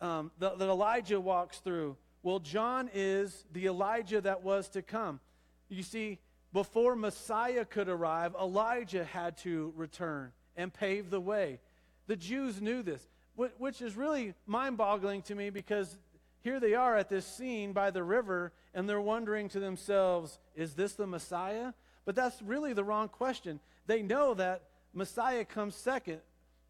um, 0.03 0.31
that, 0.39 0.59
that 0.59 0.67
Elijah 0.67 1.19
walks 1.19 1.59
through. 1.59 1.95
Well, 2.23 2.39
John 2.39 2.89
is 2.93 3.45
the 3.53 3.67
Elijah 3.67 4.19
that 4.21 4.43
was 4.43 4.67
to 4.69 4.81
come. 4.81 5.21
You 5.69 5.81
see, 5.81 6.19
before 6.51 6.95
Messiah 6.95 7.65
could 7.65 7.87
arrive, 7.87 8.35
Elijah 8.39 9.05
had 9.05 9.37
to 9.39 9.73
return 9.75 10.31
and 10.55 10.73
pave 10.73 11.09
the 11.09 11.21
way. 11.21 11.59
The 12.07 12.15
Jews 12.15 12.61
knew 12.61 12.83
this, 12.83 13.01
which 13.35 13.81
is 13.81 13.95
really 13.95 14.33
mind 14.45 14.77
boggling 14.77 15.21
to 15.23 15.35
me 15.35 15.49
because 15.49 15.97
here 16.41 16.59
they 16.59 16.73
are 16.73 16.97
at 16.97 17.09
this 17.09 17.25
scene 17.25 17.71
by 17.71 17.91
the 17.91 18.03
river 18.03 18.51
and 18.73 18.87
they're 18.87 19.01
wondering 19.01 19.49
to 19.49 19.59
themselves, 19.59 20.37
is 20.55 20.73
this 20.73 20.93
the 20.93 21.07
Messiah? 21.07 21.73
But 22.05 22.15
that's 22.15 22.41
really 22.41 22.73
the 22.73 22.83
wrong 22.83 23.07
question. 23.07 23.59
They 23.87 24.01
know 24.01 24.33
that 24.33 24.63
Messiah 24.93 25.45
comes 25.45 25.75
second. 25.75 26.19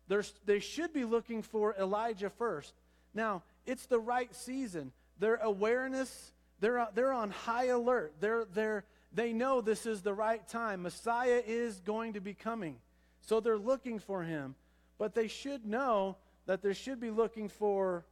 They're, 0.08 0.24
they 0.46 0.60
should 0.60 0.94
be 0.94 1.06
looking 1.06 1.42
for 1.42 1.76
Elijah 1.80 2.30
first. 2.30 2.74
Now, 3.14 3.44
it's 3.66 3.86
the 3.88 4.00
right 4.00 4.34
season. 4.36 4.92
Their 5.20 5.36
awareness, 5.36 6.34
they're, 6.60 6.88
they're 6.94 7.14
on 7.14 7.32
high 7.32 7.68
alert. 7.68 8.14
They're, 8.20 8.46
they're, 8.54 8.84
they 9.14 9.34
know 9.34 9.62
this 9.62 9.86
is 9.86 10.02
the 10.02 10.14
right 10.14 10.46
time. 10.48 10.84
Messiah 10.84 11.42
is 11.46 11.80
going 11.80 12.14
to 12.14 12.22
be 12.22 12.34
coming. 12.34 12.78
So 13.24 13.40
they're 13.40 13.58
looking 13.58 14.00
for 14.00 14.24
him. 14.24 14.56
But 14.98 15.16
they 15.16 15.28
should 15.28 15.66
know 15.66 16.18
that 16.46 16.62
they 16.62 16.74
should 16.74 17.00
be 17.00 17.10
looking 17.10 17.50
for 17.50 18.06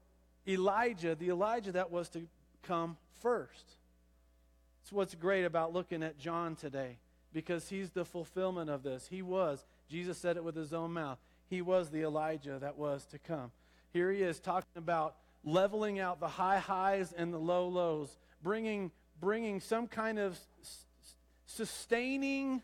Elijah, 0.47 1.15
the 1.15 1.29
Elijah 1.29 1.73
that 1.73 1.91
was 1.91 2.09
to 2.09 2.27
come 2.63 2.97
first. 3.21 3.75
It's 4.81 4.91
what's 4.91 5.13
great 5.13 5.45
about 5.45 5.73
looking 5.73 6.01
at 6.01 6.17
John 6.17 6.55
today, 6.55 6.97
because 7.33 7.69
he's 7.69 7.91
the 7.91 8.05
fulfillment 8.05 8.69
of 8.69 8.83
this. 8.83 9.07
He 9.09 9.21
was. 9.21 9.63
Jesus 9.89 10.17
said 10.17 10.38
it 10.38 10.43
with 10.43 10.55
his 10.55 10.73
own 10.73 10.93
mouth. 10.93 11.19
He 11.49 11.61
was 11.61 11.89
the 11.89 12.01
Elijah 12.01 12.57
that 12.59 12.77
was 12.77 13.05
to 13.07 13.19
come. 13.19 13.51
Here 13.93 14.11
he 14.11 14.21
is 14.21 14.39
talking 14.39 14.77
about 14.77 15.15
leveling 15.43 15.99
out 15.99 16.19
the 16.19 16.27
high 16.27 16.59
highs 16.59 17.13
and 17.13 17.33
the 17.33 17.38
low 17.38 17.67
lows, 17.67 18.17
bringing, 18.41 18.91
bringing 19.19 19.59
some 19.59 19.88
kind 19.88 20.17
of 20.17 20.39
sustaining 21.45 22.61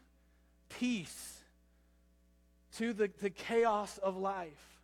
peace 0.70 1.37
to 2.78 2.94
the, 2.94 3.10
the 3.22 3.30
chaos 3.30 3.98
of 4.00 4.18
life. 4.18 4.80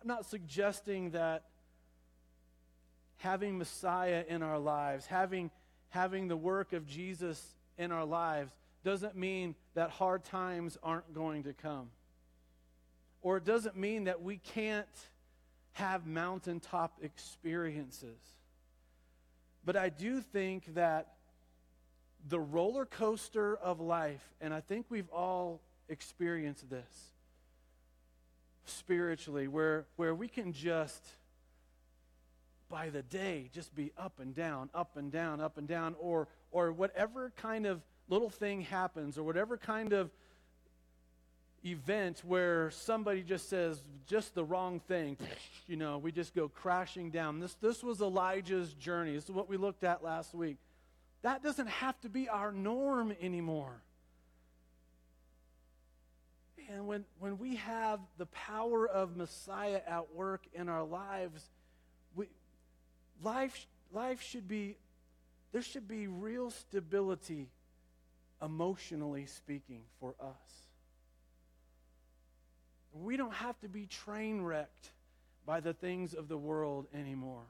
I'm 0.00 0.08
not 0.08 0.26
suggesting 0.26 1.10
that 1.10 1.44
having 3.18 3.58
Messiah 3.58 4.24
in 4.28 4.42
our 4.42 4.58
lives, 4.58 5.06
having, 5.06 5.50
having 5.90 6.28
the 6.28 6.36
work 6.36 6.72
of 6.72 6.86
Jesus 6.86 7.44
in 7.78 7.92
our 7.92 8.04
lives, 8.04 8.52
doesn't 8.84 9.16
mean 9.16 9.54
that 9.74 9.90
hard 9.90 10.24
times 10.24 10.78
aren't 10.82 11.12
going 11.12 11.42
to 11.44 11.52
come 11.52 11.90
or 13.26 13.38
it 13.38 13.44
doesn't 13.44 13.76
mean 13.76 14.04
that 14.04 14.22
we 14.22 14.36
can't 14.36 14.86
have 15.72 16.06
mountaintop 16.06 16.96
experiences. 17.02 18.20
But 19.64 19.76
I 19.76 19.88
do 19.88 20.20
think 20.20 20.76
that 20.76 21.15
the 22.28 22.40
roller 22.40 22.84
coaster 22.84 23.56
of 23.56 23.80
life, 23.80 24.34
and 24.40 24.52
I 24.52 24.60
think 24.60 24.86
we've 24.88 25.08
all 25.10 25.60
experienced 25.88 26.68
this 26.68 27.12
spiritually, 28.64 29.46
where, 29.46 29.86
where 29.94 30.14
we 30.14 30.26
can 30.26 30.52
just, 30.52 31.04
by 32.68 32.90
the 32.90 33.02
day, 33.02 33.48
just 33.52 33.74
be 33.74 33.92
up 33.96 34.18
and 34.20 34.34
down, 34.34 34.70
up 34.74 34.96
and 34.96 35.12
down, 35.12 35.40
up 35.40 35.56
and 35.56 35.68
down, 35.68 35.94
or, 36.00 36.26
or 36.50 36.72
whatever 36.72 37.32
kind 37.36 37.64
of 37.64 37.80
little 38.08 38.30
thing 38.30 38.62
happens, 38.62 39.16
or 39.18 39.22
whatever 39.22 39.56
kind 39.56 39.92
of 39.92 40.10
event 41.64 42.22
where 42.24 42.70
somebody 42.70 43.22
just 43.22 43.48
says 43.48 43.80
just 44.06 44.34
the 44.34 44.44
wrong 44.44 44.80
thing, 44.80 45.16
you 45.66 45.76
know, 45.76 45.98
we 45.98 46.10
just 46.10 46.34
go 46.34 46.48
crashing 46.48 47.10
down. 47.10 47.38
This, 47.40 47.54
this 47.54 47.82
was 47.82 48.00
Elijah's 48.00 48.72
journey. 48.74 49.14
This 49.14 49.24
is 49.24 49.30
what 49.30 49.48
we 49.48 49.56
looked 49.56 49.84
at 49.84 50.02
last 50.02 50.34
week. 50.34 50.56
That 51.22 51.42
doesn't 51.42 51.68
have 51.68 52.00
to 52.02 52.08
be 52.08 52.28
our 52.28 52.52
norm 52.52 53.14
anymore. 53.20 53.82
And 56.68 56.86
when, 56.86 57.04
when 57.20 57.38
we 57.38 57.56
have 57.56 58.00
the 58.18 58.26
power 58.26 58.88
of 58.88 59.16
Messiah 59.16 59.80
at 59.86 60.14
work 60.14 60.42
in 60.52 60.68
our 60.68 60.82
lives, 60.82 61.48
we, 62.14 62.26
life, 63.22 63.66
life 63.92 64.20
should 64.20 64.48
be, 64.48 64.76
there 65.52 65.62
should 65.62 65.86
be 65.86 66.08
real 66.08 66.50
stability, 66.50 67.50
emotionally 68.42 69.26
speaking, 69.26 69.82
for 70.00 70.14
us. 70.20 70.66
We 72.92 73.16
don't 73.16 73.34
have 73.34 73.58
to 73.60 73.68
be 73.68 73.86
train 73.86 74.40
wrecked 74.42 74.90
by 75.44 75.60
the 75.60 75.72
things 75.72 76.14
of 76.14 76.28
the 76.28 76.38
world 76.38 76.86
anymore. 76.92 77.44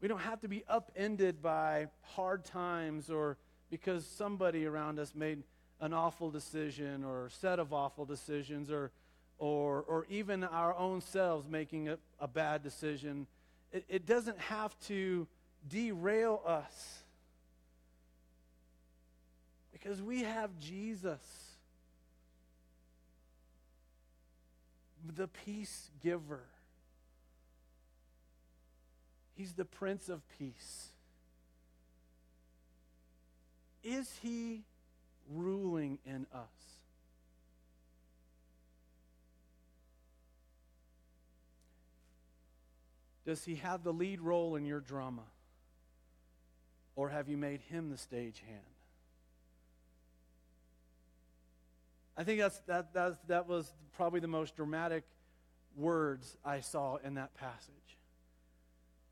We 0.00 0.08
don't 0.08 0.20
have 0.20 0.40
to 0.40 0.48
be 0.48 0.64
upended 0.68 1.42
by 1.42 1.88
hard 2.02 2.44
times 2.44 3.10
or 3.10 3.36
because 3.70 4.06
somebody 4.06 4.66
around 4.66 4.98
us 4.98 5.14
made 5.14 5.42
an 5.80 5.92
awful 5.92 6.30
decision 6.30 7.04
or 7.04 7.28
set 7.40 7.58
of 7.58 7.72
awful 7.72 8.04
decisions 8.04 8.70
or, 8.70 8.90
or, 9.38 9.82
or 9.82 10.06
even 10.10 10.44
our 10.44 10.74
own 10.76 11.00
selves 11.00 11.46
making 11.48 11.88
a, 11.88 11.98
a 12.18 12.28
bad 12.28 12.62
decision. 12.62 13.26
It, 13.72 13.84
it 13.88 14.06
doesn't 14.06 14.38
have 14.38 14.78
to 14.86 15.26
derail 15.68 16.42
us 16.46 17.02
because 19.72 20.02
we 20.02 20.22
have 20.22 20.50
Jesus. 20.58 21.20
the 25.16 25.28
peace 25.28 25.90
giver. 26.02 26.44
He's 29.40 29.54
the 29.54 29.64
Prince 29.64 30.10
of 30.10 30.20
Peace. 30.38 30.88
Is 33.82 34.12
he 34.20 34.64
ruling 35.30 35.98
in 36.04 36.26
us? 36.34 36.42
Does 43.24 43.42
he 43.42 43.54
have 43.54 43.82
the 43.82 43.94
lead 43.94 44.20
role 44.20 44.56
in 44.56 44.66
your 44.66 44.80
drama? 44.80 45.22
Or 46.94 47.08
have 47.08 47.30
you 47.30 47.38
made 47.38 47.62
him 47.62 47.88
the 47.88 47.96
stagehand? 47.96 48.74
I 52.14 52.24
think 52.24 52.40
that's, 52.40 52.58
that, 52.66 52.92
that's, 52.92 53.16
that 53.28 53.48
was 53.48 53.72
probably 53.96 54.20
the 54.20 54.28
most 54.28 54.54
dramatic 54.54 55.04
words 55.78 56.36
I 56.44 56.60
saw 56.60 56.96
in 56.96 57.14
that 57.14 57.32
passage. 57.32 57.99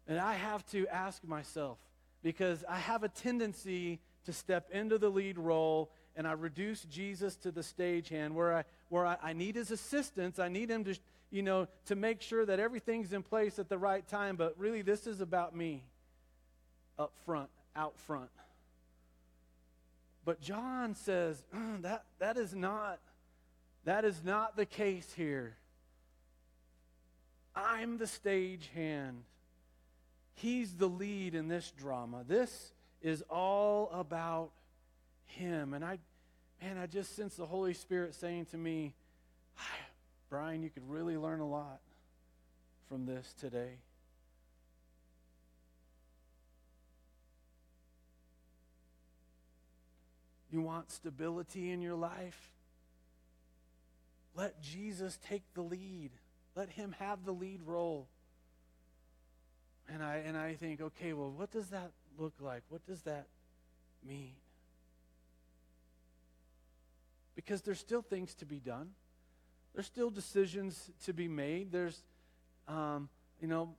And 0.08 0.18
I 0.18 0.34
have 0.34 0.66
to 0.70 0.88
ask 0.88 1.22
myself, 1.22 1.78
because 2.22 2.64
I 2.68 2.78
have 2.78 3.04
a 3.04 3.08
tendency 3.08 4.00
to 4.24 4.32
step 4.32 4.70
into 4.72 4.98
the 4.98 5.08
lead 5.10 5.38
role 5.38 5.90
and 6.16 6.26
I 6.26 6.32
reduce 6.32 6.82
Jesus 6.82 7.36
to 7.36 7.52
the 7.52 7.60
stagehand 7.60 8.32
where 8.32 8.56
I, 8.56 8.64
where 8.88 9.06
I, 9.06 9.16
I 9.22 9.32
need 9.34 9.54
his 9.54 9.70
assistance. 9.70 10.40
I 10.40 10.48
need 10.48 10.68
him 10.68 10.82
to, 10.84 10.98
you 11.30 11.42
know, 11.42 11.68
to 11.86 11.94
make 11.94 12.22
sure 12.22 12.44
that 12.44 12.58
everything's 12.58 13.12
in 13.12 13.22
place 13.22 13.58
at 13.60 13.68
the 13.68 13.78
right 13.78 14.06
time. 14.08 14.34
But 14.34 14.54
really, 14.58 14.82
this 14.82 15.06
is 15.06 15.20
about 15.20 15.54
me 15.54 15.84
up 16.98 17.12
front, 17.24 17.50
out 17.76 17.96
front. 18.00 18.30
But 20.24 20.40
John 20.40 20.94
says 20.94 21.42
mm, 21.54 21.82
that, 21.82 22.04
that, 22.18 22.36
is 22.36 22.54
not, 22.54 22.98
that 23.84 24.04
is 24.04 24.22
not 24.24 24.56
the 24.56 24.66
case 24.66 25.10
here. 25.16 25.56
I'm 27.54 27.98
the 27.98 28.06
stage 28.06 28.68
hand. 28.74 29.22
He's 30.38 30.74
the 30.74 30.86
lead 30.86 31.34
in 31.34 31.48
this 31.48 31.72
drama. 31.76 32.22
This 32.26 32.72
is 33.02 33.22
all 33.28 33.90
about 33.92 34.50
him. 35.26 35.74
And 35.74 35.84
I, 35.84 35.98
man, 36.62 36.78
I 36.78 36.86
just 36.86 37.16
sense 37.16 37.34
the 37.34 37.46
Holy 37.46 37.74
Spirit 37.74 38.14
saying 38.14 38.46
to 38.52 38.56
me, 38.56 38.94
Brian, 40.30 40.62
you 40.62 40.70
could 40.70 40.88
really 40.88 41.16
learn 41.16 41.40
a 41.40 41.48
lot 41.48 41.80
from 42.88 43.04
this 43.04 43.34
today. 43.40 43.78
You 50.52 50.60
want 50.60 50.92
stability 50.92 51.72
in 51.72 51.82
your 51.82 51.96
life? 51.96 52.52
Let 54.36 54.62
Jesus 54.62 55.18
take 55.28 55.42
the 55.54 55.62
lead. 55.62 56.10
Let 56.54 56.70
him 56.70 56.94
have 57.00 57.24
the 57.24 57.32
lead 57.32 57.62
role. 57.66 58.06
And 59.88 60.02
I 60.02 60.16
and 60.26 60.36
I 60.36 60.54
think, 60.54 60.80
okay, 60.80 61.12
well, 61.12 61.30
what 61.30 61.50
does 61.50 61.68
that 61.68 61.90
look 62.18 62.34
like? 62.40 62.62
What 62.68 62.86
does 62.86 63.02
that 63.02 63.26
mean? 64.06 64.32
because 67.38 67.62
there's 67.62 67.78
still 67.78 68.02
things 68.02 68.34
to 68.34 68.44
be 68.44 68.58
done. 68.58 68.90
There's 69.72 69.86
still 69.86 70.10
decisions 70.10 70.90
to 71.04 71.12
be 71.12 71.28
made. 71.28 71.70
There's, 71.70 72.02
um, 72.66 73.08
you 73.40 73.46
know, 73.46 73.76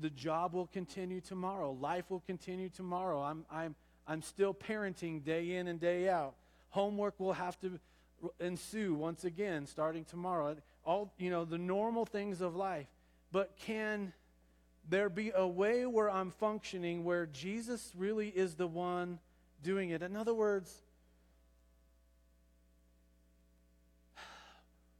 the 0.00 0.10
job 0.10 0.54
will 0.54 0.66
continue 0.66 1.20
tomorrow. 1.20 1.70
Life 1.70 2.10
will 2.10 2.24
continue 2.26 2.68
tomorrow. 2.68 3.22
I'm, 3.22 3.46
I'm, 3.48 3.76
I'm 4.08 4.22
still 4.22 4.52
parenting 4.52 5.22
day 5.22 5.52
in 5.52 5.68
and 5.68 5.78
day 5.78 6.08
out. 6.08 6.34
Homework 6.70 7.20
will 7.20 7.34
have 7.34 7.60
to 7.60 7.78
ensue 8.40 8.94
once 8.94 9.22
again 9.22 9.66
starting 9.66 10.04
tomorrow. 10.04 10.56
All, 10.84 11.12
you 11.16 11.30
know, 11.30 11.44
the 11.44 11.58
normal 11.58 12.06
things 12.06 12.40
of 12.40 12.56
life. 12.56 12.88
But 13.36 13.54
can 13.66 14.14
there 14.88 15.10
be 15.10 15.30
a 15.34 15.46
way 15.46 15.84
where 15.84 16.10
I'm 16.10 16.30
functioning 16.30 17.04
where 17.04 17.26
Jesus 17.26 17.92
really 17.94 18.28
is 18.28 18.54
the 18.54 18.66
one 18.66 19.18
doing 19.62 19.90
it? 19.90 20.00
In 20.00 20.16
other 20.16 20.32
words, 20.32 20.74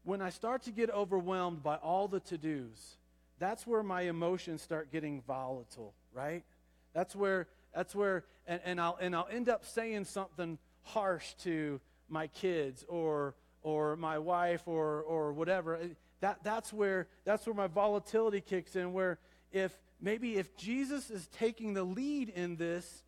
when 0.05 0.21
I 0.21 0.29
start 0.29 0.65
to 0.65 0.71
get 0.71 0.91
overwhelmed 0.91 1.63
by 1.63 1.77
all 1.77 2.09
the 2.09 2.21
to 2.21 2.37
dos, 2.37 2.99
that's 3.39 3.67
where 3.67 3.83
my 3.83 4.03
emotions 4.03 4.61
start 4.61 4.93
getting 4.93 5.23
volatile, 5.23 5.95
right? 6.13 6.45
That's 6.93 7.17
where 7.17 7.47
that's 7.75 7.95
where 7.95 8.25
and, 8.47 8.61
and 8.67 8.79
I'll 8.79 8.99
and 9.01 9.17
I'll 9.17 9.29
end 9.31 9.49
up 9.49 9.65
saying 9.65 10.05
something 10.05 10.59
harsh 10.83 11.33
to 11.45 11.81
my 12.11 12.27
kids 12.27 12.85
or 12.87 13.35
or 13.63 13.97
my 13.97 14.19
wife 14.19 14.61
or 14.67 15.01
or 15.01 15.33
whatever. 15.33 15.79
That 16.21 16.43
that's 16.43 16.73
where 16.73 17.09
that's 17.25 17.47
where 17.47 17.55
my 17.55 17.67
volatility 17.67 18.41
kicks 18.41 18.77
in 18.77 18.93
where 18.93 19.19
if 19.53 19.77
maybe 20.01 20.37
if 20.37 20.57
Jesus 20.57 21.11
is 21.11 21.27
taking 21.29 21.75
the 21.75 21.85
lead 21.85 22.31
in 22.31 22.57
this, 22.57 23.05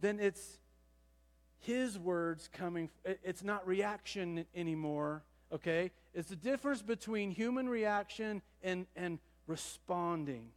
then 0.00 0.18
it's 0.20 0.58
his 1.58 1.98
words 1.98 2.48
coming 2.52 2.90
it's 3.04 3.44
not 3.44 3.66
reaction 3.66 4.46
anymore, 4.54 5.22
okay? 5.52 5.90
It's 6.14 6.28
the 6.28 6.36
difference 6.36 6.82
between 6.82 7.30
human 7.30 7.68
reaction 7.68 8.42
and 8.62 8.86
and 8.96 9.18
responding. 9.46 10.50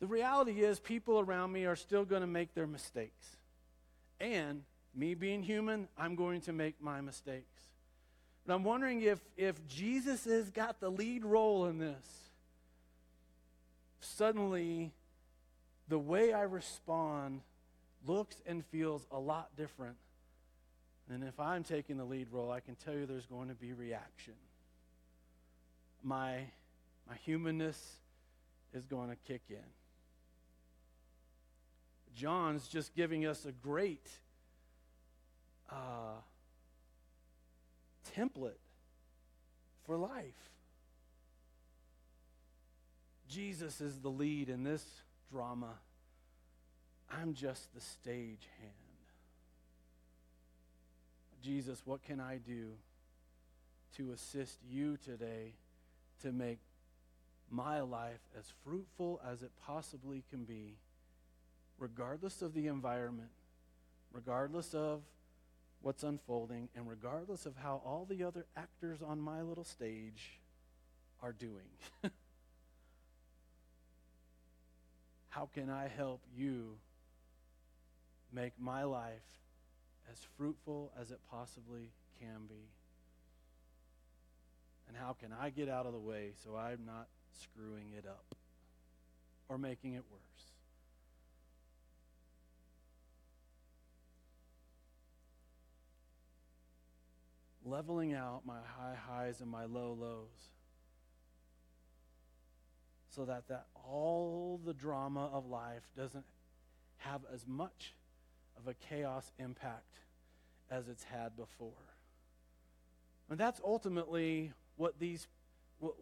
The 0.00 0.06
reality 0.06 0.60
is, 0.60 0.78
people 0.78 1.18
around 1.18 1.52
me 1.52 1.66
are 1.66 1.74
still 1.74 2.04
going 2.04 2.20
to 2.20 2.28
make 2.28 2.54
their 2.54 2.68
mistakes. 2.68 3.36
And 4.20 4.62
me 4.94 5.14
being 5.14 5.42
human, 5.42 5.88
I'm 5.96 6.14
going 6.14 6.40
to 6.42 6.52
make 6.52 6.80
my 6.80 7.00
mistakes. 7.00 7.57
But 8.48 8.54
I'm 8.54 8.64
wondering 8.64 9.02
if, 9.02 9.20
if 9.36 9.68
Jesus 9.68 10.24
has 10.24 10.50
got 10.50 10.80
the 10.80 10.88
lead 10.88 11.22
role 11.22 11.66
in 11.66 11.76
this, 11.76 12.30
suddenly 14.00 14.90
the 15.88 15.98
way 15.98 16.32
I 16.32 16.44
respond 16.44 17.42
looks 18.06 18.36
and 18.46 18.64
feels 18.64 19.06
a 19.10 19.18
lot 19.18 19.54
different 19.54 19.96
than 21.10 21.22
if 21.22 21.38
I'm 21.38 21.62
taking 21.62 21.98
the 21.98 22.06
lead 22.06 22.28
role. 22.32 22.50
I 22.50 22.60
can 22.60 22.74
tell 22.74 22.94
you 22.94 23.04
there's 23.04 23.26
going 23.26 23.48
to 23.48 23.54
be 23.54 23.74
reaction 23.74 24.32
my, 26.02 26.38
my 27.06 27.16
humanness 27.26 27.96
is 28.72 28.86
going 28.86 29.10
to 29.10 29.16
kick 29.26 29.42
in. 29.50 29.56
John's 32.16 32.66
just 32.66 32.94
giving 32.94 33.26
us 33.26 33.44
a 33.44 33.52
great 33.52 34.08
uh, 35.70 36.14
template 38.16 38.60
for 39.84 39.96
life. 39.96 40.50
Jesus 43.28 43.80
is 43.80 44.00
the 44.00 44.08
lead 44.08 44.48
in 44.48 44.64
this 44.64 44.84
drama. 45.30 45.74
I'm 47.10 47.34
just 47.34 47.74
the 47.74 47.80
stage 47.80 48.48
hand. 48.60 48.72
Jesus, 51.42 51.82
what 51.84 52.02
can 52.02 52.20
I 52.20 52.38
do 52.38 52.72
to 53.96 54.12
assist 54.12 54.58
you 54.68 54.96
today? 55.04 55.52
to 56.22 56.32
make 56.32 56.58
my 57.50 57.80
life 57.80 58.20
as 58.38 58.52
fruitful 58.64 59.20
as 59.26 59.42
it 59.42 59.50
possibly 59.64 60.22
can 60.30 60.44
be, 60.44 60.76
regardless 61.78 62.42
of 62.42 62.54
the 62.54 62.66
environment, 62.66 63.30
regardless 64.12 64.74
of 64.74 65.02
what's 65.80 66.02
unfolding, 66.02 66.68
and 66.74 66.88
regardless 66.88 67.46
of 67.46 67.56
how 67.56 67.80
all 67.84 68.06
the 68.08 68.24
other 68.24 68.46
actors 68.56 69.00
on 69.02 69.20
my 69.20 69.42
little 69.42 69.64
stage 69.64 70.40
are 71.22 71.32
doing. 71.32 71.68
how 75.28 75.48
can 75.54 75.70
I 75.70 75.88
help 75.88 76.20
you 76.36 76.78
make 78.32 78.52
my 78.58 78.84
life 78.84 79.22
as 80.10 80.18
fruitful 80.36 80.92
as 81.00 81.10
it 81.10 81.20
possibly 81.30 81.90
can 82.20 82.46
be? 82.48 82.70
And 84.88 84.96
how 84.96 85.12
can 85.12 85.32
I 85.38 85.50
get 85.50 85.68
out 85.68 85.86
of 85.86 85.92
the 85.92 85.98
way 85.98 86.32
so 86.42 86.56
I'm 86.56 86.84
not 86.86 87.08
screwing 87.32 87.92
it 87.96 88.06
up 88.06 88.34
or 89.48 89.58
making 89.58 89.94
it 89.94 90.04
worse? 90.10 90.57
Leveling 97.68 98.14
out 98.14 98.42
my 98.46 98.58
high 98.78 98.94
highs 98.94 99.40
and 99.40 99.50
my 99.50 99.64
low 99.64 99.92
lows 99.92 100.52
so 103.10 103.24
that, 103.24 103.48
that 103.48 103.66
all 103.74 104.60
the 104.64 104.72
drama 104.72 105.28
of 105.32 105.46
life 105.46 105.82
doesn't 105.96 106.24
have 106.98 107.22
as 107.32 107.46
much 107.46 107.94
of 108.56 108.68
a 108.68 108.74
chaos 108.74 109.32
impact 109.38 109.98
as 110.70 110.88
it's 110.88 111.04
had 111.04 111.36
before. 111.36 111.72
And 113.28 113.38
that's 113.38 113.60
ultimately 113.64 114.52
what 114.76 114.98
these, 114.98 115.26
what, 115.78 115.94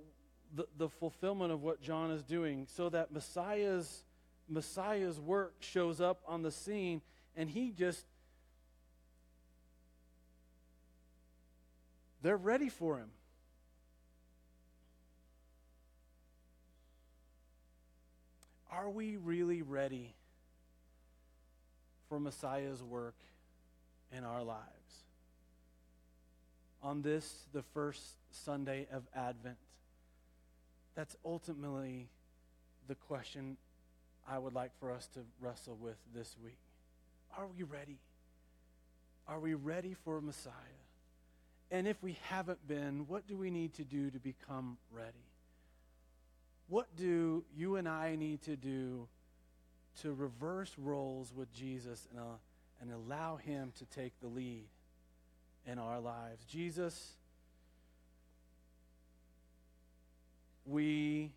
the, 0.55 0.67
the 0.77 0.89
fulfillment 0.89 1.53
of 1.53 1.63
what 1.63 1.81
John 1.81 2.11
is 2.11 2.23
doing, 2.23 2.67
so 2.69 2.89
that 2.91 3.13
Messiah's 3.13 4.05
Messiah's 4.49 5.19
work 5.19 5.55
shows 5.61 6.01
up 6.01 6.21
on 6.27 6.43
the 6.43 6.53
scene, 6.53 7.03
and 7.35 7.51
he 7.51 7.71
just 7.71 8.07
they're 12.27 12.37
ready 12.37 12.69
for 12.69 12.99
him. 12.99 13.11
Are 18.73 18.91
we 18.91 19.17
really 19.17 19.63
ready 19.63 20.13
for 22.09 22.19
Messiah's 22.19 22.83
work 22.83 23.15
in 24.11 24.25
our 24.25 24.43
lives? 24.43 24.65
On 26.83 27.01
this, 27.01 27.45
the 27.53 27.63
first 27.63 28.03
Sunday 28.33 28.89
of 28.93 29.05
Advent? 29.15 29.59
That's 30.97 31.15
ultimately 31.25 32.09
the 32.89 32.97
question 32.97 33.57
I 34.29 34.41
would 34.41 34.53
like 34.53 34.73
for 34.81 34.91
us 34.91 35.07
to 35.15 35.21
wrestle 35.41 35.79
with 35.81 35.97
this 36.13 36.35
week. 36.43 36.59
Are 37.39 37.47
we 37.47 37.63
ready? 37.63 37.99
Are 39.29 39.39
we 39.39 39.55
ready 39.55 39.95
for 40.05 40.21
Messiah? 40.21 40.76
And 41.71 41.89
if 41.89 42.01
we 42.03 42.19
haven't 42.29 42.67
been, 42.69 43.07
what 43.09 43.27
do 43.27 43.37
we 43.37 43.51
need 43.51 43.75
to 43.75 43.85
do 43.85 44.11
to 44.11 44.19
become 44.19 44.77
ready? 44.93 45.13
What 46.69 46.87
do 46.97 47.45
you 47.57 47.77
and 47.77 47.89
I 47.89 48.17
need 48.17 48.43
to 48.43 48.57
do 48.57 49.09
to 50.03 50.13
reverse 50.13 50.73
roles 50.79 51.33
with 51.35 51.53
Jesus 51.53 52.07
and, 52.11 52.21
uh, 52.21 52.37
and 52.81 52.93
allow 52.93 53.37
Him 53.37 53.73
to 53.79 53.85
take 53.87 54.13
the 54.21 54.29
lead 54.29 54.67
in 55.67 55.79
our 55.79 56.01
lives? 56.01 56.45
Jesus 56.45 57.17
we, 60.67 61.31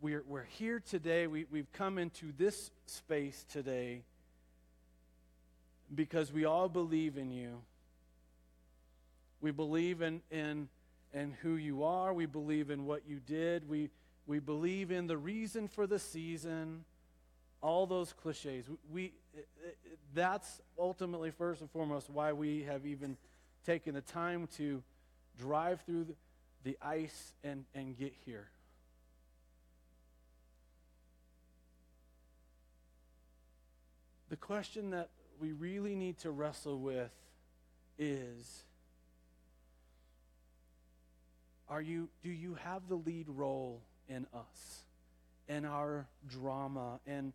we're, 0.00 0.24
we're 0.26 0.44
here 0.44 0.80
today. 0.80 1.26
We, 1.26 1.46
we've 1.50 1.70
come 1.72 1.98
into 1.98 2.32
this 2.36 2.70
space 2.86 3.44
today 3.52 4.02
because 5.94 6.32
we 6.32 6.44
all 6.44 6.68
believe 6.68 7.18
in 7.18 7.30
you. 7.30 7.60
We 9.40 9.50
believe 9.50 10.02
in, 10.02 10.20
in, 10.30 10.68
in 11.12 11.32
who 11.42 11.56
you 11.56 11.82
are. 11.82 12.12
We 12.12 12.26
believe 12.26 12.70
in 12.70 12.84
what 12.84 13.02
you 13.08 13.20
did. 13.20 13.68
We, 13.68 13.90
we 14.26 14.38
believe 14.38 14.90
in 14.90 15.06
the 15.06 15.16
reason 15.16 15.68
for 15.68 15.86
the 15.86 15.98
season. 15.98 16.84
All 17.62 17.86
those 17.86 18.12
cliches. 18.12 18.66
We, 18.92 19.12
that's 20.14 20.60
ultimately, 20.78 21.30
first 21.30 21.60
and 21.60 21.70
foremost, 21.70 22.10
why 22.10 22.32
we 22.32 22.62
have 22.64 22.86
even 22.86 23.16
taken 23.64 23.94
the 23.94 24.00
time 24.00 24.48
to 24.56 24.82
drive 25.38 25.80
through 25.82 26.04
the, 26.04 26.14
the 26.64 26.78
ice 26.82 27.34
and, 27.44 27.64
and 27.74 27.96
get 27.96 28.14
here. 28.24 28.48
The 34.28 34.36
question 34.36 34.90
that 34.90 35.08
we 35.40 35.52
really 35.52 35.96
need 35.96 36.18
to 36.18 36.30
wrestle 36.30 36.78
with 36.78 37.10
is 37.98 38.62
are 41.70 41.80
you 41.80 42.10
do 42.22 42.28
you 42.28 42.54
have 42.54 42.82
the 42.88 42.96
lead 42.96 43.28
role 43.28 43.80
in 44.08 44.26
us 44.34 44.82
in 45.48 45.64
our 45.64 46.06
drama 46.28 47.00
and 47.06 47.32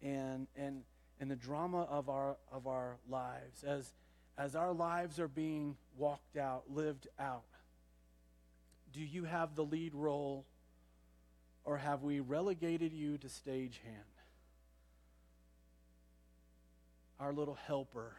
and 0.00 0.46
and 0.56 0.82
in 1.22 1.28
the 1.28 1.36
drama 1.36 1.82
of 1.82 2.08
our, 2.08 2.36
of 2.50 2.66
our 2.66 2.96
lives, 3.08 3.62
as, 3.62 3.92
as 4.36 4.56
our 4.56 4.72
lives 4.72 5.20
are 5.20 5.28
being 5.28 5.76
walked 5.96 6.36
out, 6.36 6.64
lived 6.68 7.06
out, 7.16 7.44
do 8.92 9.00
you 9.00 9.22
have 9.22 9.54
the 9.54 9.62
lead 9.62 9.94
role 9.94 10.44
or 11.64 11.76
have 11.76 12.02
we 12.02 12.18
relegated 12.18 12.92
you 12.92 13.18
to 13.18 13.28
stagehand? 13.28 14.10
Our 17.20 17.32
little 17.32 17.56
helper. 17.68 18.16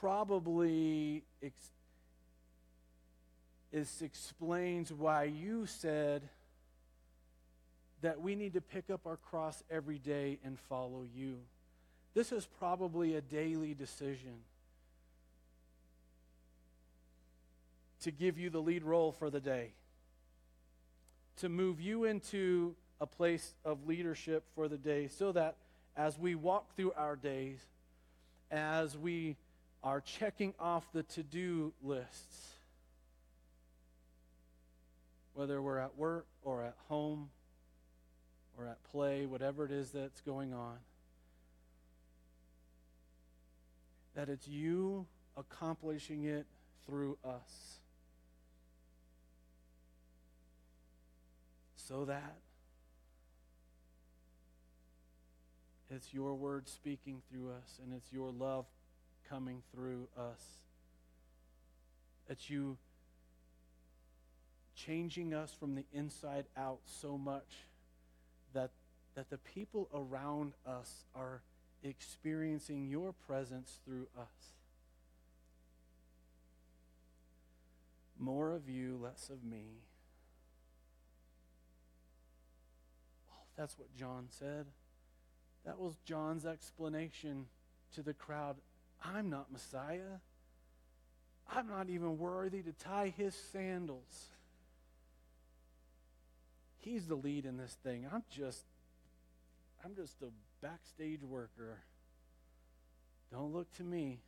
Probably 0.00 1.22
ex- 1.42 1.70
this 3.72 4.02
explains 4.02 4.92
why 4.92 5.24
you 5.24 5.66
said 5.66 6.22
that 8.02 8.20
we 8.20 8.34
need 8.34 8.52
to 8.52 8.60
pick 8.60 8.90
up 8.90 9.06
our 9.06 9.16
cross 9.16 9.62
every 9.70 9.98
day 9.98 10.38
and 10.44 10.58
follow 10.68 11.04
you. 11.16 11.38
This 12.14 12.30
is 12.30 12.46
probably 12.58 13.16
a 13.16 13.20
daily 13.20 13.74
decision 13.74 14.36
to 18.02 18.10
give 18.10 18.38
you 18.38 18.50
the 18.50 18.60
lead 18.60 18.84
role 18.84 19.10
for 19.10 19.30
the 19.30 19.40
day, 19.40 19.72
to 21.38 21.48
move 21.48 21.80
you 21.80 22.04
into 22.04 22.76
a 23.00 23.06
place 23.06 23.54
of 23.64 23.86
leadership 23.86 24.44
for 24.54 24.68
the 24.68 24.76
day, 24.76 25.08
so 25.08 25.32
that 25.32 25.56
as 25.96 26.18
we 26.18 26.34
walk 26.34 26.76
through 26.76 26.92
our 26.92 27.16
days, 27.16 27.58
as 28.50 28.96
we 28.96 29.36
are 29.84 30.00
checking 30.00 30.54
off 30.58 30.82
the 30.94 31.02
to 31.02 31.22
do 31.22 31.74
lists, 31.82 32.54
whether 35.34 35.60
we're 35.60 35.78
at 35.78 35.96
work 35.96 36.26
or 36.42 36.64
at 36.64 36.74
home 36.88 37.28
or 38.56 38.66
at 38.66 38.82
play, 38.90 39.26
whatever 39.26 39.66
it 39.66 39.70
is 39.70 39.90
that's 39.90 40.22
going 40.22 40.54
on, 40.54 40.78
that 44.14 44.30
it's 44.30 44.48
you 44.48 45.06
accomplishing 45.36 46.24
it 46.24 46.46
through 46.86 47.18
us. 47.22 47.78
So 51.76 52.06
that 52.06 52.36
it's 55.90 56.14
your 56.14 56.34
word 56.34 56.66
speaking 56.68 57.20
through 57.30 57.50
us 57.50 57.78
and 57.84 57.92
it's 57.92 58.10
your 58.10 58.30
love 58.30 58.64
coming 59.28 59.62
through 59.72 60.08
us. 60.18 60.42
That 62.28 62.48
you 62.48 62.78
changing 64.74 65.34
us 65.34 65.54
from 65.58 65.74
the 65.74 65.84
inside 65.92 66.46
out 66.56 66.80
so 66.86 67.16
much 67.16 67.66
that, 68.52 68.70
that 69.14 69.30
the 69.30 69.38
people 69.38 69.88
around 69.94 70.52
us 70.66 71.04
are 71.14 71.42
experiencing 71.82 72.88
your 72.88 73.12
presence 73.26 73.78
through 73.84 74.06
us. 74.18 74.54
More 78.18 78.52
of 78.52 78.68
you, 78.68 78.98
less 79.02 79.28
of 79.28 79.44
me. 79.44 79.64
Oh, 83.30 83.44
that's 83.56 83.78
what 83.78 83.94
John 83.94 84.26
said. 84.30 84.66
That 85.64 85.78
was 85.78 85.96
John's 86.04 86.46
explanation 86.46 87.46
to 87.94 88.02
the 88.02 88.14
crowd. 88.14 88.56
I'm 89.04 89.30
not 89.30 89.52
Messiah. 89.52 90.18
I'm 91.52 91.68
not 91.68 91.90
even 91.90 92.18
worthy 92.18 92.62
to 92.62 92.72
tie 92.72 93.12
his 93.16 93.34
sandals. 93.52 94.30
He's 96.78 97.06
the 97.06 97.14
lead 97.14 97.44
in 97.44 97.56
this 97.56 97.76
thing. 97.82 98.06
I'm 98.12 98.24
just 98.30 98.64
I'm 99.84 99.94
just 99.94 100.22
a 100.22 100.28
backstage 100.62 101.22
worker. 101.22 101.78
Don't 103.30 103.52
look 103.52 103.70
to 103.74 103.82
me. 103.82 104.20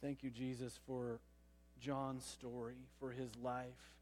Thank 0.00 0.22
you, 0.22 0.30
Jesus, 0.30 0.78
for 0.86 1.18
John's 1.80 2.24
story, 2.24 2.76
for 3.00 3.10
his 3.10 3.30
life, 3.42 3.97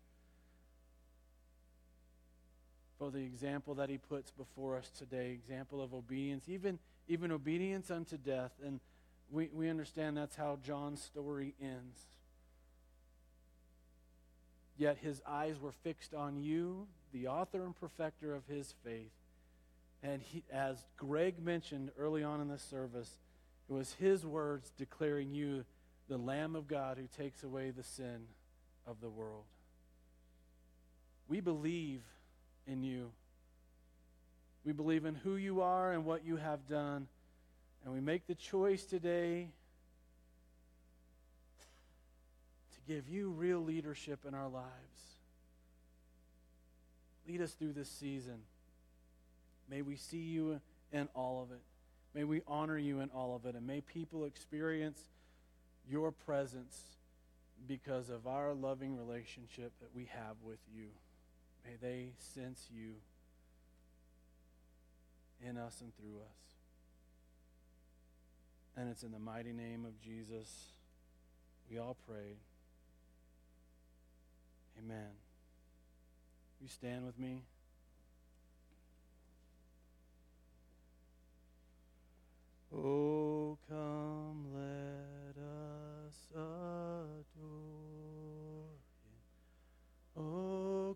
for 2.98 3.10
the 3.10 3.18
example 3.18 3.74
that 3.74 3.90
he 3.90 3.98
puts 3.98 4.30
before 4.30 4.76
us 4.76 4.90
today, 4.96 5.30
example 5.30 5.82
of 5.82 5.92
obedience, 5.92 6.48
even, 6.48 6.78
even 7.08 7.30
obedience 7.30 7.90
unto 7.90 8.16
death. 8.16 8.52
And 8.64 8.80
we, 9.30 9.50
we 9.52 9.68
understand 9.68 10.16
that's 10.16 10.36
how 10.36 10.58
John's 10.64 11.02
story 11.02 11.54
ends. 11.60 12.06
Yet 14.78 14.98
his 15.02 15.22
eyes 15.26 15.58
were 15.60 15.72
fixed 15.72 16.14
on 16.14 16.36
you, 16.36 16.86
the 17.12 17.28
author 17.28 17.64
and 17.64 17.78
perfecter 17.78 18.34
of 18.34 18.46
his 18.46 18.74
faith. 18.84 19.12
And 20.02 20.20
he, 20.22 20.44
as 20.52 20.84
Greg 20.96 21.42
mentioned 21.42 21.90
early 21.98 22.22
on 22.22 22.40
in 22.40 22.48
the 22.48 22.58
service, 22.58 23.10
it 23.68 23.72
was 23.72 23.94
his 23.94 24.24
words 24.24 24.70
declaring 24.76 25.34
you 25.34 25.64
the 26.08 26.18
Lamb 26.18 26.54
of 26.54 26.68
God 26.68 26.98
who 26.98 27.08
takes 27.22 27.42
away 27.42 27.70
the 27.70 27.82
sin 27.82 28.26
of 28.86 29.00
the 29.00 29.08
world. 29.08 29.44
We 31.28 31.40
believe 31.40 32.02
in 32.66 32.82
you. 32.82 33.10
We 34.64 34.72
believe 34.72 35.04
in 35.04 35.14
who 35.14 35.36
you 35.36 35.62
are 35.62 35.92
and 35.92 36.04
what 36.04 36.24
you 36.24 36.36
have 36.36 36.68
done. 36.68 37.06
And 37.84 37.94
we 37.94 38.00
make 38.00 38.26
the 38.26 38.34
choice 38.34 38.84
today 38.84 39.48
to 42.72 42.92
give 42.92 43.08
you 43.08 43.30
real 43.30 43.60
leadership 43.60 44.20
in 44.26 44.34
our 44.34 44.48
lives. 44.48 44.66
Lead 47.28 47.40
us 47.40 47.52
through 47.52 47.74
this 47.74 47.88
season. 47.88 48.38
May 49.70 49.82
we 49.82 49.96
see 49.96 50.18
you 50.18 50.60
in 50.92 51.08
all 51.14 51.42
of 51.42 51.52
it. 51.52 51.62
May 52.14 52.24
we 52.24 52.42
honor 52.48 52.78
you 52.78 53.00
in 53.00 53.10
all 53.10 53.36
of 53.36 53.46
it. 53.46 53.54
And 53.54 53.66
may 53.66 53.80
people 53.80 54.24
experience 54.24 55.00
your 55.88 56.10
presence 56.10 56.80
because 57.68 58.10
of 58.10 58.26
our 58.26 58.54
loving 58.54 58.96
relationship 58.96 59.72
that 59.80 59.90
we 59.94 60.08
have 60.12 60.36
with 60.44 60.58
you. 60.74 60.86
May 61.66 61.74
they 61.80 62.12
sense 62.18 62.68
you 62.72 62.94
in 65.46 65.56
us 65.56 65.80
and 65.80 65.94
through 65.96 66.18
us. 66.20 66.36
And 68.76 68.88
it's 68.90 69.02
in 69.02 69.10
the 69.10 69.18
mighty 69.18 69.52
name 69.52 69.84
of 69.84 70.00
Jesus 70.00 70.48
we 71.70 71.78
all 71.78 71.96
pray. 72.06 72.36
Amen. 74.78 75.10
You 76.60 76.68
stand 76.68 77.04
with 77.04 77.18
me. 77.18 77.42
Oh, 82.72 83.58
come, 83.68 84.46
let 84.54 85.05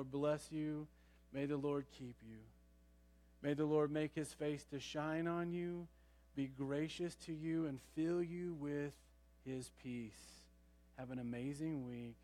Lord. 0.00 0.10
Bless 0.10 0.50
you. 0.50 0.86
May 1.32 1.44
the 1.44 1.58
Lord 1.58 1.84
keep 1.98 2.16
you. 2.26 2.38
May 3.42 3.54
the 3.54 3.66
Lord 3.66 3.90
make 3.90 4.14
his 4.14 4.32
face 4.32 4.64
to 4.70 4.80
shine 4.80 5.26
on 5.26 5.52
you, 5.52 5.86
be 6.34 6.46
gracious 6.46 7.14
to 7.26 7.32
you, 7.32 7.66
and 7.66 7.78
fill 7.94 8.22
you 8.22 8.54
with 8.54 8.94
his 9.44 9.70
peace. 9.82 10.46
Have 10.98 11.10
an 11.10 11.18
amazing 11.18 11.86
week. 11.86 12.16